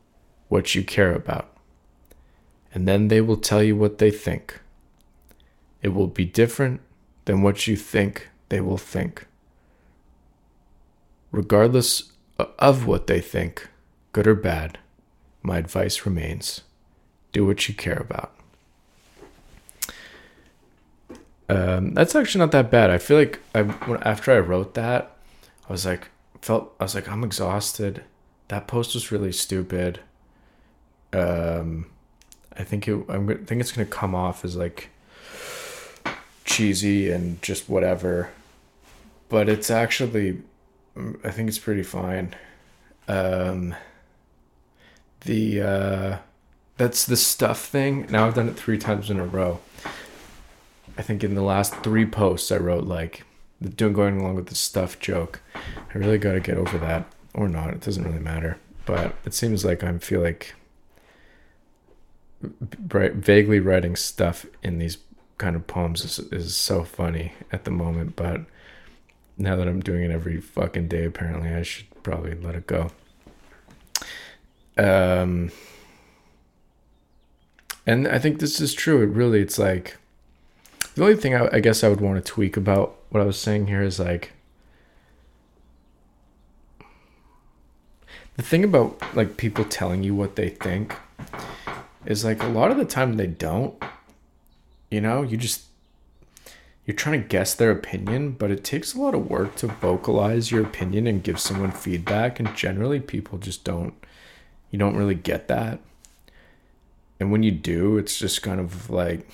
what 0.48 0.74
you 0.74 0.84
care 0.84 1.14
about. 1.14 1.56
And 2.74 2.86
then 2.86 3.08
they 3.08 3.22
will 3.22 3.38
tell 3.38 3.62
you 3.62 3.74
what 3.74 3.96
they 3.96 4.10
think. 4.10 4.60
It 5.80 5.94
will 5.94 6.08
be 6.08 6.26
different 6.26 6.82
than 7.24 7.40
what 7.40 7.66
you 7.66 7.76
think 7.76 8.28
they 8.50 8.60
will 8.60 8.76
think. 8.76 9.26
Regardless 11.34 12.12
of 12.38 12.86
what 12.86 13.08
they 13.08 13.20
think, 13.20 13.68
good 14.12 14.28
or 14.28 14.36
bad, 14.36 14.78
my 15.42 15.58
advice 15.58 16.06
remains 16.06 16.60
do 17.32 17.44
what 17.44 17.68
you 17.68 17.74
care 17.74 17.98
about. 17.98 18.32
Um, 21.48 21.92
that's 21.92 22.14
actually 22.14 22.38
not 22.38 22.52
that 22.52 22.70
bad. 22.70 22.90
I 22.90 22.98
feel 22.98 23.18
like 23.18 23.40
I 23.52 23.62
after 24.02 24.30
I 24.30 24.38
wrote 24.38 24.74
that, 24.74 25.16
I 25.68 25.72
was 25.72 25.84
like 25.84 26.08
felt 26.40 26.72
I 26.78 26.84
was 26.84 26.94
like 26.94 27.08
I'm 27.08 27.24
exhausted. 27.24 28.04
That 28.46 28.68
post 28.68 28.94
was 28.94 29.10
really 29.10 29.32
stupid. 29.32 29.98
Um, 31.12 31.86
I 32.56 32.62
think 32.62 32.86
it 32.86 33.04
I'm 33.08 33.28
I 33.28 33.34
think 33.34 33.60
it's 33.60 33.72
gonna 33.72 33.86
come 33.86 34.14
off 34.14 34.44
as 34.44 34.54
like 34.54 34.90
cheesy 36.44 37.10
and 37.10 37.42
just 37.42 37.68
whatever, 37.68 38.30
but 39.28 39.48
it's 39.48 39.68
actually 39.68 40.40
I 40.96 41.30
think 41.30 41.48
it's 41.48 41.58
pretty 41.58 41.82
fine. 41.82 42.34
Um, 43.08 43.74
the 45.22 45.60
uh, 45.60 46.18
that's 46.76 47.04
the 47.06 47.16
stuff 47.16 47.60
thing. 47.60 48.06
Now 48.10 48.26
I've 48.26 48.34
done 48.34 48.48
it 48.48 48.56
three 48.56 48.78
times 48.78 49.10
in 49.10 49.18
a 49.18 49.26
row. 49.26 49.60
I 50.96 51.02
think 51.02 51.24
in 51.24 51.34
the 51.34 51.42
last 51.42 51.74
three 51.82 52.06
posts 52.06 52.52
I 52.52 52.56
wrote 52.56 52.84
like 52.84 53.24
doing 53.76 53.92
going 53.92 54.20
along 54.20 54.34
with 54.34 54.46
the 54.46 54.54
stuff 54.54 54.98
joke. 54.98 55.40
I 55.54 55.98
really 55.98 56.18
got 56.18 56.32
to 56.32 56.40
get 56.40 56.56
over 56.56 56.78
that 56.78 57.06
or 57.32 57.48
not. 57.48 57.70
It 57.70 57.80
doesn't 57.80 58.04
really 58.04 58.20
matter. 58.20 58.58
But 58.86 59.14
it 59.24 59.34
seems 59.34 59.64
like 59.64 59.82
I 59.82 59.96
feel 59.98 60.20
like 60.20 60.54
vaguely 62.42 63.60
writing 63.60 63.96
stuff 63.96 64.44
in 64.62 64.78
these 64.78 64.98
kind 65.38 65.56
of 65.56 65.66
poems 65.66 66.04
is, 66.04 66.18
is 66.30 66.54
so 66.54 66.84
funny 66.84 67.32
at 67.50 67.64
the 67.64 67.70
moment. 67.70 68.16
But 68.16 68.42
now 69.36 69.56
that 69.56 69.66
I'm 69.66 69.80
doing 69.80 70.04
it 70.04 70.10
every 70.10 70.40
fucking 70.40 70.88
day, 70.88 71.04
apparently 71.04 71.50
I 71.50 71.62
should 71.62 71.86
probably 72.02 72.34
let 72.34 72.54
it 72.54 72.66
go. 72.66 72.90
Um, 74.76 75.50
and 77.86 78.08
I 78.08 78.18
think 78.18 78.38
this 78.38 78.60
is 78.60 78.74
true. 78.74 79.02
It 79.02 79.06
really, 79.06 79.40
it's 79.40 79.58
like 79.58 79.96
the 80.94 81.02
only 81.02 81.16
thing 81.16 81.34
I, 81.34 81.48
I 81.52 81.60
guess 81.60 81.82
I 81.82 81.88
would 81.88 82.00
want 82.00 82.24
to 82.24 82.32
tweak 82.32 82.56
about 82.56 82.96
what 83.10 83.20
I 83.20 83.26
was 83.26 83.38
saying 83.38 83.66
here 83.66 83.82
is 83.82 83.98
like 83.98 84.32
the 88.36 88.42
thing 88.42 88.64
about 88.64 89.00
like 89.14 89.36
people 89.36 89.64
telling 89.64 90.02
you 90.02 90.14
what 90.14 90.36
they 90.36 90.48
think 90.48 90.96
is 92.06 92.24
like 92.24 92.42
a 92.42 92.48
lot 92.48 92.70
of 92.70 92.76
the 92.76 92.84
time 92.84 93.16
they 93.16 93.26
don't. 93.26 93.74
You 94.90 95.00
know, 95.00 95.22
you 95.22 95.36
just 95.36 95.64
you're 96.86 96.96
trying 96.96 97.22
to 97.22 97.28
guess 97.28 97.54
their 97.54 97.70
opinion, 97.70 98.32
but 98.32 98.50
it 98.50 98.62
takes 98.62 98.94
a 98.94 99.00
lot 99.00 99.14
of 99.14 99.30
work 99.30 99.56
to 99.56 99.68
vocalize 99.68 100.50
your 100.50 100.62
opinion 100.62 101.06
and 101.06 101.22
give 101.22 101.40
someone 101.40 101.72
feedback 101.72 102.38
and 102.38 102.54
generally 102.54 103.00
people 103.00 103.38
just 103.38 103.64
don't 103.64 103.94
you 104.70 104.78
don't 104.78 104.96
really 104.96 105.14
get 105.14 105.48
that. 105.48 105.78
And 107.20 107.30
when 107.30 107.42
you 107.42 107.52
do, 107.52 107.96
it's 107.96 108.18
just 108.18 108.42
kind 108.42 108.60
of 108.60 108.90
like 108.90 109.26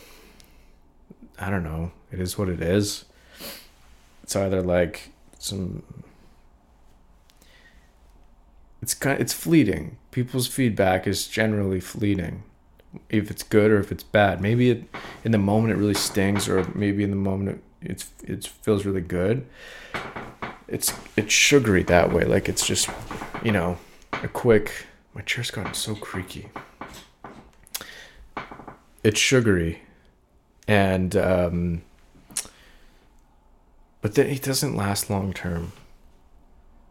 I 1.39 1.51
don't 1.51 1.65
know, 1.65 1.93
it 2.13 2.21
is 2.21 2.39
what 2.39 2.49
it 2.49 2.61
is. 2.61 3.07
It's 4.23 4.37
either 4.37 4.63
like 4.63 5.11
some 5.39 5.83
it's 8.81 8.95
kind 8.95 9.21
it's 9.21 9.33
fleeting. 9.33 9.97
People's 10.13 10.47
feedback 10.47 11.07
is 11.07 11.27
generally 11.27 11.81
fleeting. 11.81 12.45
If 13.09 13.31
it's 13.31 13.43
good 13.43 13.71
or 13.71 13.79
if 13.79 13.93
it's 13.93 14.03
bad. 14.03 14.41
Maybe 14.41 14.71
it 14.71 14.85
in 15.25 15.33
the 15.33 15.39
moment 15.39 15.73
it 15.73 15.77
really 15.77 15.95
stings 15.95 16.49
or 16.49 16.67
maybe 16.75 17.05
in 17.05 17.11
the 17.11 17.17
moment 17.17 17.63
it, 17.83 17.91
it's 17.91 18.11
it 18.25 18.47
feels 18.47 18.85
really 18.85 19.01
good. 19.01 19.47
It's 20.67 20.93
it's 21.17 21.33
sugary 21.33 21.83
that 21.85 22.13
way. 22.13 22.25
Like 22.25 22.49
it's 22.49 22.67
just, 22.67 22.89
you 23.43 23.53
know, 23.53 23.79
a 24.13 24.29
quick 24.29 24.87
my 25.15 25.23
chair's 25.23 25.51
gotten 25.51 25.75
so 25.75 25.95
creaky. 25.95 26.51
It's 29.03 29.19
sugary 29.19 29.83
and 30.69 31.17
um 31.17 31.83
but 34.01 34.15
then 34.15 34.27
it 34.27 34.43
doesn't 34.43 34.77
last 34.77 35.11
long 35.11 35.33
term. 35.33 35.73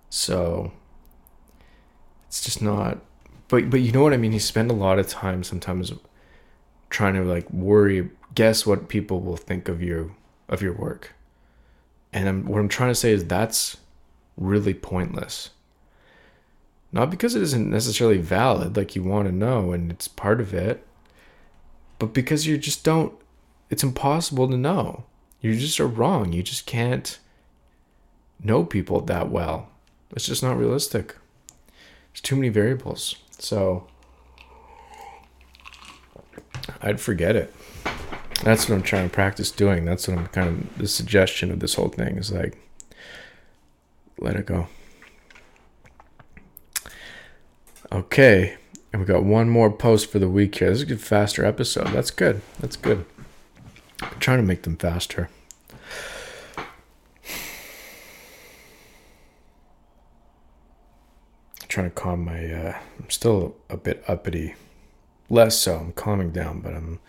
So 0.09 0.71
it's 2.27 2.43
just 2.43 2.61
not 2.61 2.99
but 3.49 3.69
but 3.69 3.81
you 3.81 3.91
know 3.91 4.01
what 4.01 4.13
I 4.13 4.17
mean? 4.17 4.31
You 4.31 4.39
spend 4.39 4.71
a 4.71 4.75
lot 4.75 4.99
of 4.99 5.07
time 5.07 5.43
sometimes 5.43 5.91
trying 6.89 7.15
to 7.15 7.23
like 7.23 7.51
worry 7.51 8.09
guess 8.35 8.65
what 8.65 8.87
people 8.87 9.21
will 9.21 9.37
think 9.37 9.67
of 9.67 9.81
you 9.81 10.15
of 10.47 10.61
your 10.61 10.73
work. 10.73 11.13
And 12.11 12.27
I'm, 12.27 12.45
what 12.45 12.59
I'm 12.59 12.69
trying 12.69 12.89
to 12.89 12.95
say 12.95 13.11
is 13.11 13.25
that's 13.25 13.77
really 14.37 14.73
pointless. 14.73 15.51
Not 16.91 17.11
because 17.11 17.35
it 17.35 17.43
isn't 17.43 17.69
necessarily 17.69 18.17
valid, 18.17 18.75
like 18.75 18.95
you 18.95 19.03
want 19.03 19.27
to 19.27 19.31
know 19.31 19.73
and 19.73 19.91
it's 19.91 20.07
part 20.07 20.41
of 20.41 20.53
it, 20.53 20.85
but 21.99 22.13
because 22.13 22.47
you 22.47 22.57
just 22.57 22.83
don't, 22.83 23.13
it's 23.69 23.83
impossible 23.83 24.49
to 24.49 24.57
know. 24.57 25.03
You 25.41 25.55
just 25.55 25.79
are 25.79 25.87
wrong. 25.87 26.33
You 26.33 26.41
just 26.41 26.65
can't 26.65 27.19
know 28.43 28.63
people 28.63 29.01
that 29.01 29.29
well. 29.29 29.69
It's 30.11 30.25
just 30.25 30.41
not 30.41 30.57
realistic. 30.57 31.15
There's 32.11 32.21
too 32.21 32.35
many 32.35 32.49
variables. 32.49 33.17
So 33.39 33.87
I'd 36.81 36.99
forget 36.99 37.35
it. 37.35 37.53
That's 38.43 38.69
what 38.69 38.75
I'm 38.75 38.83
trying 38.83 39.09
to 39.09 39.13
practice 39.13 39.51
doing. 39.51 39.85
That's 39.85 40.07
what 40.07 40.17
I'm 40.17 40.27
kind 40.27 40.47
of 40.47 40.77
the 40.77 40.87
suggestion 40.87 41.51
of 41.51 41.59
this 41.59 41.75
whole 41.75 41.89
thing 41.89 42.17
is 42.17 42.31
like 42.31 42.57
let 44.17 44.35
it 44.35 44.45
go. 44.45 44.67
Okay. 47.91 48.57
And 48.91 49.01
we 49.01 49.05
got 49.05 49.23
one 49.23 49.49
more 49.49 49.71
post 49.71 50.11
for 50.11 50.19
the 50.19 50.29
week 50.29 50.55
here. 50.55 50.69
This 50.69 50.77
is 50.77 50.83
a 50.83 50.87
good 50.87 51.01
faster 51.01 51.45
episode. 51.45 51.87
That's 51.87 52.11
good. 52.11 52.41
That's 52.59 52.75
good. 52.75 53.05
I'm 54.01 54.19
trying 54.19 54.39
to 54.39 54.43
make 54.43 54.63
them 54.63 54.77
faster. 54.77 55.29
Trying 61.69 61.89
to 61.89 61.95
calm 61.95 62.25
my 62.25 62.51
uh, 62.51 62.77
I'm 62.99 63.09
still 63.09 63.55
a 63.69 63.77
bit 63.77 64.03
uppity. 64.07 64.55
Less 65.29 65.57
so. 65.57 65.77
I'm 65.77 65.91
calming 65.93 66.31
down, 66.31 66.59
but 66.59 66.73
I'm 66.73 66.99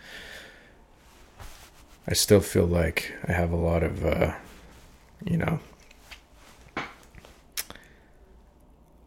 I 2.07 2.13
still 2.13 2.39
feel 2.39 2.65
like 2.65 3.13
I 3.27 3.33
have 3.33 3.51
a 3.51 3.55
lot 3.55 3.83
of 3.83 4.05
uh, 4.05 4.35
you 5.25 5.37
know 5.37 5.59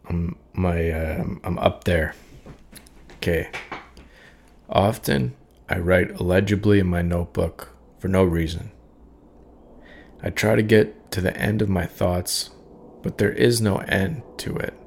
I'm 0.09 0.37
my 0.53 0.91
uh, 0.91 1.25
I'm 1.45 1.59
up 1.59 1.85
there. 1.85 2.15
Okay. 3.17 3.49
Often 4.69 5.35
I 5.69 5.79
write 5.79 6.11
illegibly 6.21 6.79
in 6.81 6.89
my 6.89 7.03
notebook 7.03 7.71
for 7.99 8.09
no 8.09 8.25
reason. 8.25 8.71
I 10.23 10.31
try 10.31 10.57
to 10.57 10.63
get 10.63 11.11
to 11.13 11.21
the 11.21 11.37
end 11.37 11.63
of 11.63 11.69
my 11.69 11.87
thoughts, 11.87 12.51
but 13.03 13.19
there 13.19 13.33
is 13.33 13.61
no 13.61 13.79
end 13.79 14.23
to 14.39 14.57
it. 14.57 14.84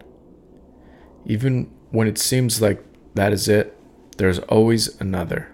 Even 1.28 1.70
when 1.92 2.08
it 2.08 2.18
seems 2.18 2.62
like 2.62 2.82
that 3.14 3.34
is 3.34 3.50
it, 3.50 3.78
there's 4.16 4.40
always 4.40 5.00
another. 5.02 5.52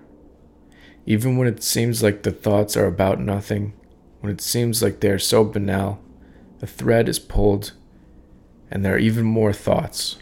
Even 1.07 1.35
when 1.35 1.47
it 1.47 1.63
seems 1.63 2.03
like 2.03 2.21
the 2.21 2.31
thoughts 2.31 2.77
are 2.77 2.85
about 2.85 3.19
nothing, 3.19 3.73
when 4.21 4.31
it 4.31 4.39
seems 4.39 4.83
like 4.83 4.99
they 4.99 5.09
are 5.09 5.19
so 5.19 5.43
banal, 5.43 5.99
the 6.59 6.67
thread 6.67 7.09
is 7.09 7.17
pulled 7.17 7.73
and 8.69 8.85
there 8.85 8.93
are 8.95 8.99
even 8.99 9.25
more 9.25 9.51
thoughts. 9.51 10.17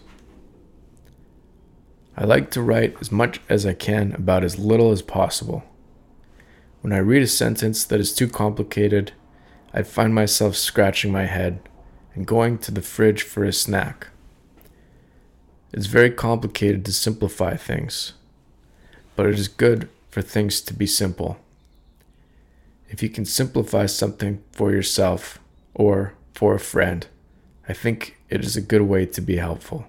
I 2.16 2.24
like 2.24 2.50
to 2.52 2.62
write 2.62 2.96
as 3.02 3.12
much 3.12 3.42
as 3.50 3.66
I 3.66 3.74
can 3.74 4.14
about 4.16 4.46
as 4.46 4.58
little 4.58 4.92
as 4.92 5.02
possible. 5.02 5.64
When 6.80 6.94
I 6.94 6.98
read 6.98 7.24
a 7.24 7.28
sentence 7.28 7.84
that 7.84 8.00
is 8.00 8.14
too 8.14 8.28
complicated, 8.28 9.12
I 9.74 9.84
find 9.84 10.16
myself 10.16 10.56
scratching 10.56 11.12
my 11.12 11.26
head 11.26 11.68
and 12.16 12.26
going 12.26 12.58
to 12.60 12.72
the 12.72 12.82
fridge 12.82 13.24
for 13.24 13.44
a 13.44 13.54
snack. 13.54 14.08
It's 15.74 15.88
very 15.88 16.12
complicated 16.12 16.86
to 16.86 16.92
simplify 16.92 17.56
things, 17.56 18.14
but 19.16 19.26
it 19.26 19.40
is 19.40 19.48
good 19.48 19.90
for 20.10 20.22
things 20.22 20.60
to 20.62 20.74
be 20.74 20.86
simple. 20.86 21.38
If 22.90 23.02
you 23.02 23.10
can 23.10 23.24
simplify 23.24 23.86
something 23.86 24.44
for 24.52 24.72
yourself 24.72 25.40
or 25.74 26.14
for 26.34 26.56
a 26.56 26.60
friend, 26.60 27.08
I 27.70 27.74
think 27.74 28.18
it 28.30 28.44
is 28.44 28.58
a 28.58 28.62
good 28.62 28.82
way 28.82 29.06
to 29.06 29.22
be 29.22 29.38
helpful. 29.38 29.86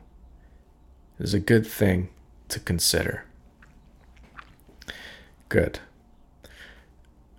It 1.19 1.25
is 1.25 1.35
a 1.35 1.41
good 1.41 1.67
thing 1.67 2.11
to 2.49 2.61
consider. 2.61 3.25
Good. 5.49 5.81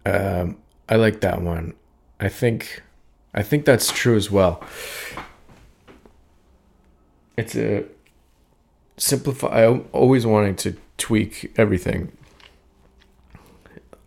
Um, 0.05 0.57
I 0.89 0.97
like 0.97 1.21
that 1.21 1.41
one. 1.41 1.75
I 2.19 2.27
think 2.27 2.83
I 3.33 3.41
think 3.41 3.65
that's 3.65 3.91
true 3.91 4.15
as 4.15 4.29
well. 4.29 4.61
It's 7.35 7.55
a 7.55 7.85
simplify. 8.97 9.65
I'm 9.65 9.87
always 9.91 10.25
wanting 10.25 10.55
to 10.57 10.75
tweak 10.97 11.53
everything. 11.57 12.11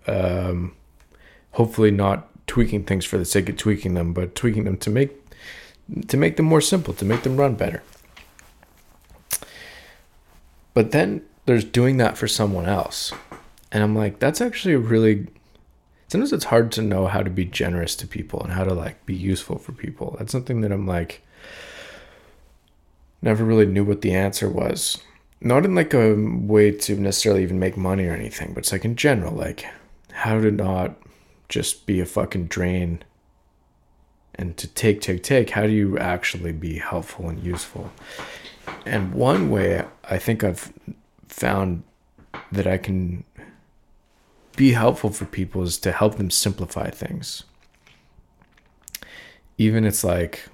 Um, 0.07 0.74
hopefully 1.53 1.91
not 1.91 2.28
tweaking 2.47 2.84
things 2.84 3.05
for 3.05 3.18
the 3.18 3.24
sake 3.24 3.49
of 3.49 3.57
tweaking 3.57 3.95
them, 3.95 4.12
but 4.12 4.34
tweaking 4.34 4.64
them 4.64 4.76
to 4.78 4.91
make 4.91 5.11
to 6.09 6.16
make 6.16 6.37
them 6.37 6.47
more 6.47 6.61
simple, 6.61 6.93
to 6.95 7.05
make 7.05 7.22
them 7.22 7.37
run 7.37 7.55
better. 7.55 7.82
But 10.74 10.91
then 10.91 11.22
there's 11.47 11.64
doing 11.64 11.97
that 11.99 12.18
for 12.18 12.28
someone 12.28 12.66
else. 12.66 13.12
And 13.72 13.82
I'm 13.82 13.95
like, 13.95 14.18
that's 14.18 14.41
actually 14.41 14.76
really 14.76 15.28
sometimes 16.09 16.32
it's 16.32 16.45
hard 16.47 16.70
to 16.72 16.82
know 16.82 17.07
how 17.07 17.22
to 17.22 17.30
be 17.30 17.45
generous 17.45 17.97
to 17.97 18.07
people 18.07 18.41
and 18.43 18.53
how 18.53 18.64
to 18.64 18.74
like 18.74 19.05
be 19.07 19.14
useful 19.14 19.59
for 19.59 19.72
people. 19.72 20.16
That's 20.18 20.32
something 20.32 20.61
that 20.61 20.72
I'm 20.72 20.87
like 20.87 21.22
never 23.27 23.45
really 23.45 23.66
knew 23.66 23.85
what 23.85 24.01
the 24.01 24.14
answer 24.14 24.49
was. 24.49 25.03
Not 25.41 25.64
in 25.66 25.74
like 25.74 25.93
a 25.93 26.14
way 26.14 26.70
to 26.70 26.97
necessarily 26.97 27.43
even 27.43 27.59
make 27.59 27.77
money 27.77 28.07
or 28.07 28.14
anything, 28.14 28.55
but 28.55 28.61
it's 28.61 28.72
like 28.72 28.85
in 28.85 28.97
general, 28.97 29.35
like 29.35 29.66
how 30.12 30.41
to 30.41 30.51
not 30.51 30.95
just 31.49 31.87
be 31.87 32.01
a 32.01 32.07
fucking 32.07 32.47
drain 32.47 33.03
and 34.37 34.57
to 34.57 34.66
take, 34.68 35.01
take, 35.01 35.22
take. 35.22 35.51
How 35.51 35.62
do 35.62 35.72
you 35.72 35.99
actually 35.99 36.53
be 36.53 36.79
helpful 36.79 37.29
and 37.29 37.43
useful? 37.43 37.91
And 38.87 39.12
one 39.12 39.51
way 39.51 39.85
I 40.05 40.18
think 40.18 40.43
I've 40.43 40.72
found 41.29 41.83
that 42.53 42.66
I 42.66 42.79
can 42.79 43.24
be 44.57 44.72
helpful 44.72 45.11
for 45.11 45.27
people 45.27 45.62
is 45.62 45.79
to 45.79 45.93
help 45.93 46.16
them 46.16 46.31
simplify 46.31 46.91
things. 46.91 47.45
Even 49.59 49.85
it's 49.85 50.05
like 50.05 50.49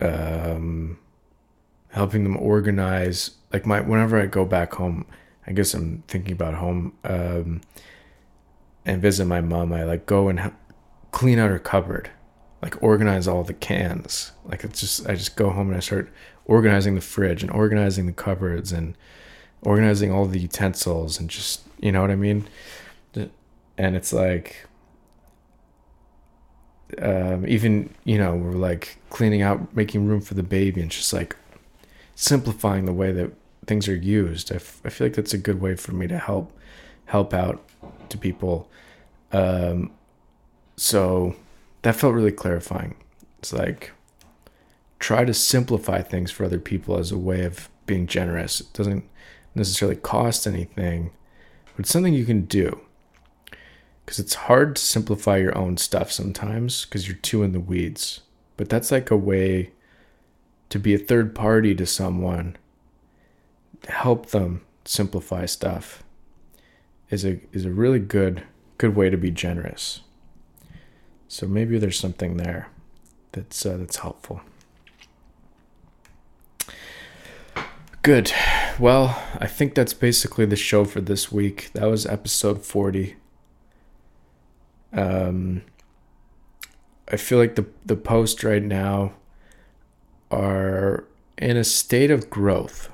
um, 0.00 0.98
helping 1.90 2.24
them 2.24 2.36
organize. 2.36 3.32
Like 3.52 3.66
my 3.66 3.80
whenever 3.80 4.20
I 4.20 4.26
go 4.26 4.44
back 4.44 4.74
home, 4.74 5.06
I 5.46 5.52
guess 5.52 5.74
I'm 5.74 6.02
thinking 6.08 6.32
about 6.32 6.54
home 6.54 6.92
um, 7.04 7.60
and 8.84 9.00
visit 9.02 9.24
my 9.26 9.40
mom. 9.40 9.72
I 9.72 9.84
like 9.84 10.06
go 10.06 10.28
and 10.28 10.52
clean 11.12 11.38
out 11.38 11.50
her 11.50 11.58
cupboard. 11.58 12.10
like 12.62 12.82
organize 12.82 13.28
all 13.28 13.44
the 13.44 13.54
cans. 13.54 14.32
Like 14.44 14.64
it's 14.64 14.80
just 14.80 15.08
I 15.08 15.14
just 15.14 15.36
go 15.36 15.50
home 15.50 15.68
and 15.68 15.76
I 15.76 15.80
start 15.80 16.10
organizing 16.46 16.94
the 16.94 17.00
fridge 17.00 17.42
and 17.42 17.50
organizing 17.52 18.06
the 18.06 18.12
cupboards 18.12 18.72
and 18.72 18.96
organizing 19.62 20.12
all 20.12 20.26
the 20.26 20.38
utensils 20.40 21.18
and 21.18 21.28
just 21.30 21.62
you 21.80 21.92
know 21.92 22.00
what 22.00 22.10
I 22.10 22.16
mean. 22.16 22.48
And 23.78 23.94
it's 23.94 24.12
like 24.12 24.66
um, 27.02 27.46
even 27.46 27.94
you 28.04 28.16
know 28.18 28.34
we're 28.36 28.52
like 28.52 28.98
cleaning 29.10 29.42
out, 29.42 29.74
making 29.76 30.06
room 30.06 30.20
for 30.20 30.34
the 30.34 30.42
baby, 30.42 30.80
and 30.80 30.90
just 30.90 31.12
like 31.12 31.36
simplifying 32.16 32.86
the 32.86 32.92
way 32.92 33.12
that 33.12 33.30
things 33.66 33.86
are 33.88 33.94
used. 33.94 34.50
I, 34.50 34.56
f- 34.56 34.80
I 34.84 34.88
feel 34.88 35.06
like 35.06 35.14
that's 35.14 35.34
a 35.34 35.38
good 35.38 35.60
way 35.60 35.76
for 35.76 35.92
me 35.92 36.08
to 36.08 36.18
help 36.18 36.52
help 37.04 37.32
out 37.32 37.62
to 38.08 38.18
people. 38.18 38.68
Um, 39.30 39.92
so 40.76 41.36
that 41.82 41.94
felt 41.94 42.14
really 42.14 42.32
clarifying. 42.32 42.96
It's 43.38 43.52
like 43.52 43.92
try 44.98 45.24
to 45.24 45.34
simplify 45.34 46.02
things 46.02 46.32
for 46.32 46.44
other 46.44 46.58
people 46.58 46.98
as 46.98 47.12
a 47.12 47.18
way 47.18 47.44
of 47.44 47.68
being 47.84 48.08
generous. 48.08 48.60
It 48.60 48.72
doesn't 48.72 49.04
necessarily 49.54 49.96
cost 49.96 50.46
anything, 50.46 51.12
but 51.76 51.84
it's 51.84 51.90
something 51.90 52.14
you 52.14 52.24
can 52.24 52.46
do 52.46 52.80
because 54.04 54.18
it's 54.18 54.34
hard 54.34 54.76
to 54.76 54.82
simplify 54.82 55.36
your 55.36 55.56
own 55.56 55.76
stuff 55.76 56.10
sometimes 56.10 56.84
because 56.86 57.06
you're 57.06 57.16
too 57.18 57.42
in 57.42 57.52
the 57.52 57.60
weeds. 57.60 58.20
But 58.56 58.68
that's 58.68 58.90
like 58.90 59.10
a 59.10 59.16
way 59.16 59.72
to 60.70 60.78
be 60.78 60.94
a 60.94 60.98
third 60.98 61.34
party 61.34 61.74
to 61.74 61.86
someone, 61.86 62.56
help 63.88 64.26
them 64.26 64.62
simplify 64.84 65.46
stuff 65.46 66.02
is 67.10 67.24
a 67.24 67.40
is 67.52 67.64
a 67.64 67.70
really 67.70 67.98
good 67.98 68.42
good 68.78 68.96
way 68.96 69.10
to 69.10 69.16
be 69.16 69.30
generous. 69.30 70.00
So 71.28 71.46
maybe 71.46 71.78
there's 71.78 71.98
something 71.98 72.36
there 72.36 72.68
that's 73.32 73.64
uh, 73.64 73.76
that's 73.76 73.98
helpful. 73.98 74.40
Good. 78.02 78.32
Well, 78.78 79.20
I 79.40 79.46
think 79.46 79.74
that's 79.74 79.94
basically 79.94 80.46
the 80.46 80.56
show 80.56 80.84
for 80.84 81.00
this 81.00 81.32
week. 81.32 81.70
That 81.72 81.86
was 81.86 82.06
episode 82.06 82.64
40. 82.64 83.16
Um, 84.92 85.62
I 87.10 87.16
feel 87.16 87.38
like 87.38 87.56
the 87.56 87.66
the 87.84 87.96
posts 87.96 88.44
right 88.44 88.62
now 88.62 89.14
are 90.30 91.04
in 91.38 91.56
a 91.56 91.64
state 91.64 92.10
of 92.10 92.30
growth. 92.30 92.88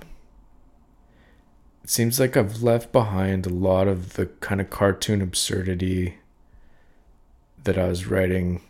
It 1.85 1.91
seems 1.91 2.21
like 2.21 2.37
I've 2.37 2.63
left 2.63 2.93
behind 2.93 3.47
a 3.47 3.51
lot 3.51 3.89
of 3.89 4.15
the 4.15 4.27
kind 4.27 4.61
of 4.61 4.71
cartoon 4.71 5.21
absurdity 5.21 6.19
that 7.65 7.79
I 7.79 7.89
was 7.89 8.07
writing 8.07 8.61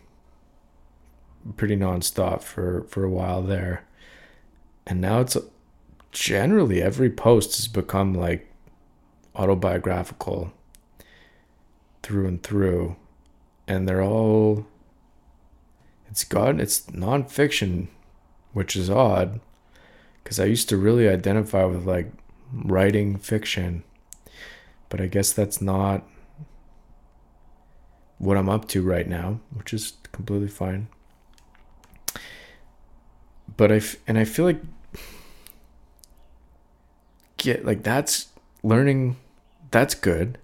pretty 1.57 1.75
nonstop 1.75 2.41
for 2.41 2.85
for 2.87 3.03
a 3.03 3.09
while 3.09 3.41
there. 3.41 3.85
And 4.87 5.01
now 5.01 5.21
it's 5.21 5.37
generally 6.11 6.81
every 6.81 7.09
post 7.09 7.57
has 7.57 7.67
become 7.67 8.13
like 8.13 8.49
autobiographical 9.35 10.53
through 12.03 12.27
and 12.27 12.43
through 12.43 12.95
and 13.67 13.87
they're 13.87 14.03
all 14.03 14.65
it's 16.09 16.23
got 16.23 16.59
it's 16.59 16.81
nonfiction, 16.81 17.87
which 18.53 18.75
is 18.75 18.89
odd, 18.89 19.39
because 20.23 20.39
I 20.39 20.45
used 20.45 20.69
to 20.69 20.77
really 20.77 21.07
identify 21.07 21.65
with 21.65 21.85
like 21.85 22.11
writing 22.51 23.17
fiction, 23.17 23.83
but 24.89 25.01
I 25.01 25.07
guess 25.07 25.33
that's 25.33 25.61
not 25.61 26.07
what 28.17 28.37
I'm 28.37 28.49
up 28.49 28.67
to 28.69 28.81
right 28.81 29.07
now, 29.07 29.39
which 29.53 29.73
is 29.73 29.93
completely 30.11 30.47
fine. 30.47 30.87
But 33.57 33.71
I 33.71 33.81
and 34.07 34.17
I 34.17 34.25
feel 34.25 34.45
like 34.45 34.61
get 37.37 37.65
like 37.65 37.83
that's 37.83 38.27
learning 38.63 39.17
that's 39.69 39.93
good 39.95 40.37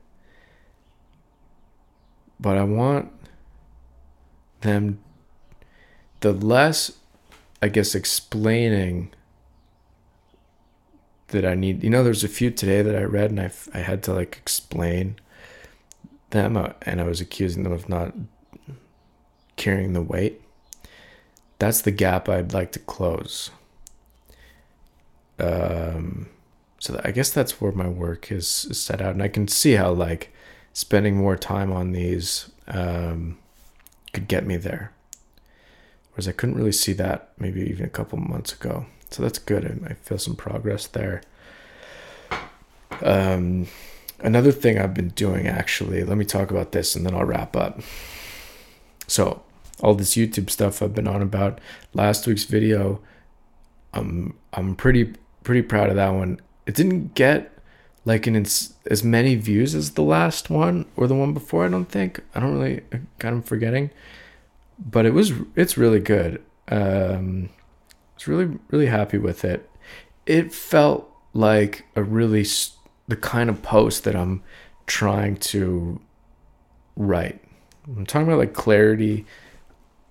but 2.39 2.57
I 2.57 2.64
want 2.64 3.12
them 4.62 4.99
the 6.22 6.32
less 6.32 6.91
I 7.62 7.68
guess 7.68 7.95
explaining 7.95 9.12
that 11.28 11.45
I 11.45 11.55
need. 11.55 11.84
You 11.84 11.89
know, 11.89 12.03
there's 12.03 12.24
a 12.24 12.30
few 12.30 12.51
today 12.51 12.82
that 12.82 12.95
I 12.95 13.03
read 13.03 13.32
and 13.32 13.39
I, 13.39 13.51
I 13.74 13.80
had 13.80 14.03
to 14.03 14.14
like 14.14 14.38
explain 14.38 15.16
them 16.32 16.57
uh, 16.57 16.74
and 16.84 17.01
I 17.01 17.03
was 17.03 17.22
accusing 17.22 17.64
them 17.64 17.74
of 17.74 17.89
not 17.89 18.14
carrying 19.55 19.93
the 19.93 20.01
weight. 20.01 20.41
That's 21.60 21.82
the 21.82 21.91
gap 21.91 22.30
I'd 22.30 22.53
like 22.53 22.72
to 22.74 22.80
close. 22.80 23.51
Um, 25.38 26.30
so 26.80 26.99
I 27.03 27.12
guess 27.12 27.30
that's 27.30 27.60
where 27.60 27.72
my 27.72 27.88
work 27.88 28.32
is, 28.32 28.68
is 28.70 28.82
set 28.82 29.01
out, 29.01 29.14
and 29.14 29.24
I 29.24 29.28
can 29.28 29.47
see 29.47 29.74
how 29.74 29.91
like 29.91 30.34
spending 30.74 31.18
more 31.18 31.36
time 31.36 31.72
on 31.72 31.91
these 31.91 32.49
um, 32.68 33.38
could 34.14 34.28
get 34.28 34.45
me 34.45 34.55
there. 34.57 34.93
Whereas 36.20 36.28
I 36.28 36.34
couldn't 36.34 36.55
really 36.55 36.74
see 36.74 36.91
that 36.91 37.30
maybe 37.39 37.61
even 37.61 37.86
a 37.86 37.89
couple 37.89 38.20
months 38.20 38.51
ago. 38.51 38.86
So 39.09 39.24
that's 39.24 39.39
good. 39.39 39.63
I, 39.63 39.91
I 39.91 39.93
feel 39.93 40.17
some 40.17 40.36
progress 40.36 40.86
there. 40.86 41.22
Um, 43.01 43.67
another 44.20 44.51
thing 44.51 44.78
I've 44.78 44.93
been 44.93 45.13
doing 45.15 45.47
actually, 45.47 46.03
let 46.03 46.17
me 46.17 46.26
talk 46.26 46.51
about 46.51 46.74
this 46.74 46.93
and 46.93 47.05
then 47.05 47.15
I'll 47.15 47.24
wrap 47.24 47.55
up. 47.55 47.80
So, 49.07 49.43
all 49.80 49.95
this 49.95 50.17
YouTube 50.17 50.49
stuff 50.49 50.82
I've 50.82 50.93
been 50.93 51.07
on 51.07 51.22
about 51.22 51.61
last 51.93 52.28
week's 52.28 52.43
video, 52.43 52.99
I'm 53.93 54.36
I'm 54.51 54.76
pretty 54.76 55.13
pretty 55.45 55.61
proud 55.61 55.89
of 55.89 55.95
that 55.95 56.09
one. 56.09 56.41
It 56.65 56.76
didn't 56.76 57.15
get 57.15 57.49
like 58.03 58.28
an 58.28 58.36
ins- 58.36 58.74
as 58.88 59.05
many 59.05 59.36
views 59.36 59.74
as 59.74 59.91
the 59.91 60.03
last 60.03 60.49
one 60.49 60.86
or 60.97 61.07
the 61.07 61.15
one 61.15 61.34
before. 61.34 61.63
I 61.63 61.70
don't 61.70 61.86
think. 61.86 62.20
I 62.36 62.41
don't 62.41 62.55
really. 62.55 62.82
Kind 63.20 63.38
of 63.38 63.45
forgetting, 63.45 63.91
but 64.80 65.06
it 65.06 65.14
was. 65.14 65.34
It's 65.56 65.78
really 65.78 66.00
good. 66.00 66.44
Um, 66.68 67.50
I 67.92 68.16
was 68.16 68.28
really 68.28 68.58
really 68.70 68.88
happy 68.88 69.18
with 69.18 69.44
it. 69.46 69.70
It 70.26 70.54
felt 70.54 71.10
like 71.34 71.86
a 71.96 72.04
really 72.04 72.46
the 73.08 73.16
kind 73.16 73.50
of 73.50 73.62
post 73.62 74.04
that 74.04 74.16
I'm 74.16 74.44
trying 74.88 75.38
to 75.38 76.00
write. 76.96 77.44
I'm 77.88 78.06
talking 78.06 78.28
about 78.28 78.40
like 78.40 78.54
clarity 78.54 79.26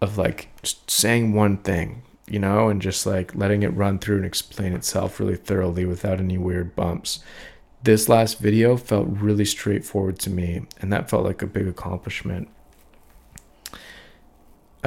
of 0.01 0.19
like 0.19 0.49
saying 0.87 1.33
one 1.33 1.59
thing, 1.59 2.03
you 2.27 2.39
know, 2.39 2.69
and 2.69 2.83
just 2.83 3.07
like 3.07 3.35
letting 3.35 3.62
it 3.62 3.69
run 3.69 3.99
through 3.99 4.16
and 4.16 4.27
explain 4.27 4.73
itself 4.73 5.21
really 5.21 5.37
thoroughly 5.37 5.85
without 5.85 6.19
any 6.21 6.39
weird 6.39 6.75
bumps 6.75 7.21
this 7.83 8.09
last 8.09 8.39
video 8.39 8.77
felt 8.77 9.09
really 9.09 9.45
straightforward 9.45 10.19
to 10.21 10.31
me, 10.31 10.62
and 10.81 10.93
that 10.93 11.09
felt 11.09 11.25
like 11.25 11.43
a 11.43 11.47
big 11.47 11.69
accomplishment. 11.69 12.49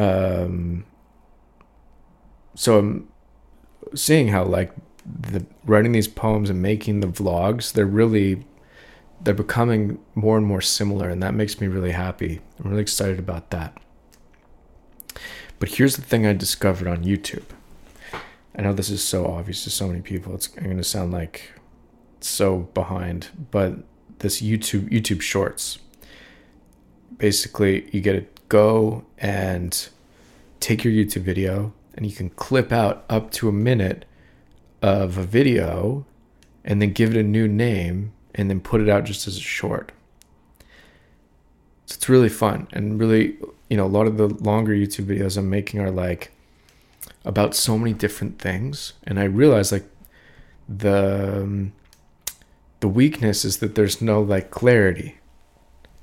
Um, 0.02 0.86
so 2.56 2.80
I'm 2.80 3.10
seeing 3.94 4.30
how 4.30 4.44
like 4.46 4.74
the 5.06 5.46
writing 5.66 5.92
these 5.92 6.08
poems 6.08 6.50
and 6.50 6.62
making 6.62 7.02
the 7.02 7.08
vlogs, 7.08 7.74
they're 7.74 7.86
really 7.86 8.46
they're 9.24 9.34
becoming 9.36 10.00
more 10.16 10.38
and 10.38 10.46
more 10.48 10.62
similar, 10.62 11.10
and 11.10 11.22
that 11.22 11.36
makes 11.36 11.62
me 11.62 11.68
really 11.68 11.92
happy. 11.92 12.42
I'm 12.60 12.72
really 12.72 12.82
excited 12.82 13.20
about 13.20 13.52
that. 13.52 13.78
But 15.60 15.70
here's 15.70 15.96
the 15.96 16.02
thing 16.02 16.26
I 16.26 16.34
discovered 16.34 16.88
on 16.88 17.04
YouTube. 17.04 17.46
I 18.56 18.64
know 18.64 18.74
this 18.74 18.90
is 18.90 19.04
so 19.04 19.28
obvious 19.28 19.64
to 19.66 19.70
so 19.70 19.88
many 19.88 20.02
people. 20.02 20.34
It's 20.34 20.48
going 20.48 20.78
to 20.78 20.84
sound 20.84 21.12
like 21.12 21.52
so 22.20 22.70
behind, 22.74 23.28
but 23.52 23.76
this 24.20 24.42
YouTube 24.42 24.90
YouTube 24.90 25.22
Shorts. 25.22 25.78
Basically, 27.18 27.88
you 27.92 28.02
get 28.02 28.14
to 28.14 28.41
go 28.52 29.06
and 29.18 29.88
take 30.60 30.84
your 30.84 30.94
YouTube 30.94 31.22
video 31.22 31.72
and 31.96 32.06
you 32.06 32.12
can 32.12 32.30
clip 32.32 32.70
out 32.74 33.06
up 33.10 33.32
to 33.32 33.48
a 33.48 33.52
minute 33.52 34.04
of 34.82 35.18
a 35.18 35.24
video 35.24 36.06
and 36.66 36.82
then 36.82 36.92
give 36.92 37.16
it 37.16 37.18
a 37.18 37.24
new 37.24 37.48
name 37.48 38.12
and 38.36 38.50
then 38.50 38.60
put 38.60 38.82
it 38.82 38.90
out 38.90 39.06
just 39.06 39.26
as 39.26 39.38
a 39.38 39.40
short. 39.40 39.94
So 41.86 41.96
it's 41.96 42.10
really 42.10 42.28
fun 42.28 42.68
and 42.74 43.00
really, 43.00 43.38
you 43.70 43.78
know, 43.78 43.86
a 43.86 43.94
lot 43.98 44.06
of 44.06 44.18
the 44.18 44.28
longer 44.28 44.74
YouTube 44.74 45.06
videos 45.06 45.38
I'm 45.38 45.50
making 45.50 45.80
are 45.80 45.90
like 45.90 46.34
about 47.24 47.56
so 47.56 47.78
many 47.78 47.94
different 47.94 48.38
things 48.38 48.94
and 49.06 49.18
I 49.18 49.24
realize 49.24 49.72
like 49.72 49.90
the 50.68 51.42
um, 51.42 51.72
the 52.82 52.90
weakness 52.90 53.46
is 53.46 53.58
that 53.60 53.76
there's 53.76 54.02
no 54.02 54.22
like 54.22 54.52
clarity 54.52 55.21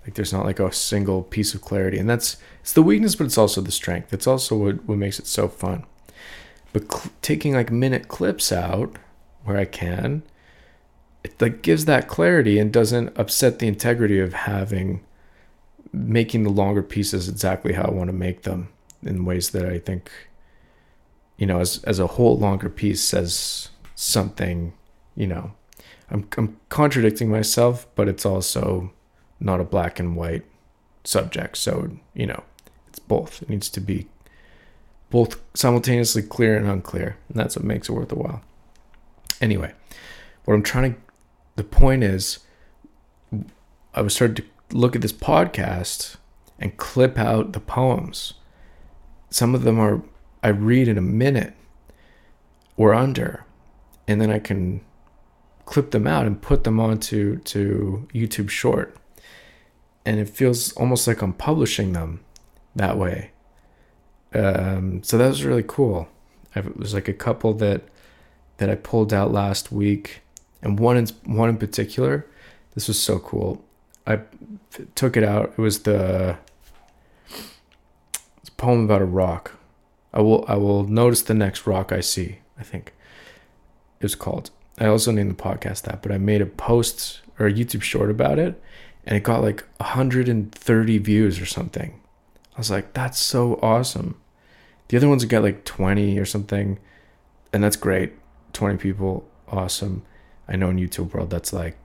like 0.09 0.15
there's 0.15 0.33
not 0.33 0.47
like 0.47 0.59
a 0.59 0.73
single 0.73 1.23
piece 1.23 1.53
of 1.53 1.61
clarity. 1.61 1.99
And 1.99 2.09
that's 2.09 2.39
it's 2.61 2.73
the 2.73 2.83
weakness 2.83 3.15
but 3.15 3.27
it's 3.27 3.39
also 3.39 3.61
the 3.61 3.71
strength. 3.71 4.13
It's 4.13 4.27
also 4.27 4.57
what, 4.57 4.85
what 4.85 4.99
makes 4.99 5.19
it 5.19 5.27
so 5.27 5.49
fun. 5.49 5.85
But 6.73 6.91
cl- 6.91 7.13
taking 7.23 7.55
like 7.55 7.71
minute 7.71 8.09
clips 8.09 8.53
out 8.53 8.97
where 9.45 9.57
i 9.57 9.65
can 9.65 10.23
it 11.25 11.41
like 11.41 11.63
gives 11.63 11.87
that 11.87 12.09
clarity 12.09 12.59
and 12.59 12.71
doesn't 12.71 13.17
upset 13.19 13.59
the 13.59 13.67
integrity 13.67 14.19
of 14.19 14.35
having 14.35 15.03
making 15.93 16.43
the 16.43 16.51
longer 16.51 16.83
pieces 16.83 17.29
exactly 17.29 17.73
how 17.73 17.85
i 17.85 17.91
want 17.91 18.09
to 18.09 18.13
make 18.13 18.43
them 18.43 18.69
in 19.03 19.25
ways 19.25 19.51
that 19.51 19.67
I 19.67 19.79
think, 19.79 20.11
you 21.37 21.47
know, 21.47 21.61
as 21.61 21.83
as 21.85 21.99
a 21.99 22.07
whole 22.07 22.37
longer 22.37 22.69
piece 22.69 23.03
says 23.03 23.71
something, 23.95 24.73
you 25.15 25.27
know, 25.27 25.53
I'm 26.11 26.29
I'm 26.37 26.57
contradicting 26.69 27.31
myself, 27.31 27.87
but 27.95 28.09
it's 28.09 28.27
also 28.27 28.93
not 29.41 29.61
a 29.61 29.65
black 29.65 29.99
and 29.99 30.17
white 30.17 30.45
subject. 31.05 31.57
So, 31.57 31.91
you 32.15 32.27
know, 32.27 32.45
it's 32.89 32.99
both. 32.99 33.43
It 33.43 33.49
needs 33.49 33.69
to 33.71 33.81
be 33.81 34.09
both 35.11 35.41
simultaneously 35.55 36.23
clear 36.23 36.57
and 36.57 36.69
unclear. 36.69 37.17
And 37.29 37.39
that's 37.39 37.57
what 37.57 37.65
makes 37.65 37.89
it 37.89 37.93
worth 37.93 38.13
a 38.13 38.17
while. 38.17 38.43
Anyway, 39.41 39.73
what 40.45 40.55
I'm 40.55 40.63
trying 40.63 40.95
to, 40.95 41.01
the 41.57 41.65
point 41.65 42.03
is, 42.05 42.41
I 43.95 44.03
was 44.03 44.15
starting 44.15 44.37
to 44.37 44.45
look 44.77 44.95
at 44.95 45.03
this 45.03 45.13
podcast 45.13 46.17
and 46.59 46.77
clip 46.77 47.19
out 47.19 47.53
the 47.53 47.61
poems. 47.61 48.35
Some 49.31 49.55
of 49.55 49.63
them 49.63 49.79
are, 49.79 50.03
I 50.43 50.49
read 50.49 50.89
in 50.89 50.99
a 50.99 51.03
minute 51.03 51.55
or 52.77 52.95
under, 52.95 53.45
and 54.07 54.21
then 54.21 54.31
I 54.31 54.39
can 54.39 54.81
clip 55.65 55.91
them 55.91 56.07
out 56.07 56.27
and 56.27 56.41
put 56.41 56.65
them 56.65 56.81
onto 56.81 57.39
to 57.39 58.09
YouTube 58.15 58.51
Short. 58.51 58.97
And 60.09 60.19
it 60.19 60.31
feels 60.31 60.73
almost 60.73 61.07
like 61.07 61.21
I'm 61.21 61.35
publishing 61.35 61.93
them 61.93 62.21
that 62.75 62.97
way. 62.97 63.33
Um, 64.35 65.03
so 65.03 65.19
that 65.19 65.29
was 65.29 65.45
really 65.45 65.65
cool. 65.67 66.09
It 66.55 66.77
was 66.79 66.95
like 66.95 67.09
a 67.09 67.13
couple 67.13 67.53
that 67.55 67.83
that 68.57 68.71
I 68.71 68.75
pulled 68.75 69.13
out 69.13 69.33
last 69.33 69.71
week, 69.71 70.23
and 70.63 70.81
one 70.81 70.97
in 70.97 71.07
one 71.25 71.51
in 71.51 71.59
particular. 71.59 72.27
This 72.75 72.89
was 72.89 72.99
so 72.99 73.19
cool. 73.19 73.63
I 74.07 74.21
took 74.95 75.17
it 75.17 75.25
out. 75.25 75.53
It 75.57 75.59
was 75.59 75.81
the 75.81 76.39
it's 77.29 78.49
a 78.49 78.53
poem 78.53 78.85
about 78.85 79.03
a 79.03 79.05
rock. 79.23 79.53
I 80.15 80.21
will 80.21 80.45
I 80.49 80.57
will 80.57 80.85
notice 80.85 81.23
the 81.23 81.35
next 81.35 81.67
rock 81.67 81.93
I 81.93 82.01
see. 82.01 82.39
I 82.59 82.63
think 82.63 82.95
it 84.01 84.05
was 84.05 84.15
called. 84.15 84.51
I 84.79 84.87
also 84.87 85.13
named 85.13 85.31
the 85.31 85.43
podcast 85.43 85.83
that, 85.83 86.03
but 86.03 86.13
I 86.13 86.19
made 86.19 86.41
a 86.41 86.47
post 86.47 87.21
or 87.39 87.47
a 87.47 87.53
YouTube 87.53 87.83
short 87.83 88.11
about 88.11 88.39
it, 88.39 88.61
and 89.09 89.17
it 89.17 89.23
got 89.23 89.43
like 89.43 89.65
130 89.79 90.99
views 90.99 91.41
or 91.41 91.47
something. 91.47 91.99
I 92.55 92.59
was 92.59 92.71
like, 92.71 92.93
that's 92.93 93.19
so 93.19 93.59
awesome. 93.63 94.21
The 94.89 94.99
other 94.99 95.09
ones 95.09 95.25
got 95.25 95.43
like 95.43 95.65
20 95.65 96.19
or 96.19 96.27
something, 96.27 96.79
and 97.51 97.65
that's 97.65 97.77
great. 97.77 98.13
20 98.53 98.77
people, 98.77 99.27
awesome. 99.49 100.03
I 100.47 100.57
know 100.57 100.69
in 100.69 100.77
YouTube 100.77 101.15
world 101.15 101.31
that's 101.31 101.55
like 101.55 101.79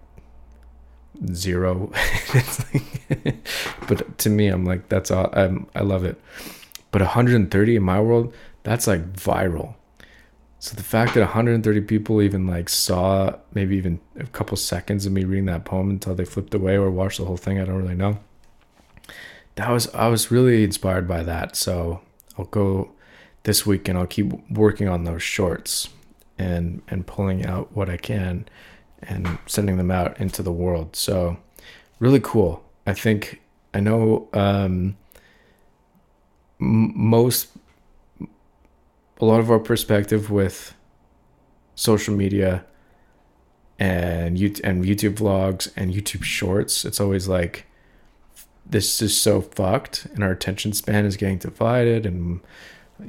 zero. 1.33 1.93
like, 2.33 3.47
but 3.87 4.17
to 4.17 4.29
me, 4.29 4.49
I'm 4.49 4.65
like, 4.65 4.89
that's 4.89 5.09
all. 5.09 5.29
I'm, 5.31 5.67
I 5.73 5.81
love 5.81 6.03
it. 6.03 6.19
But 6.91 7.01
130 7.01 7.75
in 7.77 7.83
my 7.83 8.01
world, 8.01 8.33
that's 8.63 8.85
like 8.85 9.13
viral. 9.13 9.75
So 10.63 10.75
the 10.77 10.83
fact 10.83 11.13
that 11.15 11.19
130 11.19 11.81
people 11.81 12.21
even 12.21 12.47
like 12.47 12.69
saw 12.69 13.35
maybe 13.53 13.75
even 13.75 13.99
a 14.17 14.23
couple 14.27 14.55
seconds 14.55 15.05
of 15.05 15.11
me 15.11 15.25
reading 15.25 15.45
that 15.47 15.65
poem 15.65 15.89
until 15.89 16.15
they 16.15 16.23
flipped 16.23 16.53
away 16.53 16.77
or 16.77 16.89
watched 16.89 17.17
the 17.17 17.25
whole 17.25 17.35
thing, 17.35 17.59
I 17.59 17.65
don't 17.65 17.81
really 17.81 17.95
know 17.95 18.19
that 19.55 19.69
was 19.69 19.93
I 19.93 20.07
was 20.07 20.31
really 20.31 20.63
inspired 20.63 21.07
by 21.07 21.23
that. 21.23 21.55
So 21.55 22.01
I'll 22.37 22.45
go 22.45 22.91
this 23.43 23.65
week 23.65 23.87
and 23.87 23.97
I'll 23.97 24.07
keep 24.07 24.31
working 24.49 24.87
on 24.87 25.03
those 25.03 25.23
shorts 25.23 25.89
and 26.37 26.81
and 26.87 27.05
pulling 27.05 27.45
out 27.45 27.75
what 27.75 27.89
I 27.89 27.97
can 27.97 28.47
and 29.01 29.37
sending 29.45 29.77
them 29.77 29.91
out 29.91 30.19
into 30.19 30.41
the 30.41 30.51
world. 30.51 30.95
So 30.95 31.37
really 31.99 32.21
cool. 32.21 32.63
I 32.87 32.93
think 32.93 33.41
I 33.73 33.79
know 33.79 34.27
um, 34.33 34.97
m- 36.59 36.93
most 36.95 37.49
a 39.19 39.25
lot 39.25 39.39
of 39.39 39.49
our 39.49 39.59
perspective 39.59 40.29
with 40.29 40.75
social 41.75 42.15
media 42.15 42.65
and 43.79 44.37
YouTube 44.37 44.61
and 44.63 44.85
YouTube 44.85 45.15
vlogs 45.15 45.71
and 45.75 45.93
YouTube 45.93 46.23
shorts. 46.23 46.85
It's 46.85 46.99
always 46.99 47.27
like 47.27 47.65
this 48.65 49.01
is 49.01 49.19
so 49.19 49.41
fucked 49.41 50.05
and 50.13 50.23
our 50.23 50.31
attention 50.31 50.73
span 50.73 51.05
is 51.05 51.17
getting 51.17 51.37
divided 51.37 52.05
and 52.05 52.39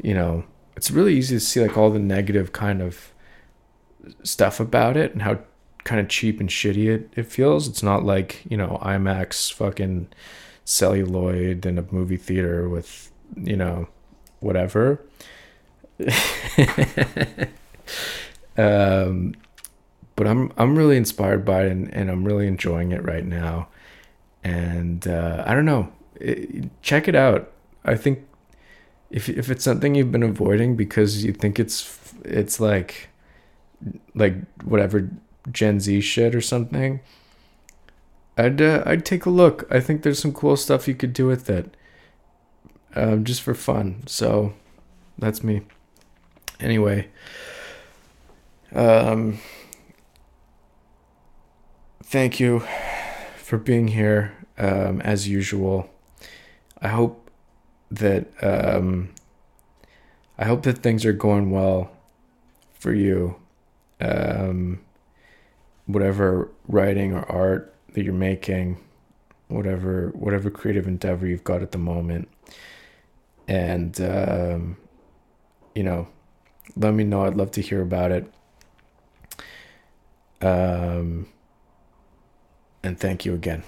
you 0.02 0.14
know 0.14 0.44
it's 0.76 0.90
really 0.90 1.14
easy 1.14 1.36
to 1.36 1.40
see 1.40 1.60
like 1.60 1.76
all 1.76 1.90
the 1.90 1.98
negative 1.98 2.52
kind 2.52 2.82
of 2.82 3.12
stuff 4.22 4.58
about 4.58 4.96
it 4.96 5.12
and 5.12 5.22
how 5.22 5.38
kind 5.84 6.00
of 6.00 6.08
cheap 6.08 6.40
and 6.40 6.48
shitty 6.48 6.86
it, 6.88 7.10
it 7.14 7.26
feels 7.26 7.68
it's 7.68 7.82
not 7.82 8.04
like 8.04 8.42
you 8.48 8.56
know 8.56 8.78
imax 8.82 9.52
fucking 9.52 10.08
celluloid 10.64 11.64
in 11.64 11.78
a 11.78 11.84
movie 11.90 12.16
theater 12.16 12.68
with 12.68 13.12
you 13.36 13.56
know 13.56 13.86
whatever 14.40 15.04
um 18.56 19.34
but 20.16 20.26
i'm 20.26 20.52
i'm 20.56 20.76
really 20.76 20.96
inspired 20.96 21.44
by 21.44 21.64
it 21.64 21.72
and, 21.72 21.92
and 21.94 22.10
i'm 22.10 22.24
really 22.24 22.46
enjoying 22.46 22.92
it 22.92 23.04
right 23.04 23.24
now 23.24 23.68
and 24.44 25.08
uh, 25.08 25.42
I 25.46 25.54
don't 25.54 25.64
know. 25.64 25.90
It, 26.16 26.70
check 26.82 27.08
it 27.08 27.14
out. 27.14 27.50
I 27.84 27.96
think 27.96 28.26
if 29.10 29.28
if 29.28 29.50
it's 29.50 29.64
something 29.64 29.94
you've 29.94 30.12
been 30.12 30.22
avoiding 30.22 30.76
because 30.76 31.24
you 31.24 31.32
think 31.32 31.58
it's 31.58 32.14
it's 32.24 32.60
like 32.60 33.08
like 34.14 34.34
whatever 34.62 35.10
Gen 35.50 35.80
Z 35.80 36.00
shit 36.02 36.34
or 36.34 36.40
something, 36.40 37.00
I'd 38.36 38.60
uh, 38.60 38.82
I'd 38.86 39.04
take 39.04 39.24
a 39.26 39.30
look. 39.30 39.66
I 39.70 39.80
think 39.80 40.02
there's 40.02 40.18
some 40.20 40.32
cool 40.32 40.56
stuff 40.56 40.86
you 40.86 40.94
could 40.94 41.12
do 41.14 41.26
with 41.26 41.48
it, 41.48 41.74
um, 42.94 43.24
just 43.24 43.42
for 43.42 43.54
fun. 43.54 44.02
So 44.06 44.52
that's 45.18 45.42
me. 45.42 45.62
Anyway, 46.64 47.06
um, 48.74 49.38
thank 52.02 52.40
you 52.40 52.64
for 53.36 53.58
being 53.58 53.88
here 53.88 54.34
um, 54.56 55.02
as 55.02 55.28
usual. 55.28 55.90
I 56.80 56.88
hope 56.88 57.30
that 57.90 58.28
um, 58.42 59.10
I 60.38 60.46
hope 60.46 60.62
that 60.62 60.78
things 60.78 61.04
are 61.04 61.12
going 61.12 61.50
well 61.50 61.90
for 62.72 62.94
you. 62.94 63.36
Um, 64.00 64.80
whatever 65.84 66.50
writing 66.66 67.12
or 67.12 67.30
art 67.30 67.74
that 67.92 68.04
you're 68.04 68.14
making, 68.14 68.78
whatever 69.48 70.12
whatever 70.14 70.48
creative 70.50 70.86
endeavor 70.86 71.26
you've 71.26 71.44
got 71.44 71.60
at 71.60 71.72
the 71.72 71.78
moment, 71.78 72.30
and 73.46 74.00
um, 74.00 74.78
you 75.74 75.82
know, 75.82 76.08
let 76.76 76.94
me 76.94 77.04
know. 77.04 77.24
I'd 77.24 77.36
love 77.36 77.50
to 77.52 77.62
hear 77.62 77.82
about 77.82 78.10
it. 78.10 78.32
Um, 80.40 81.28
and 82.82 82.98
thank 82.98 83.24
you 83.24 83.34
again. 83.34 83.62